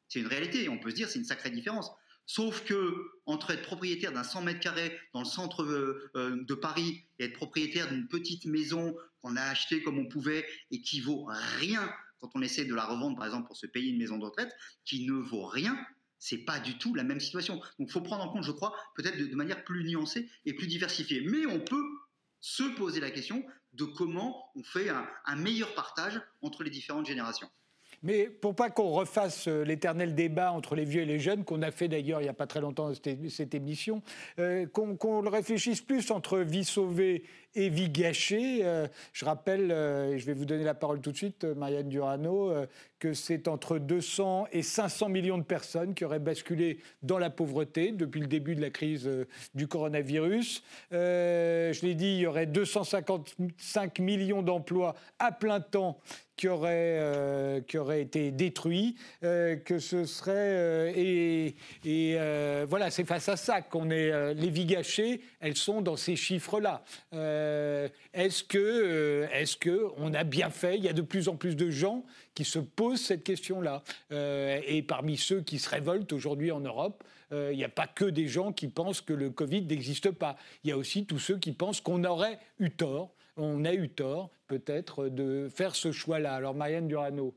C'est 0.08 0.22
une 0.22 0.28
réalité, 0.28 0.70
on 0.70 0.80
peut 0.80 0.89
se 0.89 0.95
dire 0.95 1.08
c'est 1.08 1.20
une 1.20 1.26
sacrée 1.26 1.51
différence. 1.51 1.91
Sauf 2.26 2.63
que 2.63 2.95
entre 3.26 3.51
être 3.51 3.63
propriétaire 3.63 4.13
d'un 4.13 4.24
100 4.24 4.43
mètres 4.43 4.59
carrés 4.59 4.97
dans 5.13 5.19
le 5.19 5.26
centre 5.26 5.63
euh, 5.63 6.09
euh, 6.15 6.43
de 6.43 6.53
Paris 6.53 7.03
et 7.19 7.26
être 7.26 7.34
propriétaire 7.34 7.89
d'une 7.89 8.07
petite 8.07 8.45
maison 8.45 8.95
qu'on 9.21 9.36
a 9.36 9.41
achetée 9.41 9.84
comme 9.84 9.99
on 9.99 10.07
pouvait 10.07 10.45
et 10.71 10.82
qui 10.82 11.01
vaut 11.01 11.28
rien 11.57 11.89
quand 12.19 12.32
on 12.36 12.41
essaie 12.41 12.63
de 12.63 12.74
la 12.74 12.86
revendre, 12.86 13.17
par 13.17 13.26
exemple, 13.26 13.47
pour 13.47 13.57
se 13.57 13.67
payer 13.67 13.91
une 13.91 13.97
maison 13.97 14.17
de 14.17 14.24
retraite, 14.24 14.55
qui 14.86 15.05
ne 15.05 15.13
vaut 15.13 15.45
rien, 15.45 15.78
c'est 16.19 16.38
pas 16.38 16.57
du 16.57 16.78
tout 16.78 16.95
la 16.95 17.03
même 17.03 17.19
situation. 17.19 17.55
Donc, 17.55 17.89
il 17.89 17.91
faut 17.91 17.99
prendre 17.99 18.24
en 18.24 18.30
compte, 18.30 18.45
je 18.45 18.51
crois, 18.51 18.74
peut-être 18.95 19.17
de, 19.17 19.36
manière 19.36 19.65
plus 19.65 19.84
nuancée 19.84 20.30
et 20.45 20.53
plus 20.53 20.67
diversifiée. 20.67 21.19
Mais 21.19 21.45
on 21.47 21.59
peut 21.59 21.84
se 22.39 22.63
poser 22.78 23.01
la 23.01 23.11
question 23.11 23.45
de 23.74 23.84
comment 23.84 24.49
on 24.55 24.63
fait 24.63 24.88
un 24.89 25.36
meilleur 25.36 25.74
partage 25.76 26.21
entre 26.41 26.63
les 26.63 26.69
différentes 26.69 27.07
générations. 27.07 27.49
Mais 28.04 28.26
pour 28.30 28.54
pas 28.54 28.70
qu'on 28.70 28.89
refasse 28.89 29.47
euh, 29.47 29.64
l'éternel 29.64 30.14
débat 30.14 30.51
entre 30.51 30.76
les 30.76 30.84
vieux 30.84 31.01
et 31.01 31.06
les 31.06 31.20
jeunes, 31.20 31.45
qu'on 31.45 31.62
a 31.62 31.72
fait 31.72 31.88
d'ailleurs 31.88 32.20
il 32.20 32.24
n'y 32.24 32.30
a 32.30 32.34
pas 32.34 32.47
très 32.47 32.60
longtemps 32.60 32.91
cette, 32.93 33.56
émission, 33.56 34.01
euh, 34.39 34.66
qu'on 34.68 35.22
le 35.22 35.30
réfléchisse 35.30 35.82
plus 35.82 36.12
entre 36.12 36.39
vie 36.39 36.66
sauvée 36.66 37.24
et 37.56 37.70
vie 37.70 37.89
gâchée. 37.89 38.60
Euh, 38.64 38.88
je 39.14 39.26
rappelle, 39.26 39.72
et 39.72 40.20
je 40.20 40.26
vais 40.26 40.34
vous 40.34 40.45
donner 40.45 40.64
la 40.64 40.74
parole 40.74 41.01
tout 41.01 41.12
de 41.12 41.18
suite, 41.18 41.43
Marianne 41.43 41.89
Durano, 41.89 42.54
que 42.99 43.14
c'est 43.14 43.47
entre 43.47 43.80
200 43.80 44.47
et 44.51 44.62
500 44.62 45.10
millions 45.10 45.38
de 45.38 45.43
personnes 45.43 45.93
qui 45.93 46.06
auraient 46.06 46.20
basculé 46.20 46.80
dans 47.01 47.18
la 47.18 47.30
pauvreté 47.30 47.91
depuis 47.91 48.22
le 48.22 48.28
début 48.28 48.56
de 48.56 48.62
la 48.62 48.70
crise 48.70 49.10
du 49.54 49.68
coronavirus. 49.68 50.64
je 50.91 51.86
l'ai 51.86 51.95
dit, 51.95 52.16
il 52.16 52.20
y 52.20 52.28
aurait 52.28 52.45
255 52.45 53.99
millions 53.99 54.41
d'emplois 54.41 54.95
à 55.20 55.32
plein 55.32 55.60
temps 55.60 55.99
qui 56.36 56.47
aurait, 56.47 56.97
euh, 56.99 57.62
qui 57.62 57.78
aurait 57.78 58.01
été 58.01 58.32
détruit, 58.32 58.95
euh, 59.24 59.56
que 59.56 59.80
ce 59.80 60.06
serait... 60.06 60.34
Euh, 60.36 60.91
et, 60.95 61.56
et 61.86 62.18
voilà, 62.66 62.89
c'est 62.89 63.06
face 63.06 63.30
à 63.30 63.38
ça 63.38 63.62
qu'on 63.62 63.89
est... 63.89 64.34
les 64.34 64.49
vies 64.49 64.66
gâchées, 64.66 65.22
elles 65.39 65.56
sont 65.56 65.82
dans 65.82 65.95
ces 65.95 66.16
chiffres-là. 66.16 66.84
Est-ce 68.14 68.44
que, 68.44 69.28
est-ce 69.32 69.58
que 69.58 69.88
on 69.98 70.14
a 70.14 70.24
bien 70.24 70.50
fait? 70.50 70.78
Il 70.78 70.84
y 70.84 70.89
a 70.89 70.94
de 70.94 71.02
plus 71.02 71.28
en 71.28 71.36
plus 71.36 71.56
de 71.56 71.70
gens 71.70 72.06
qui 72.36 72.46
se 72.46 72.60
posent 72.60 73.02
cette 73.02 73.24
question-là. 73.24 73.84
et 74.12 74.84
parmi 74.84 75.18
ceux 75.18 75.41
qui 75.41 75.60
se 75.60 75.70
révoltent 75.70 76.14
aujourd'hui 76.14 76.52
en 76.52 76.60
Europe, 76.60 77.04
il 77.32 77.56
n'y 77.56 77.64
a 77.64 77.70
pas 77.70 77.88
que 77.88 78.06
des 78.06 78.28
gens 78.28 78.52
qui 78.52 78.68
pensent 78.68 79.02
que 79.02 79.14
le 79.14 79.30
Covid 79.30 79.64
n'existe 79.64 80.12
pas. 80.12 80.38
Il 80.64 80.70
y 80.70 80.74
a 80.74 80.78
aussi 80.78 81.06
tous 81.06 81.20
ceux 81.20 81.38
qui 81.38 81.52
pensent 81.52 81.82
qu'on 81.82 82.04
aurait 82.04 82.39
eu 82.60 82.70
tort 82.72 83.14
on 83.38 83.66
a 83.66 83.74
eu 83.74 83.89
tort 83.89 84.32
peut-être 84.48 85.10
de 85.10 85.50
faire 85.50 85.76
ce 85.76 85.91
choix-là. 85.91 86.36
Alors 86.36 86.54
Marianne 86.54 86.88
Durano. 86.88 87.34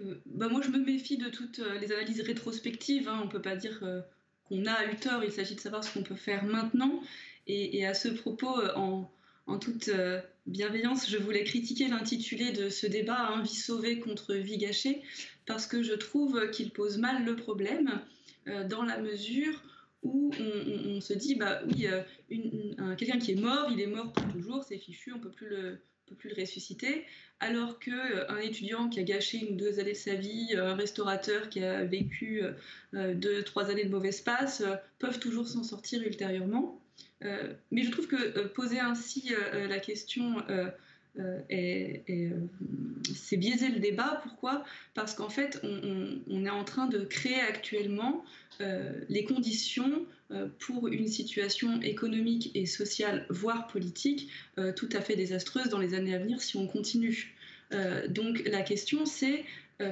Euh, 0.00 0.20
bah 0.26 0.48
moi, 0.48 0.60
je 0.62 0.70
me 0.70 0.78
méfie 0.78 1.16
de 1.16 1.28
toutes 1.28 1.60
euh, 1.60 1.78
les 1.78 1.92
analyses 1.92 2.20
rétrospectives. 2.20 3.08
Hein. 3.08 3.18
On 3.22 3.24
ne 3.26 3.30
peut 3.30 3.42
pas 3.42 3.56
dire 3.56 3.78
euh, 3.82 4.02
qu'on 4.44 4.66
a 4.66 4.84
eu 4.84 4.96
tort. 4.96 5.24
Il 5.24 5.32
s'agit 5.32 5.54
de 5.54 5.60
savoir 5.60 5.82
ce 5.82 5.92
qu'on 5.92 6.02
peut 6.02 6.16
faire 6.16 6.44
maintenant. 6.44 7.00
Et, 7.46 7.86
à 7.86 7.94
ce 7.94 8.08
propos, 8.08 8.54
en, 8.74 9.10
toute 9.58 9.90
bienveillance, 10.46 11.08
je 11.08 11.18
voulais 11.18 11.44
critiquer 11.44 11.88
l'intitulé 11.88 12.52
de 12.52 12.68
ce 12.68 12.86
débat, 12.86 13.40
Vie 13.42 13.54
sauvée 13.54 14.00
contre 14.00 14.34
vie 14.34 14.58
gâchée, 14.58 15.02
parce 15.46 15.66
que 15.66 15.82
je 15.82 15.92
trouve 15.92 16.50
qu'il 16.50 16.70
pose 16.70 16.98
mal 16.98 17.24
le 17.24 17.36
problème 17.36 18.00
dans 18.68 18.82
la 18.82 18.98
mesure 18.98 19.62
où 20.06 20.30
on, 20.38 21.00
se 21.00 21.12
dit, 21.12 21.34
bah 21.34 21.60
oui, 21.66 21.86
euh, 21.86 22.94
quelqu'un 22.96 23.18
qui 23.18 23.32
est 23.32 23.40
mort, 23.40 23.68
il 23.70 23.80
est 23.80 23.86
mort 23.86 24.12
pour 24.12 24.32
toujours, 24.32 24.64
c'est 24.64 24.78
fichu, 24.78 25.12
on 25.12 25.18
ne 25.18 25.22
peut 25.22 25.30
plus 25.30 25.48
le 25.48 26.40
ressusciter, 26.40 27.04
alors 27.40 27.78
qu'un 27.78 27.92
euh, 27.92 28.38
étudiant 28.38 28.88
qui 28.88 29.00
a 29.00 29.02
gâché 29.02 29.38
une 29.38 29.54
ou 29.54 29.56
deux 29.56 29.80
années 29.80 29.92
de 29.92 29.96
sa 29.96 30.14
vie, 30.14 30.54
euh, 30.54 30.72
un 30.72 30.74
restaurateur 30.74 31.48
qui 31.48 31.62
a 31.62 31.84
vécu 31.84 32.42
deux, 32.92 33.42
trois 33.42 33.70
années 33.70 33.84
de 33.84 33.90
mauvaise 33.90 34.20
passe, 34.20 34.62
peuvent 34.98 35.18
toujours 35.18 35.48
s'en 35.48 35.62
sortir 35.62 36.02
ultérieurement. 36.02 36.80
Mais 37.22 37.82
je 37.82 37.90
trouve 37.90 38.06
que 38.06 38.46
poser 38.48 38.78
ainsi 38.78 39.32
la 39.68 39.78
question 39.78 40.42
euh, 41.18 41.40
et, 41.48 42.02
euh, 42.10 42.30
c'est 43.14 43.36
biaiser 43.36 43.68
le 43.68 43.78
débat. 43.78 44.20
Pourquoi? 44.22 44.64
Parce 44.94 45.14
qu'en 45.14 45.28
fait, 45.28 45.60
on, 45.62 46.44
est 46.44 46.50
en 46.50 46.64
train 46.64 46.86
de 46.86 47.00
créer 47.00 47.40
actuellement 47.40 48.24
euh, 48.60 48.92
les 49.08 49.24
conditions 49.24 50.06
pour 50.58 50.88
une 50.88 51.06
situation 51.06 51.80
économique 51.82 52.50
et 52.56 52.66
sociale, 52.66 53.26
voire 53.30 53.68
politique, 53.68 54.28
tout 54.74 54.88
à 54.90 55.00
fait 55.00 55.14
désastreuse 55.14 55.68
dans 55.68 55.78
les 55.78 55.94
années 55.94 56.16
à 56.16 56.18
venir 56.18 56.42
si 56.42 56.56
on 56.56 56.66
continue. 56.66 57.36
donc 58.08 58.42
la 58.44 58.62
question, 58.62 59.06
c'est 59.06 59.44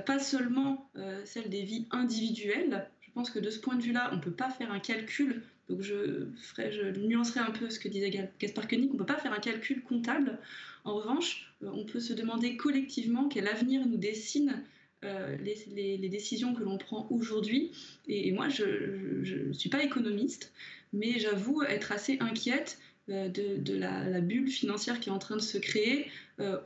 pas 0.07 0.19
seulement 0.19 0.91
celle 1.25 1.51
des 1.51 1.63
vies 1.63 1.87
individuelles. 1.93 2.89
Je 3.01 3.13
pense 3.13 3.31
que 3.31 3.39
de 3.39 3.49
ce 3.49 3.61
point 3.61 3.77
de 3.77 3.83
vue-là, 3.83 4.09
on 4.11 4.17
ne 4.17 4.21
peut 4.21 4.33
pas 4.33 4.51
faire 4.51 4.73
un 4.73 4.81
calcul 4.81 5.41
donc 5.69 5.81
je, 5.81 6.27
ferai, 6.37 6.93
nuancerai 6.99 7.41
un 7.41 7.51
peu 7.51 7.71
ce 7.71 7.79
que 7.79 7.89
disait 7.89 8.11
Gaspard 8.39 8.69
Koenig, 8.69 8.91
on 8.91 8.95
ne 8.95 8.99
peut 8.99 9.07
pas 9.07 9.19
faire 9.19 9.33
un 9.33 9.41
calcul 9.41 9.83
comptable. 9.83 10.39
En 10.85 10.97
revanche, 10.97 11.55
euh, 11.63 11.71
on 11.73 11.85
peut 11.85 12.01
se 12.01 12.13
demander 12.13 12.57
collectivement 12.57 13.29
quel 13.29 13.49
avenir 13.49 13.87
nous 13.87 13.97
dessine 13.97 14.63
euh, 15.05 15.37
les, 15.39 16.09
décisions 16.09 16.55
que 16.55 16.63
l'on 16.63 16.79
prend 16.79 17.07
aujourd'hui. 17.11 17.73
Et, 18.07 18.33
moi, 18.33 18.49
je 18.49 19.47
ne 19.47 19.53
suis 19.53 19.71
pas 19.71 19.83
économiste, 19.83 20.53
mais 20.93 21.19
j'avoue 21.19 21.63
être 21.63 21.93
assez 21.93 22.19
inquiète 22.21 22.79
euh, 23.11 23.29
de, 23.29 23.75
la, 23.75 24.21
bulle 24.21 24.49
financière 24.49 25.01
qui 25.01 25.09
est 25.09 25.13
en 25.13 25.19
train 25.19 25.37
de 25.37 25.43
se 25.43 25.59
créer 25.59 26.07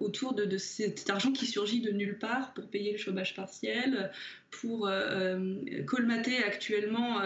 autour 0.01 0.33
de, 0.33 0.57
cet 0.57 1.11
argent 1.11 1.31
qui 1.31 1.45
surgit 1.45 1.83
de 1.83 1.91
nulle 1.91 2.19
part 2.19 2.55
pour 2.55 2.67
payer 2.69 2.93
le 2.93 2.97
chômage 2.97 3.35
partiel, 3.35 4.11
pour 4.51 4.91
colmater 5.85 6.43
actuellement 6.43 7.21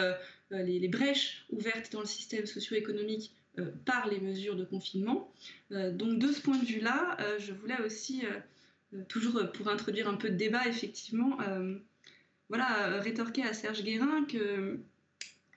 les, 0.59 0.89
brèches 0.89 1.45
ouvertes 1.51 1.93
dans 1.93 2.01
le 2.01 2.07
système 2.07 2.47
socio-économique 2.47 3.33
euh, 3.59 3.71
par 3.85 4.09
les 4.09 4.21
mesures 4.21 4.57
de 4.57 4.65
confinement. 4.65 5.33
Euh, 5.73 5.93
donc 5.93 6.19
de 6.19 6.33
ce 6.33 6.41
point 6.41 6.59
de 6.59 6.65
vue-là, 6.65 7.17
euh, 7.21 7.39
je 7.39 7.53
voulais 7.53 7.81
aussi, 7.85 8.23
toujours 9.09 9.41
pour 9.53 9.69
introduire 9.69 10.09
un 10.09 10.17
peu 10.17 10.29
de 10.29 10.37
débat, 10.37 10.67
effectivement, 10.69 11.39
voilà, 12.51 13.01
rétorquer 13.01 13.43
à 13.43 13.55
Serge 13.55 13.83
Guérin 13.85 14.27
que 14.27 14.81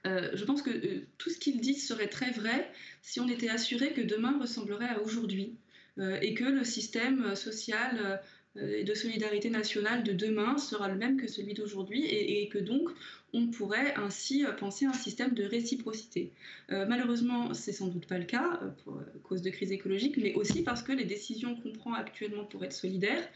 je 0.05 0.43
pense 0.45 0.61
que 0.61 1.03
tout 1.17 1.29
ce 1.29 1.37
qu'il 1.37 1.59
dit 1.59 1.73
serait 1.73 2.07
très 2.07 2.31
vrai 2.31 2.71
si 3.01 3.19
on 3.19 3.27
était 3.27 3.49
assuré 3.49 3.91
que 3.91 3.99
demain 3.99 4.39
ressemblerait 4.39 4.87
à 4.87 5.01
aujourd'hui 5.01 5.57
et 5.99 6.33
que 6.33 6.45
le 6.45 6.63
système 6.63 7.35
social 7.35 8.21
et 8.61 8.83
de 8.83 8.93
solidarité 8.93 9.49
nationale 9.49 10.03
de 10.03 10.13
demain 10.13 10.57
sera 10.57 10.87
le 10.87 10.95
même 10.95 11.19
que 11.19 11.27
celui 11.27 11.53
d'aujourd'hui 11.53 12.05
et, 12.05 12.47
que 12.47 12.57
donc 12.57 12.89
on 13.35 13.47
pourrait 13.47 13.93
ainsi 13.95 14.45
penser 14.59 14.85
à 14.85 14.89
un 14.89 14.93
système 14.93 15.33
de 15.33 15.43
réciprocité. 15.43 16.31
Euh, 16.71 16.85
malheureusement, 16.87 17.53
c'est 17.53 17.73
sans 17.73 17.87
doute 17.87 18.07
pas 18.07 18.17
le 18.17 18.23
cas 18.23 18.59
euh, 18.61 18.69
pour 18.83 18.95
euh, 18.95 19.03
cause 19.23 19.41
de 19.41 19.49
crise 19.49 19.71
écologique, 19.71 20.17
mais 20.17 20.33
aussi 20.35 20.63
parce 20.63 20.81
que 20.81 20.93
les 20.93 21.03
décisions 21.03 21.55
qu'on 21.55 21.73
prend 21.73 21.93
actuellement 21.93 22.45
pour 22.45 22.63
être 22.63 22.73
solidaires 22.73 23.27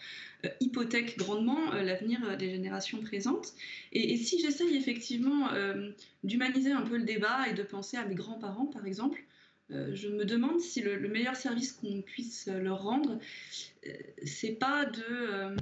hypothèquent 0.62 1.18
grandement 1.18 1.74
l'avenir 1.74 2.38
des 2.38 2.50
générations 2.50 3.00
présentes. 3.02 3.54
Et, 3.92 4.16
si 4.16 4.40
j'essaye 4.40 4.78
effectivement 4.78 5.50
d'humaniser 6.24 6.72
un 6.72 6.82
peu 6.82 6.98
le 6.98 7.04
débat 7.04 7.50
et 7.50 7.54
de 7.54 7.62
penser 7.62 7.98
à 7.98 8.06
mes 8.06 8.16
grands-parents, 8.16 8.68
par 8.68 8.86
exemple, 8.86 9.22
je 9.70 10.08
me 10.08 10.26
demande 10.26 10.60
si 10.60 10.82
le, 10.82 10.96
le 10.96 11.10
meilleur 11.10 11.36
service 11.36 11.74
qu'on 11.74 12.02
puisse 12.02 12.48
leur 12.48 12.82
rendre, 12.82 13.20
c'est 14.26 14.58
pas 14.60 14.86
de, 14.86 15.56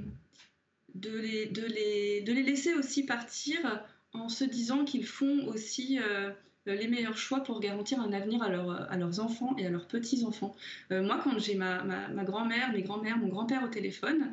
les, 1.04 2.22
laisser 2.22 2.74
aussi 2.74 3.04
partir 3.04 3.84
en 4.12 4.28
se 4.28 4.44
disant 4.44 4.84
qu'ils 4.84 5.06
font 5.06 5.46
aussi 5.46 5.98
euh, 6.00 6.30
les 6.66 6.88
meilleurs 6.88 7.18
choix 7.18 7.42
pour 7.42 7.60
garantir 7.60 8.00
un 8.00 8.12
avenir 8.12 8.42
à, 8.42 8.48
leurs 8.48 9.20
enfants 9.20 9.54
et 9.58 9.66
à 9.66 9.70
leurs 9.70 9.86
petits-enfants. 9.86 10.54
moi, 10.90 11.20
quand 11.22 11.38
j'ai 11.38 11.54
ma, 11.54 11.82
grand-mère, 12.24 12.72
mes 12.72 12.82
grands-mères, 12.82 13.18
mon 13.18 13.28
grand-père 13.28 13.62
au 13.64 13.68
téléphone, 13.68 14.32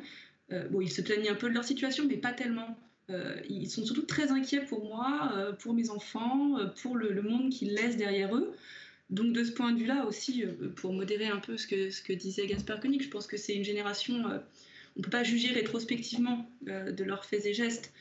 ils 0.50 0.92
se 0.92 1.00
plaignaient 1.00 1.30
un 1.30 1.34
peu 1.34 1.48
de 1.48 1.54
leur 1.54 1.64
situation, 1.64 2.04
mais 2.06 2.16
pas 2.16 2.32
tellement. 2.32 2.76
ils 3.48 3.70
sont 3.70 3.84
surtout 3.84 4.02
très 4.02 4.32
inquiets 4.32 4.64
pour 4.64 4.84
moi, 4.84 5.32
pour 5.60 5.72
mes 5.72 5.88
enfants, 5.88 6.56
pour 6.82 6.96
le, 6.96 7.12
le 7.12 7.22
monde 7.22 7.50
qu'ils 7.50 7.74
laissent 7.74 7.96
derrière 7.96 8.36
eux. 8.36 8.54
Donc 9.10 9.32
de 9.32 9.44
ce 9.44 9.52
point 9.52 9.72
de 9.72 9.78
vue-là 9.78 10.04
aussi, 10.06 10.44
euh, 10.44 10.68
pour 10.74 10.92
modérer 10.92 11.26
un 11.26 11.38
peu 11.38 11.56
ce 11.56 11.66
que, 11.66 11.90
ce 11.90 12.02
que 12.02 12.12
disait 12.12 12.46
Gaspard 12.46 12.80
Koenig, 12.80 13.02
je 13.02 13.08
pense 13.08 13.26
que 13.26 13.36
c'est 13.36 13.54
une 13.54 13.64
génération, 13.64 14.14
euh, 14.28 14.38
on 14.96 15.00
ne 15.00 15.04
peut 15.04 15.10
pas 15.10 15.22
juger 15.22 15.48
rétrospectivement 15.48 16.50
euh, 16.68 16.90
de 16.90 17.04
leurs 17.04 17.24
faits 17.24 17.46
et 17.46 17.54
gestes, 17.54 17.92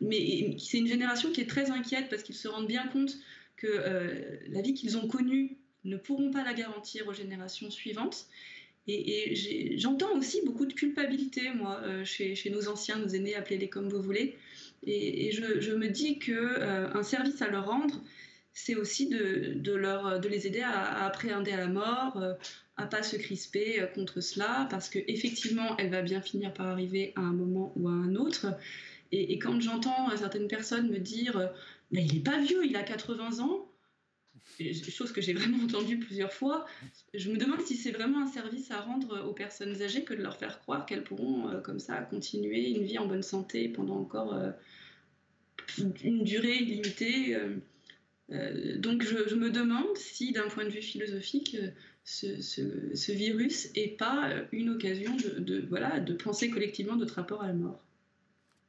mais 0.00 0.56
c'est 0.60 0.78
une 0.78 0.86
génération 0.86 1.32
qui 1.32 1.40
est 1.40 1.48
très 1.48 1.72
inquiète 1.72 2.08
parce 2.08 2.22
qu'ils 2.22 2.36
se 2.36 2.46
rendent 2.46 2.68
bien 2.68 2.86
compte 2.86 3.18
que 3.56 3.66
la 4.48 4.62
vie 4.62 4.72
qu'ils 4.72 4.96
ont 4.96 5.08
connue 5.08 5.56
ne 5.84 5.96
pourront 5.96 6.30
pas 6.30 6.44
la 6.44 6.54
garantir 6.54 7.08
aux 7.08 7.12
générations 7.12 7.72
suivantes. 7.72 8.26
Et, 8.86 9.34
j'entends 9.78 10.16
aussi 10.16 10.42
beaucoup 10.46 10.64
de 10.64 10.74
culpabilité, 10.74 11.50
moi, 11.52 11.82
chez, 12.04 12.36
chez, 12.36 12.50
nos 12.50 12.68
anciens, 12.68 12.98
nos 12.98 13.08
aînés, 13.08 13.34
appelez-les 13.34 13.68
comme 13.68 13.88
vous 13.88 14.00
voulez. 14.00 14.36
Et, 14.86 15.32
je, 15.32 15.60
je, 15.60 15.72
me 15.72 15.88
dis 15.88 16.20
qu'un 16.20 17.02
service 17.02 17.42
à 17.42 17.48
leur 17.48 17.66
rendre, 17.66 18.00
c'est 18.52 18.74
aussi 18.74 19.08
de, 19.08 19.72
leur, 19.72 20.20
de 20.20 20.28
les 20.28 20.46
aider 20.46 20.60
à, 20.60 21.04
appréhender 21.04 21.52
la 21.52 21.68
mort, 21.68 22.16
euh, 22.16 22.34
à 22.76 22.86
pas 22.86 23.02
se 23.02 23.16
crisper 23.16 23.80
euh, 23.80 23.86
contre 23.86 24.20
cela, 24.20 24.66
parce 24.70 24.88
qu'effectivement, 24.88 25.76
elle 25.78 25.90
va 25.90 26.02
bien 26.02 26.20
finir 26.20 26.52
par 26.52 26.66
arriver 26.66 27.12
à 27.16 27.20
un 27.20 27.32
moment 27.32 27.72
ou 27.76 27.88
à 27.88 27.92
un 27.92 28.16
autre. 28.16 28.46
Et, 29.12 29.38
quand 29.38 29.60
j'entends 29.60 30.16
certaines 30.16 30.46
personnes 30.46 30.88
me 30.88 30.98
dire 30.98 31.50
il 31.90 32.14
n'est 32.14 32.20
pas 32.20 32.38
vieux, 32.38 32.64
il 32.64 32.76
a 32.76 32.84
80 32.84 33.40
ans, 33.40 33.68
chose 34.88 35.10
que 35.10 35.20
j'ai 35.20 35.32
vraiment 35.32 35.64
entendue 35.64 35.98
plusieurs 35.98 36.32
fois, 36.32 36.64
je 37.14 37.28
me 37.30 37.36
demande 37.36 37.60
si 37.62 37.74
c'est 37.74 37.90
vraiment 37.90 38.22
un 38.22 38.28
service 38.28 38.70
à 38.70 38.80
rendre 38.80 39.26
aux 39.26 39.32
personnes 39.32 39.82
âgées 39.82 40.04
que 40.04 40.14
de 40.14 40.22
leur 40.22 40.36
faire 40.36 40.60
croire 40.60 40.86
qu'elles 40.86 41.02
pourront, 41.02 41.48
euh, 41.48 41.60
comme 41.60 41.80
ça, 41.80 41.96
continuer 42.02 42.70
une 42.70 42.84
vie 42.84 42.98
en 42.98 43.06
bonne 43.06 43.24
santé 43.24 43.68
pendant 43.68 43.96
encore 43.96 44.36
une 46.04 46.22
durée 46.22 46.56
illimitée. 46.56 47.36
Euh, 48.32 48.78
donc 48.78 49.02
je, 49.02 49.34
me 49.34 49.50
demande 49.50 49.96
si, 49.96 50.32
d'un 50.32 50.48
point 50.48 50.64
de 50.64 50.70
vue 50.70 50.82
philosophique, 50.82 51.56
euh, 51.60 51.70
ce, 52.04 53.12
virus 53.12 53.72
n'est 53.74 53.88
pas 53.88 54.30
une 54.52 54.70
occasion 54.70 55.16
de, 55.16 55.64
voilà, 55.68 56.00
de 56.00 56.12
penser 56.14 56.50
collectivement 56.50 56.96
notre 56.96 57.14
rapport 57.14 57.42
à 57.42 57.48
la 57.48 57.54
mort. 57.54 57.82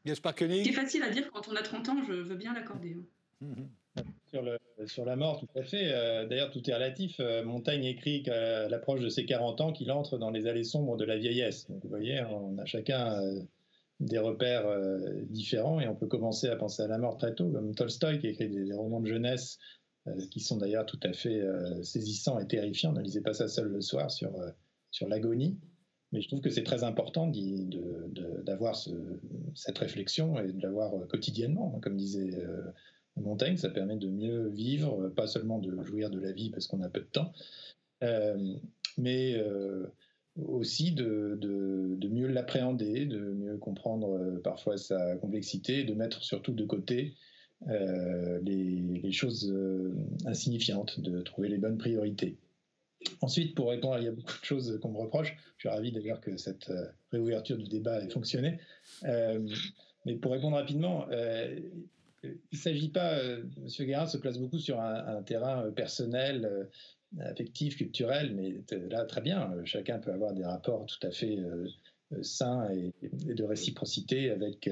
Gaspard 0.05 0.35
Koenig. 0.35 0.65
C'est 0.65 0.71
facile 0.71 1.03
à 1.03 1.09
dire 1.09 1.29
quand 1.31 1.47
on 1.47 1.55
a 1.55 1.61
30 1.61 1.89
ans, 1.89 1.97
je 2.07 2.13
veux 2.13 2.35
bien 2.35 2.53
l'accorder. 2.53 2.97
Hein. 3.43 3.45
Sur, 4.27 4.43
sur, 4.87 5.05
la 5.05 5.15
mort, 5.15 5.39
tout 5.39 5.59
à 5.59 5.63
fait. 5.63 5.91
Euh, 5.91 6.25
d'ailleurs, 6.25 6.49
tout 6.49 6.67
est 6.67 6.73
relatif. 6.73 7.19
Montaigne 7.45 7.83
écrit 7.83 8.23
qu'à 8.23 8.67
l'approche 8.67 9.01
de 9.01 9.09
ses 9.09 9.25
40 9.25 9.61
ans, 9.61 9.73
qu'il 9.73 9.91
entre 9.91 10.17
dans 10.17 10.31
les 10.31 10.47
allées 10.47 10.63
sombres 10.63 10.97
de 10.97 11.05
la 11.05 11.17
vieillesse. 11.17 11.69
Donc, 11.69 11.83
vous 11.83 11.89
voyez, 11.89 12.23
on 12.23 12.57
a 12.57 12.65
chacun 12.65 13.19
des 14.01 14.17
repères 14.17 14.65
euh, 14.65 15.21
différents 15.29 15.79
et 15.79 15.87
on 15.87 15.95
peut 15.95 16.07
commencer 16.07 16.47
à 16.47 16.55
penser 16.55 16.81
à 16.81 16.87
la 16.87 16.97
mort 16.97 17.17
très 17.17 17.35
tôt, 17.35 17.49
comme 17.49 17.73
Tolstoï 17.75 18.19
qui 18.19 18.27
écrit 18.27 18.49
des, 18.49 18.73
romans 18.73 18.99
de 18.99 19.07
jeunesse 19.07 19.59
euh, 20.07 20.11
qui 20.31 20.39
sont 20.39 20.57
d'ailleurs 20.57 20.87
tout 20.87 20.99
à 21.03 21.13
fait 21.13 21.39
euh, 21.39 21.81
saisissants 21.83 22.39
et 22.39 22.47
terrifiants. 22.47 22.93
Ne 22.93 23.01
lisez 23.01 23.21
pas 23.21 23.33
ça 23.33 23.47
seul 23.47 23.67
le 23.67 23.81
soir 23.81 24.09
sur, 24.09 24.33
sur 24.89 25.07
l'agonie. 25.07 25.59
Mais 26.11 26.19
je 26.19 26.27
trouve 26.27 26.41
que 26.41 26.49
c'est 26.49 26.63
très 26.63 26.83
important 26.83 27.31
d'avoir 28.45 28.75
cette 29.55 29.77
réflexion 29.77 30.37
et 30.39 30.51
de 30.51 30.61
l'avoir 30.61 31.07
quotidiennement. 31.07 31.79
Comme 31.81 31.95
disait 31.95 32.37
Montaigne, 33.15 33.55
ça 33.55 33.69
permet 33.69 33.95
de 33.95 34.09
mieux 34.09 34.49
vivre, 34.49 35.07
pas 35.15 35.25
seulement 35.25 35.59
de 35.59 35.81
jouir 35.83 36.09
de 36.09 36.19
la 36.19 36.33
vie 36.33 36.49
parce 36.49 36.67
qu'on 36.67 36.81
a 36.81 36.89
peu 36.89 36.99
de 36.99 37.05
temps, 37.05 37.31
mais 38.97 39.41
aussi 40.37 40.91
de, 40.91 41.37
de, 41.39 42.07
mieux 42.07 42.27
l'appréhender, 42.27 43.05
de 43.05 43.19
mieux 43.19 43.57
comprendre 43.57 44.17
euh, 44.17 44.39
parfois 44.41 44.77
sa 44.77 45.15
complexité, 45.17 45.83
de 45.83 45.93
mettre 45.93 46.23
surtout 46.23 46.53
de 46.53 46.65
côté 46.65 47.15
euh, 47.67 48.39
les, 48.41 49.11
choses 49.11 49.51
euh, 49.51 49.93
insignifiantes, 50.25 50.99
de 50.99 51.21
trouver 51.21 51.49
les 51.49 51.57
bonnes 51.57 51.77
priorités. 51.77 52.37
Ensuite, 53.21 53.55
pour 53.55 53.69
répondre, 53.69 53.97
il 53.99 54.05
y 54.05 54.07
a 54.07 54.11
beaucoup 54.11 54.39
de 54.39 54.45
choses 54.45 54.79
qu'on 54.81 54.91
me 54.91 54.97
reproche. 54.97 55.35
Je 55.57 55.61
suis 55.61 55.69
ravi 55.69 55.91
d'ailleurs 55.91 56.21
que 56.21 56.37
cette 56.37 56.71
réouverture 57.11 57.57
du 57.57 57.67
débat 57.67 58.01
ait 58.03 58.09
fonctionné. 58.09 58.59
mais 60.05 60.15
pour 60.21 60.31
répondre 60.31 60.55
rapidement, 60.55 61.07
il 61.11 62.37
ne 62.51 62.57
s'agit 62.57 62.89
pas, 62.89 63.19
M. 63.19 63.49
Guérin 63.79 64.05
se 64.05 64.17
place 64.17 64.37
beaucoup 64.37 64.59
sur 64.59 64.79
un 64.79 65.23
terrain 65.23 65.71
personnel 65.71 66.69
affectif, 67.19 67.77
culturel, 67.77 68.33
mais 68.35 68.61
là, 68.89 69.05
très 69.05 69.21
bien, 69.21 69.51
euh, 69.51 69.61
chacun 69.65 69.99
peut 69.99 70.11
avoir 70.11 70.33
des 70.33 70.45
rapports 70.45 70.85
tout 70.85 71.05
à 71.05 71.11
fait 71.11 71.37
euh, 71.37 71.67
euh, 72.13 72.23
sains 72.23 72.69
et, 72.71 72.93
de 73.11 73.43
réciprocité 73.43 74.31
avec 74.31 74.69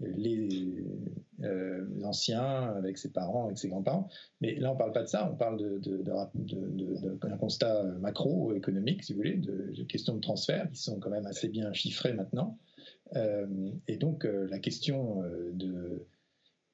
les, 0.00 0.84
anciens, 2.02 2.74
avec 2.76 2.98
ses 2.98 3.10
parents, 3.10 3.46
avec 3.46 3.58
ses 3.58 3.68
grands-parents. 3.68 4.08
Mais 4.40 4.54
là, 4.54 4.70
on 4.70 4.74
ne 4.74 4.78
parle 4.78 4.92
pas 4.92 5.02
de 5.02 5.08
ça, 5.08 5.30
on 5.30 5.36
parle 5.36 5.80
d'un 5.80 7.36
constat 7.36 7.84
macroéconomique, 8.00 9.04
si 9.04 9.12
vous 9.12 9.18
voulez, 9.18 9.36
de, 9.36 9.82
questions 9.84 10.14
de 10.14 10.20
transfert 10.20 10.70
qui 10.70 10.82
sont 10.82 10.98
quand 11.00 11.10
même 11.10 11.26
assez 11.26 11.48
bien 11.48 11.72
chiffrées 11.72 12.14
maintenant. 12.14 12.58
et 13.14 13.96
donc, 13.98 14.24
la 14.24 14.58
question 14.58 15.22
de 15.52 16.06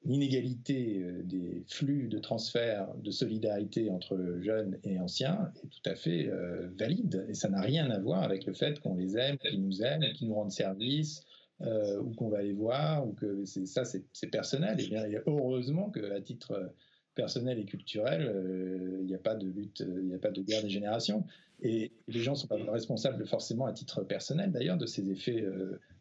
l'inégalité 0.03 1.03
euh, 1.03 1.21
des 1.23 1.63
flux 1.67 2.07
de 2.07 2.17
transfert 2.17 2.87
de 2.97 3.11
solidarité 3.11 3.89
entre 3.89 4.17
jeunes 4.41 4.79
et 4.83 4.99
anciens 4.99 5.51
est 5.63 5.67
tout 5.67 5.89
à 5.89 5.95
fait 5.95 6.27
euh, 6.27 6.69
valide. 6.77 7.25
Et 7.29 7.33
ça 7.33 7.49
n'a 7.49 7.61
rien 7.61 7.89
à 7.91 7.99
voir 7.99 8.23
avec 8.23 8.45
le 8.45 8.53
fait 8.53 8.79
qu'on 8.79 8.95
les 8.95 9.17
aime, 9.17 9.37
qu'ils 9.37 9.61
nous 9.61 9.83
aiment, 9.83 10.03
qu'ils 10.13 10.27
nous 10.27 10.35
rendent 10.35 10.51
service, 10.51 11.23
euh, 11.61 11.99
ou 12.01 12.11
qu'on 12.15 12.29
va 12.29 12.41
les 12.41 12.53
voir, 12.53 13.07
ou 13.07 13.13
que 13.13 13.45
ça, 13.45 13.83
c'est 13.85 14.27
personnel. 14.27 14.81
Et 14.81 14.87
bien, 14.87 15.03
heureusement 15.27 15.91
qu'à 15.91 16.19
titre 16.21 16.73
personnel 17.13 17.59
et 17.59 17.65
culturel, 17.65 18.99
il 19.01 19.05
n'y 19.05 19.13
a 19.13 19.19
pas 19.19 19.35
de 19.35 19.45
lutte, 19.47 19.83
il 19.85 20.07
n'y 20.07 20.15
a 20.15 20.17
pas 20.17 20.31
de 20.31 20.41
guerre 20.41 20.63
des 20.63 20.69
générations. 20.69 21.25
Et 21.61 21.91
les 22.07 22.21
gens 22.21 22.31
ne 22.31 22.37
sont 22.37 22.47
pas 22.47 22.57
responsables 22.71 23.27
forcément 23.27 23.65
à 23.65 23.73
titre 23.73 24.01
personnel, 24.01 24.51
d'ailleurs, 24.51 24.77
de 24.77 24.87
ces 24.87 25.11
effets 25.11 25.45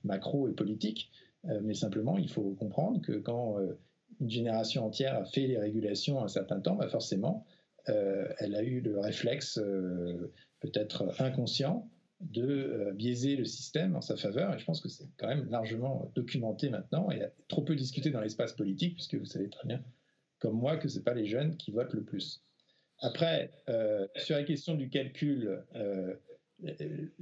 macro 0.04 0.48
et 0.48 0.52
politiques. 0.52 1.10
mais 1.44 1.74
simplement, 1.74 2.16
il 2.16 2.30
faut 2.30 2.54
comprendre 2.54 3.02
que 3.02 3.18
quand 3.18 3.58
une 4.20 4.30
génération 4.30 4.86
entière 4.86 5.16
a 5.16 5.24
fait 5.24 5.46
les 5.46 5.58
régulations 5.58 6.22
un 6.22 6.28
certain 6.28 6.60
temps, 6.60 6.76
bah 6.76 6.88
forcément, 6.88 7.46
euh, 7.88 8.28
elle 8.38 8.54
a 8.54 8.62
eu 8.62 8.80
le 8.80 8.98
réflexe, 8.98 9.58
euh, 9.58 10.32
peut-être 10.60 11.14
inconscient, 11.20 11.90
de 12.20 12.42
euh, 12.42 12.92
biaiser 12.92 13.36
le 13.36 13.46
système 13.46 13.96
en 13.96 14.02
sa 14.02 14.16
faveur. 14.16 14.54
Et 14.54 14.58
je 14.58 14.64
pense 14.64 14.80
que 14.80 14.88
c'est 14.88 15.08
quand 15.16 15.28
même 15.28 15.48
largement 15.50 16.12
documenté 16.14 16.68
maintenant 16.68 17.10
et 17.10 17.22
trop 17.48 17.62
peu 17.62 17.74
discuté 17.74 18.10
dans 18.10 18.20
l'espace 18.20 18.52
politique, 18.52 18.94
puisque 18.94 19.14
vous 19.14 19.24
savez 19.24 19.48
très 19.48 19.66
bien, 19.66 19.82
comme 20.38 20.58
moi, 20.58 20.76
que 20.76 20.88
ce 20.88 20.98
pas 20.98 21.14
les 21.14 21.26
jeunes 21.26 21.56
qui 21.56 21.70
votent 21.70 21.94
le 21.94 22.04
plus. 22.04 22.42
Après, 23.02 23.50
sur 24.16 24.36
la 24.36 24.44
question 24.44 24.74
du 24.74 24.90
calcul, 24.90 25.64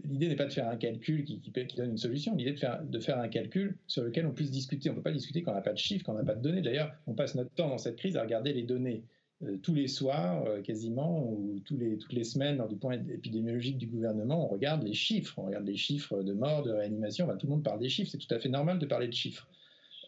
l'idée 0.04 0.28
n'est 0.28 0.36
pas 0.36 0.46
de 0.46 0.52
faire 0.52 0.68
un 0.68 0.76
calcul 0.76 1.24
qui, 1.24 1.40
donne 1.76 1.90
une 1.90 1.98
solution, 1.98 2.34
l'idée 2.34 2.52
de 2.52 2.58
faire, 2.58 2.82
de 2.82 3.00
faire 3.00 3.18
un 3.18 3.28
calcul 3.28 3.76
sur 3.86 4.02
lequel 4.02 4.26
on 4.26 4.32
puisse 4.32 4.50
discuter. 4.50 4.90
On 4.90 4.92
ne 4.92 4.98
peut 4.98 5.02
pas 5.02 5.12
discuter 5.12 5.42
quand 5.42 5.52
on 5.52 5.54
n'a 5.54 5.60
pas 5.60 5.72
de 5.72 5.78
chiffres, 5.78 6.04
quand 6.04 6.12
on 6.12 6.18
n'a 6.18 6.24
pas 6.24 6.34
de 6.34 6.42
données. 6.42 6.62
D'ailleurs, 6.62 6.92
on 7.06 7.14
passe 7.14 7.34
notre 7.34 7.50
temps 7.50 7.68
dans 7.68 7.78
cette 7.78 7.96
crise 7.96 8.16
à 8.16 8.22
regarder 8.22 8.52
les 8.52 8.62
données 8.62 9.04
euh, 9.44 9.56
tous 9.62 9.74
les 9.74 9.86
soirs, 9.86 10.44
euh, 10.46 10.62
quasiment, 10.62 11.30
ou 11.30 11.60
tous 11.64 11.76
les, 11.76 11.96
toutes 11.96 12.12
les 12.12 12.24
semaines, 12.24 12.56
lors 12.56 12.68
du 12.68 12.76
point 12.76 12.94
épidémiologique 12.94 13.78
du 13.78 13.86
gouvernement, 13.86 14.44
on 14.44 14.48
regarde 14.48 14.82
les 14.82 14.94
chiffres. 14.94 15.34
On 15.38 15.44
regarde 15.44 15.66
les 15.66 15.76
chiffres 15.76 16.22
de 16.22 16.32
morts, 16.32 16.64
de 16.64 16.72
réanimation. 16.72 17.28
tout 17.36 17.46
le 17.46 17.52
monde 17.52 17.62
parle 17.62 17.78
des 17.78 17.88
chiffres. 17.88 18.10
C'est 18.10 18.18
tout 18.18 18.34
à 18.34 18.40
fait 18.40 18.48
normal 18.48 18.78
de 18.78 18.86
parler 18.86 19.06
de 19.06 19.14
chiffres. 19.14 19.48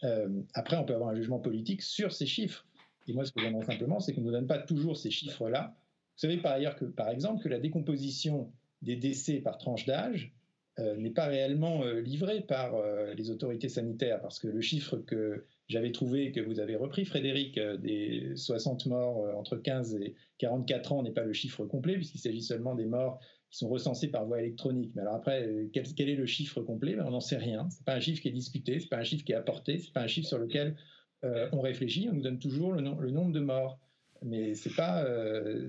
Euh, 0.03 0.27
après, 0.53 0.75
on 0.77 0.83
peut 0.83 0.95
avoir 0.95 1.09
un 1.11 1.15
jugement 1.15 1.39
politique 1.39 1.81
sur 1.81 2.11
ces 2.11 2.25
chiffres. 2.25 2.65
Et 3.07 3.13
moi, 3.13 3.23
ce 3.23 3.31
que 3.31 3.39
j'aimerais 3.39 3.65
simplement, 3.65 3.99
c'est 3.99 4.13
qu'on 4.13 4.21
ne 4.21 4.25
nous 4.25 4.31
donne 4.31 4.47
pas 4.47 4.59
toujours 4.59 4.97
ces 4.97 5.11
chiffres-là. 5.11 5.75
Vous 6.15 6.27
savez 6.27 6.37
par 6.37 6.51
ailleurs 6.51 6.75
que, 6.75 6.85
par 6.85 7.09
exemple, 7.09 7.41
que 7.41 7.49
la 7.49 7.59
décomposition 7.59 8.51
des 8.81 8.95
décès 8.95 9.39
par 9.39 9.57
tranche 9.57 9.85
d'âge 9.85 10.33
euh, 10.79 10.95
n'est 10.95 11.11
pas 11.11 11.25
réellement 11.25 11.83
euh, 11.83 11.99
livré 11.99 12.39
par 12.39 12.75
euh, 12.75 13.13
les 13.13 13.29
autorités 13.29 13.67
sanitaires, 13.67 14.21
parce 14.21 14.39
que 14.39 14.47
le 14.47 14.61
chiffre 14.61 14.95
que 14.95 15.45
j'avais 15.67 15.91
trouvé, 15.91 16.31
que 16.31 16.39
vous 16.39 16.61
avez 16.61 16.77
repris, 16.77 17.03
Frédéric, 17.03 17.59
des 17.59 18.31
60 18.35 18.85
morts 18.85 19.37
entre 19.37 19.57
15 19.57 19.95
et 19.95 20.15
44 20.37 20.93
ans 20.93 21.03
n'est 21.03 21.11
pas 21.11 21.25
le 21.25 21.33
chiffre 21.33 21.65
complet, 21.65 21.95
puisqu'il 21.95 22.19
s'agit 22.19 22.41
seulement 22.41 22.75
des 22.75 22.85
morts 22.85 23.19
qui 23.49 23.57
sont 23.57 23.67
recensés 23.67 24.07
par 24.07 24.25
voie 24.25 24.39
électronique. 24.39 24.91
Mais 24.95 25.01
alors 25.01 25.15
après, 25.15 25.69
quel, 25.73 26.09
est 26.09 26.15
le 26.15 26.25
chiffre 26.25 26.61
complet? 26.61 26.95
Ben, 26.95 27.05
On 27.05 27.11
n'en 27.11 27.21
sait 27.21 27.37
rien. 27.37 27.69
Ce 27.69 27.79
n'est 27.79 27.85
pas 27.85 27.95
un 27.95 27.99
chiffre 27.99 28.21
qui 28.21 28.29
est 28.29 28.33
discuté, 28.33 28.79
ce 28.79 28.85
n'est 28.85 28.89
pas 28.89 28.97
un 28.97 29.03
chiffre 29.03 29.23
qui 29.23 29.31
est 29.33 29.35
apporté, 29.35 29.77
ce 29.77 29.87
n'est 29.87 29.93
pas 29.93 30.01
un 30.01 30.07
chiffre 30.07 30.27
sur 30.27 30.39
lequel 30.39 30.75
on 31.23 31.61
réfléchit. 31.61 32.09
On 32.09 32.15
nous 32.15 32.21
donne 32.21 32.39
toujours 32.39 32.73
le, 32.73 32.81
nombre 32.81 33.31
de 33.31 33.39
morts. 33.39 33.79
Mais 34.23 34.55
c'est 34.55 34.75
pas, 34.75 35.05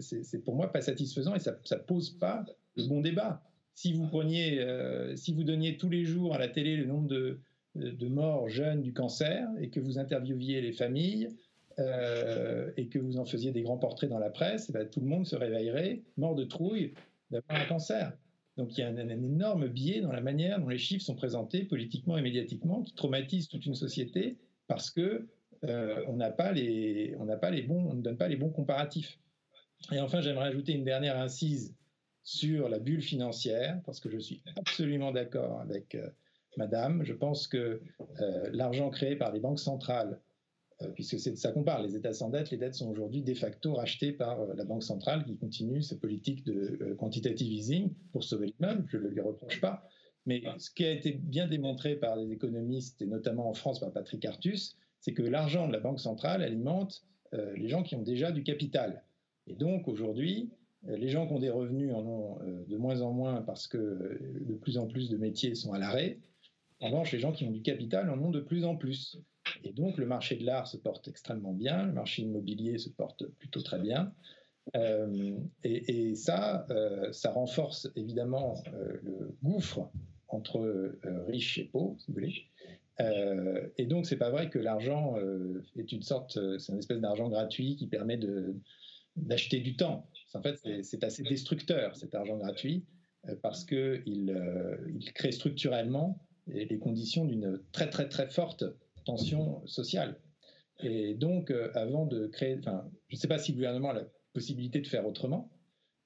c'est 0.00 0.44
pour 0.44 0.56
moi 0.56 0.72
pas 0.72 0.80
satisfaisant 0.80 1.34
et 1.34 1.40
ça 1.40 1.52
ne 1.70 1.76
pose 1.76 2.10
pas 2.10 2.44
le 2.76 2.86
bon 2.86 3.00
débat. 3.00 3.42
Si 3.74 3.92
vous 3.92 4.06
preniez, 4.06 4.60
euh, 4.60 5.16
si 5.16 5.32
vous 5.32 5.44
donniez 5.44 5.76
tous 5.76 5.88
les 5.88 6.04
jours 6.04 6.34
à 6.34 6.38
la 6.38 6.48
télé 6.48 6.76
le 6.76 6.84
nombre 6.84 7.08
de, 7.08 7.40
de 7.74 8.08
morts 8.08 8.48
jeunes 8.48 8.82
du 8.82 8.92
cancer 8.92 9.48
et 9.60 9.70
que 9.70 9.80
vous 9.80 9.98
interviewiez 9.98 10.60
les 10.60 10.72
familles, 10.72 11.28
et 12.76 12.88
que 12.88 12.98
vous 12.98 13.16
en 13.16 13.24
faisiez 13.24 13.50
des 13.50 13.62
grands 13.62 13.78
portraits 13.78 14.10
dans 14.10 14.18
la 14.18 14.28
presse, 14.28 14.66
eh 14.68 14.72
ben, 14.72 14.86
tout 14.86 15.00
le 15.00 15.06
monde 15.06 15.26
se 15.26 15.34
réveillerait 15.34 16.02
mort 16.18 16.34
de 16.34 16.44
trouille 16.44 16.92
d'avoir 17.30 17.62
un 17.62 17.64
cancer. 17.64 18.12
Donc 18.56 18.76
il 18.76 18.82
y 18.82 18.84
a 18.84 18.88
un, 18.88 19.08
énorme 19.08 19.68
biais 19.68 20.00
dans 20.00 20.12
la 20.12 20.20
manière 20.20 20.60
dont 20.60 20.68
les 20.68 20.78
chiffres 20.78 21.04
sont 21.04 21.14
présentés 21.14 21.64
politiquement 21.64 22.18
et 22.18 22.22
médiatiquement 22.22 22.82
qui 22.82 22.94
traumatise 22.94 23.48
toute 23.48 23.64
une 23.64 23.74
société 23.74 24.36
parce 24.66 24.90
que 24.90 25.26
euh, 25.64 26.04
on 26.08 26.16
n'a 26.16 26.30
pas 26.30 26.52
les, 26.52 27.14
on 27.18 27.24
n'a 27.24 27.36
pas 27.36 27.50
les 27.50 27.62
bons, 27.62 27.90
on 27.90 27.94
ne 27.94 28.02
donne 28.02 28.16
pas 28.16 28.28
les 28.28 28.36
bons 28.36 28.50
comparatifs. 28.50 29.18
Et 29.90 30.00
enfin, 30.00 30.20
j'aimerais 30.20 30.48
ajouter 30.48 30.72
une 30.72 30.84
dernière 30.84 31.18
incise 31.18 31.74
sur 32.24 32.68
la 32.68 32.78
bulle 32.78 33.02
financière 33.02 33.80
parce 33.84 34.00
que 34.00 34.08
je 34.08 34.18
suis 34.18 34.42
absolument 34.56 35.12
d'accord 35.12 35.60
avec 35.60 35.94
euh, 35.94 36.08
Madame. 36.56 37.04
Je 37.04 37.12
pense 37.12 37.46
que 37.46 37.80
euh, 38.20 38.50
l'argent 38.52 38.90
créé 38.90 39.16
par 39.16 39.32
les 39.32 39.40
banques 39.40 39.58
centrales 39.58 40.20
euh, 40.82 40.88
puisque 40.88 41.18
c'est 41.18 41.32
de 41.32 41.36
ça 41.36 41.50
qu'on 41.52 41.64
parle. 41.64 41.86
Les 41.86 41.96
États 41.96 42.12
sans 42.12 42.30
dette, 42.30 42.50
les 42.50 42.56
dettes 42.56 42.74
sont 42.74 42.90
aujourd'hui 42.90 43.22
de 43.22 43.34
facto 43.34 43.74
rachetées 43.74 44.12
par 44.12 44.46
la 44.54 44.64
Banque 44.64 44.84
centrale 44.84 45.24
qui 45.24 45.36
continue 45.36 45.82
sa 45.82 45.96
politique 45.96 46.44
de 46.44 46.94
quantitative 46.98 47.52
easing 47.52 47.92
pour 48.12 48.24
sauver 48.24 48.46
l'immeuble. 48.46 48.84
Je 48.88 48.98
ne 48.98 49.02
le 49.02 49.10
lui 49.10 49.20
reproche 49.20 49.60
pas. 49.60 49.88
Mais 50.24 50.44
ce 50.58 50.70
qui 50.70 50.84
a 50.84 50.92
été 50.92 51.12
bien 51.12 51.48
démontré 51.48 51.96
par 51.96 52.14
les 52.14 52.30
économistes, 52.30 53.02
et 53.02 53.06
notamment 53.06 53.48
en 53.48 53.54
France 53.54 53.80
par 53.80 53.92
Patrick 53.92 54.24
Artus, 54.24 54.76
c'est 55.00 55.14
que 55.14 55.22
l'argent 55.22 55.66
de 55.66 55.72
la 55.72 55.80
Banque 55.80 55.98
centrale 55.98 56.42
alimente 56.42 57.04
les 57.32 57.68
gens 57.68 57.82
qui 57.82 57.96
ont 57.96 58.02
déjà 58.02 58.30
du 58.30 58.44
capital. 58.44 59.02
Et 59.48 59.54
donc 59.54 59.88
aujourd'hui, 59.88 60.52
les 60.84 61.08
gens 61.08 61.26
qui 61.26 61.32
ont 61.32 61.38
des 61.38 61.50
revenus 61.50 61.94
en 61.94 62.04
ont 62.06 62.38
de 62.68 62.76
moins 62.76 63.02
en 63.02 63.12
moins 63.12 63.42
parce 63.42 63.68
que 63.68 64.18
de 64.40 64.54
plus 64.54 64.78
en 64.78 64.86
plus 64.86 65.08
de 65.08 65.16
métiers 65.16 65.54
sont 65.54 65.72
à 65.72 65.78
l'arrêt. 65.78 66.18
En 66.80 66.86
revanche, 66.86 67.12
les 67.12 67.20
gens 67.20 67.32
qui 67.32 67.44
ont 67.44 67.50
du 67.52 67.62
capital 67.62 68.10
en 68.10 68.18
ont 68.20 68.30
de 68.30 68.40
plus 68.40 68.64
en 68.64 68.76
plus. 68.76 69.20
Et 69.64 69.72
donc, 69.72 69.98
le 69.98 70.06
marché 70.06 70.36
de 70.36 70.44
l'art 70.44 70.66
se 70.66 70.76
porte 70.76 71.06
extrêmement 71.08 71.52
bien, 71.52 71.86
le 71.86 71.92
marché 71.92 72.22
immobilier 72.22 72.78
se 72.78 72.88
porte 72.88 73.24
plutôt 73.38 73.62
très 73.62 73.78
bien. 73.78 74.12
Euh, 74.76 75.36
et, 75.64 76.14
ça, 76.14 76.66
euh, 76.70 77.12
ça 77.12 77.32
renforce 77.32 77.90
évidemment 77.96 78.62
euh, 78.72 78.96
le 79.02 79.36
gouffre 79.42 79.90
entre 80.28 80.96
riches 81.26 81.58
et 81.58 81.64
pauvres, 81.64 82.00
si 82.00 82.06
vous 82.08 82.14
voulez. 82.14 82.46
et 83.76 83.84
donc, 83.84 84.06
c'est 84.06 84.16
pas 84.16 84.30
vrai 84.30 84.48
que 84.48 84.58
l'argent 84.58 85.16
est 85.76 85.92
une 85.92 86.00
sorte, 86.00 86.38
c'est 86.58 86.72
une 86.72 86.78
espèce 86.78 87.00
d'argent 87.00 87.28
gratuit 87.28 87.76
qui 87.76 87.86
permet 87.86 88.18
d'acheter 89.16 89.60
du 89.60 89.76
temps. 89.76 90.06
En 90.34 90.42
fait, 90.42 90.58
c'est 90.82 91.04
assez 91.04 91.22
destructeur 91.22 91.96
cet 91.96 92.14
argent 92.14 92.36
gratuit 92.36 92.84
parce 93.42 93.64
qu'il 93.64 94.34
il 94.94 95.12
crée 95.12 95.32
structurellement 95.32 96.26
les 96.46 96.78
conditions 96.78 97.24
d'une 97.24 97.60
très 97.72 97.88
très 97.88 98.08
très 98.08 98.28
forte 98.28 98.64
tension 99.04 99.64
sociale. 99.66 100.18
Et 100.82 101.14
donc, 101.14 101.50
euh, 101.50 101.70
avant 101.74 102.06
de 102.06 102.26
créer, 102.26 102.56
enfin, 102.58 102.90
je 103.08 103.16
ne 103.16 103.20
sais 103.20 103.28
pas 103.28 103.38
si 103.38 103.52
le 103.52 103.56
gouvernement 103.56 103.90
a 103.90 103.94
la 103.94 104.08
possibilité 104.32 104.80
de 104.80 104.86
faire 104.86 105.06
autrement, 105.06 105.50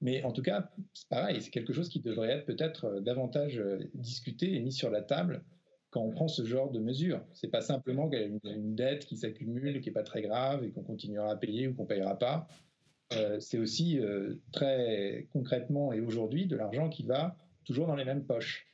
mais 0.01 0.23
en 0.23 0.33
tout 0.33 0.43
cas, 0.43 0.71
c'est 0.93 1.09
pareil, 1.09 1.41
c'est 1.41 1.51
quelque 1.51 1.73
chose 1.73 1.89
qui 1.89 2.01
devrait 2.01 2.31
être 2.31 2.47
peut-être 2.47 2.85
euh, 2.87 3.01
davantage 3.01 3.59
euh, 3.59 3.79
discuté 3.95 4.55
et 4.55 4.61
mis 4.61 4.73
sur 4.73 4.91
la 4.91 5.03
table 5.03 5.45
quand 5.91 6.03
on 6.03 6.11
prend 6.11 6.29
ce 6.29 6.45
genre 6.45 6.71
de 6.71 6.79
mesures. 6.79 7.25
C'est 7.33 7.51
pas 7.51 7.63
simplement 7.63 8.11
qu'il 8.11 8.19
y 8.21 8.23
a 8.23 8.53
une, 8.53 8.75
dette 8.75 9.07
qui 9.07 9.17
s'accumule, 9.17 9.81
qui 9.81 9.89
n'est 9.89 9.95
pas 9.95 10.03
très 10.03 10.21
grave 10.21 10.65
et 10.65 10.71
qu'on 10.71 10.83
continuera 10.83 11.31
à 11.31 11.37
payer 11.37 11.69
ou 11.69 11.75
qu'on 11.75 11.85
ne 11.85 11.89
payera 11.89 12.19
pas. 12.19 12.47
C'est 13.41 13.59
aussi 13.59 14.01
très 14.53 15.29
concrètement 15.33 15.93
et 15.93 16.01
aujourd'hui 16.01 16.47
de 16.47 16.57
l'argent 16.57 16.89
qui 16.89 17.05
va 17.05 17.37
toujours 17.65 17.87
dans 17.87 17.97
les 17.97 18.05
mêmes 18.05 18.25
poches. 18.25 18.67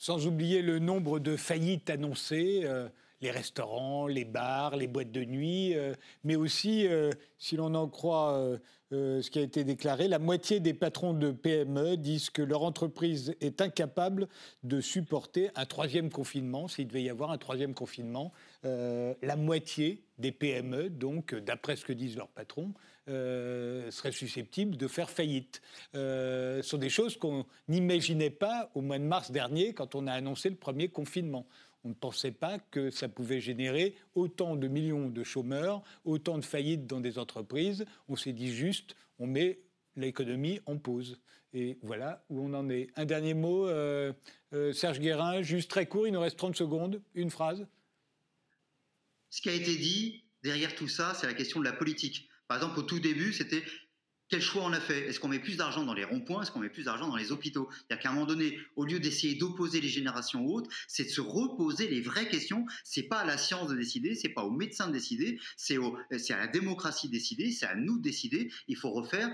Sans 0.00 0.26
oublier 0.26 0.62
le 0.62 0.78
nombre 0.78 1.18
de 1.18 1.36
faillites 1.36 1.90
annoncées, 1.90 2.62
euh, 2.64 2.88
les 3.20 3.30
restaurants, 3.30 4.06
les 4.06 4.24
bars, 4.24 4.76
les 4.76 4.86
boîtes 4.86 5.12
de 5.12 5.24
nuit, 5.24 5.74
euh, 5.74 5.94
mais 6.24 6.36
aussi, 6.36 6.86
euh, 6.86 7.10
si 7.38 7.56
l'on 7.56 7.74
en 7.74 7.88
croit 7.88 8.58
ce 8.90 9.30
qui 9.30 9.38
a 9.38 9.42
été 9.42 9.62
déclaré, 9.62 10.08
la 10.08 10.18
moitié 10.18 10.58
des 10.58 10.74
patrons 10.74 11.14
de 11.14 11.30
PME 11.30 11.96
disent 11.96 12.28
que 12.30 12.42
leur 12.42 12.64
entreprise 12.64 13.36
est 13.40 13.60
incapable 13.60 14.26
de 14.64 14.80
supporter 14.80 15.50
un 15.54 15.64
troisième 15.64 16.10
confinement, 16.10 16.66
s'il 16.66 16.88
devait 16.88 17.02
y 17.02 17.10
avoir 17.10 17.30
un 17.30 17.38
troisième 17.38 17.72
confinement. 17.72 18.32
la 18.64 19.36
moitié 19.36 20.02
des 20.18 20.32
PME, 20.32 20.90
donc, 20.90 21.34
d'après 21.34 21.76
ce 21.76 21.84
que 21.84 21.92
disent 21.92 22.16
leurs 22.16 22.28
patrons, 22.28 22.74
euh, 23.10 23.90
serait 23.90 24.12
susceptible 24.12 24.76
de 24.76 24.86
faire 24.86 25.10
faillite. 25.10 25.60
Euh, 25.94 26.62
ce 26.62 26.70
sont 26.70 26.78
des 26.78 26.88
choses 26.88 27.16
qu'on 27.16 27.44
n'imaginait 27.68 28.30
pas 28.30 28.70
au 28.74 28.80
mois 28.80 28.98
de 28.98 29.04
mars 29.04 29.30
dernier 29.30 29.74
quand 29.74 29.94
on 29.94 30.06
a 30.06 30.12
annoncé 30.12 30.48
le 30.48 30.56
premier 30.56 30.88
confinement. 30.88 31.46
On 31.82 31.88
ne 31.88 31.94
pensait 31.94 32.30
pas 32.30 32.58
que 32.58 32.90
ça 32.90 33.08
pouvait 33.08 33.40
générer 33.40 33.96
autant 34.14 34.54
de 34.54 34.68
millions 34.68 35.08
de 35.08 35.24
chômeurs, 35.24 35.82
autant 36.04 36.38
de 36.38 36.44
faillites 36.44 36.86
dans 36.86 37.00
des 37.00 37.18
entreprises. 37.18 37.84
On 38.08 38.16
s'est 38.16 38.32
dit 38.32 38.54
juste, 38.54 38.94
on 39.18 39.26
met 39.26 39.60
l'économie 39.96 40.60
en 40.66 40.76
pause. 40.76 41.18
Et 41.52 41.78
voilà 41.82 42.24
où 42.30 42.40
on 42.40 42.54
en 42.54 42.70
est. 42.70 42.88
Un 42.96 43.06
dernier 43.06 43.34
mot, 43.34 43.66
euh, 43.66 44.12
Serge 44.72 45.00
Guérin, 45.00 45.42
juste 45.42 45.70
très 45.70 45.86
court, 45.86 46.06
il 46.06 46.12
nous 46.12 46.20
reste 46.20 46.36
30 46.36 46.54
secondes, 46.54 47.02
une 47.14 47.30
phrase. 47.30 47.66
Ce 49.30 49.40
qui 49.40 49.48
a 49.48 49.54
été 49.54 49.76
dit 49.76 50.24
derrière 50.42 50.74
tout 50.74 50.88
ça, 50.88 51.14
c'est 51.14 51.26
la 51.26 51.34
question 51.34 51.60
de 51.60 51.64
la 51.64 51.72
politique. 51.72 52.29
Par 52.50 52.56
exemple, 52.56 52.80
au 52.80 52.82
tout 52.82 52.98
début, 52.98 53.32
c'était 53.32 53.62
quel 54.28 54.42
choix 54.42 54.64
on 54.64 54.72
a 54.72 54.80
fait? 54.80 55.06
Est-ce 55.06 55.20
qu'on 55.20 55.28
met 55.28 55.38
plus 55.38 55.56
d'argent 55.56 55.84
dans 55.84 55.94
les 55.94 56.02
ronds-points? 56.02 56.42
Est-ce 56.42 56.50
qu'on 56.50 56.58
met 56.58 56.68
plus 56.68 56.82
d'argent 56.82 57.06
dans 57.06 57.14
les 57.14 57.30
hôpitaux? 57.30 57.68
C'est-à-dire 57.70 58.02
qu'à 58.02 58.10
un 58.10 58.12
moment 58.14 58.26
donné, 58.26 58.58
au 58.74 58.84
lieu 58.84 58.98
d'essayer 58.98 59.36
d'opposer 59.36 59.80
les 59.80 59.86
générations 59.86 60.44
hautes, 60.44 60.68
c'est 60.88 61.04
de 61.04 61.10
se 61.10 61.20
reposer 61.20 61.86
les 61.86 62.00
vraies 62.00 62.28
questions. 62.28 62.66
C'est 62.82 63.04
pas 63.04 63.20
à 63.20 63.24
la 63.24 63.38
science 63.38 63.68
de 63.68 63.76
décider, 63.76 64.16
c'est 64.16 64.30
pas 64.30 64.42
aux 64.42 64.50
médecins 64.50 64.88
de 64.88 64.92
décider, 64.92 65.38
c'est 65.56 65.78
à 65.78 66.38
la 66.38 66.48
démocratie 66.48 67.06
de 67.06 67.12
décider, 67.12 67.52
c'est 67.52 67.66
à 67.66 67.76
nous 67.76 67.98
de 67.98 68.02
décider. 68.02 68.52
Il 68.66 68.76
faut 68.76 68.90
refaire 68.90 69.30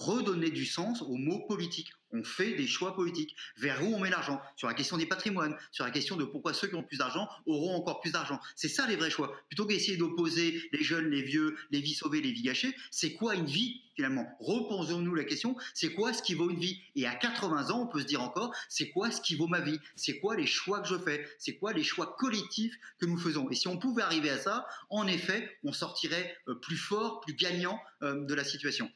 redonner 0.00 0.50
du 0.50 0.64
sens 0.64 1.02
aux 1.02 1.16
mots 1.16 1.44
politiques. 1.46 1.92
On 2.12 2.24
fait 2.24 2.54
des 2.54 2.66
choix 2.66 2.94
politiques. 2.96 3.36
Vers 3.56 3.84
où 3.84 3.94
on 3.94 4.00
met 4.00 4.10
l'argent? 4.10 4.40
Sur 4.56 4.66
la 4.66 4.74
question 4.74 4.96
des 4.96 5.06
patrimoines, 5.06 5.56
sur 5.70 5.84
la 5.84 5.90
question 5.90 6.16
de 6.16 6.24
pourquoi 6.24 6.54
ceux 6.54 6.66
qui 6.68 6.74
ont 6.74 6.82
plus 6.82 6.98
d'argent 6.98 7.28
auront 7.46 7.76
encore 7.76 8.00
plus 8.00 8.10
d'argent. 8.10 8.40
C'est 8.56 8.68
ça 8.68 8.86
les 8.86 8.96
vrais 8.96 9.10
choix. 9.10 9.32
Plutôt 9.48 9.66
qu'essayer 9.66 9.96
d'opposer 9.96 10.60
les 10.72 10.82
jeunes, 10.82 11.10
les 11.10 11.22
vieux, 11.22 11.56
les 11.70 11.80
vies 11.80 11.94
sauvées, 11.94 12.20
les 12.20 12.32
vies 12.32 12.42
gâchées, 12.42 12.74
c'est 12.90 13.12
quoi 13.12 13.34
une 13.34 13.46
vie 13.46 13.82
finalement? 13.94 14.26
Reposons-nous 14.40 15.14
la 15.14 15.24
question, 15.24 15.54
c'est 15.74 15.92
quoi 15.92 16.12
ce 16.12 16.22
qui 16.22 16.34
vaut 16.34 16.50
une 16.50 16.58
vie? 16.58 16.80
Et 16.96 17.06
à 17.06 17.14
80 17.14 17.70
ans, 17.70 17.82
on 17.82 17.86
peut 17.86 18.00
se 18.00 18.06
dire 18.06 18.22
encore, 18.22 18.54
c'est 18.68 18.90
quoi 18.90 19.10
ce 19.10 19.20
qui 19.20 19.36
vaut 19.36 19.46
ma 19.46 19.60
vie? 19.60 19.78
C'est 19.94 20.18
quoi 20.18 20.36
les 20.36 20.46
choix 20.46 20.80
que 20.80 20.88
je 20.88 20.98
fais? 20.98 21.28
C'est 21.38 21.58
quoi 21.58 21.72
les 21.72 21.84
choix 21.84 22.16
collectifs 22.18 22.74
que 22.98 23.06
nous 23.06 23.18
faisons? 23.18 23.48
Et 23.50 23.54
si 23.54 23.68
on 23.68 23.76
pouvait 23.76 24.02
arriver 24.02 24.30
à 24.30 24.38
ça, 24.38 24.66
en 24.88 25.06
effet, 25.06 25.58
on 25.64 25.72
sortirait 25.72 26.34
euh, 26.48 26.54
plus 26.54 26.78
fort, 26.78 27.20
plus 27.20 27.34
gagnant 27.34 27.78
euh, 28.02 28.24
de 28.24 28.34
la 28.34 28.44
situation. 28.44 28.90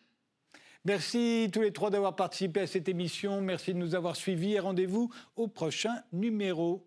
Merci 0.87 1.49
tous 1.51 1.63
les 1.63 1.73
trois 1.73 1.89
d'avoir 1.89 2.15
participé 2.15 2.61
à 2.61 2.67
cette 2.67 2.91
émission. 2.91 3.41
Merci 3.41 3.73
de 3.73 3.79
nous 3.79 3.95
avoir 3.95 4.17
suivis 4.17 4.53
et 4.53 4.61
rendez-vous 4.61 5.11
au 5.35 5.49
prochain 5.49 5.95
numéro. 6.13 6.87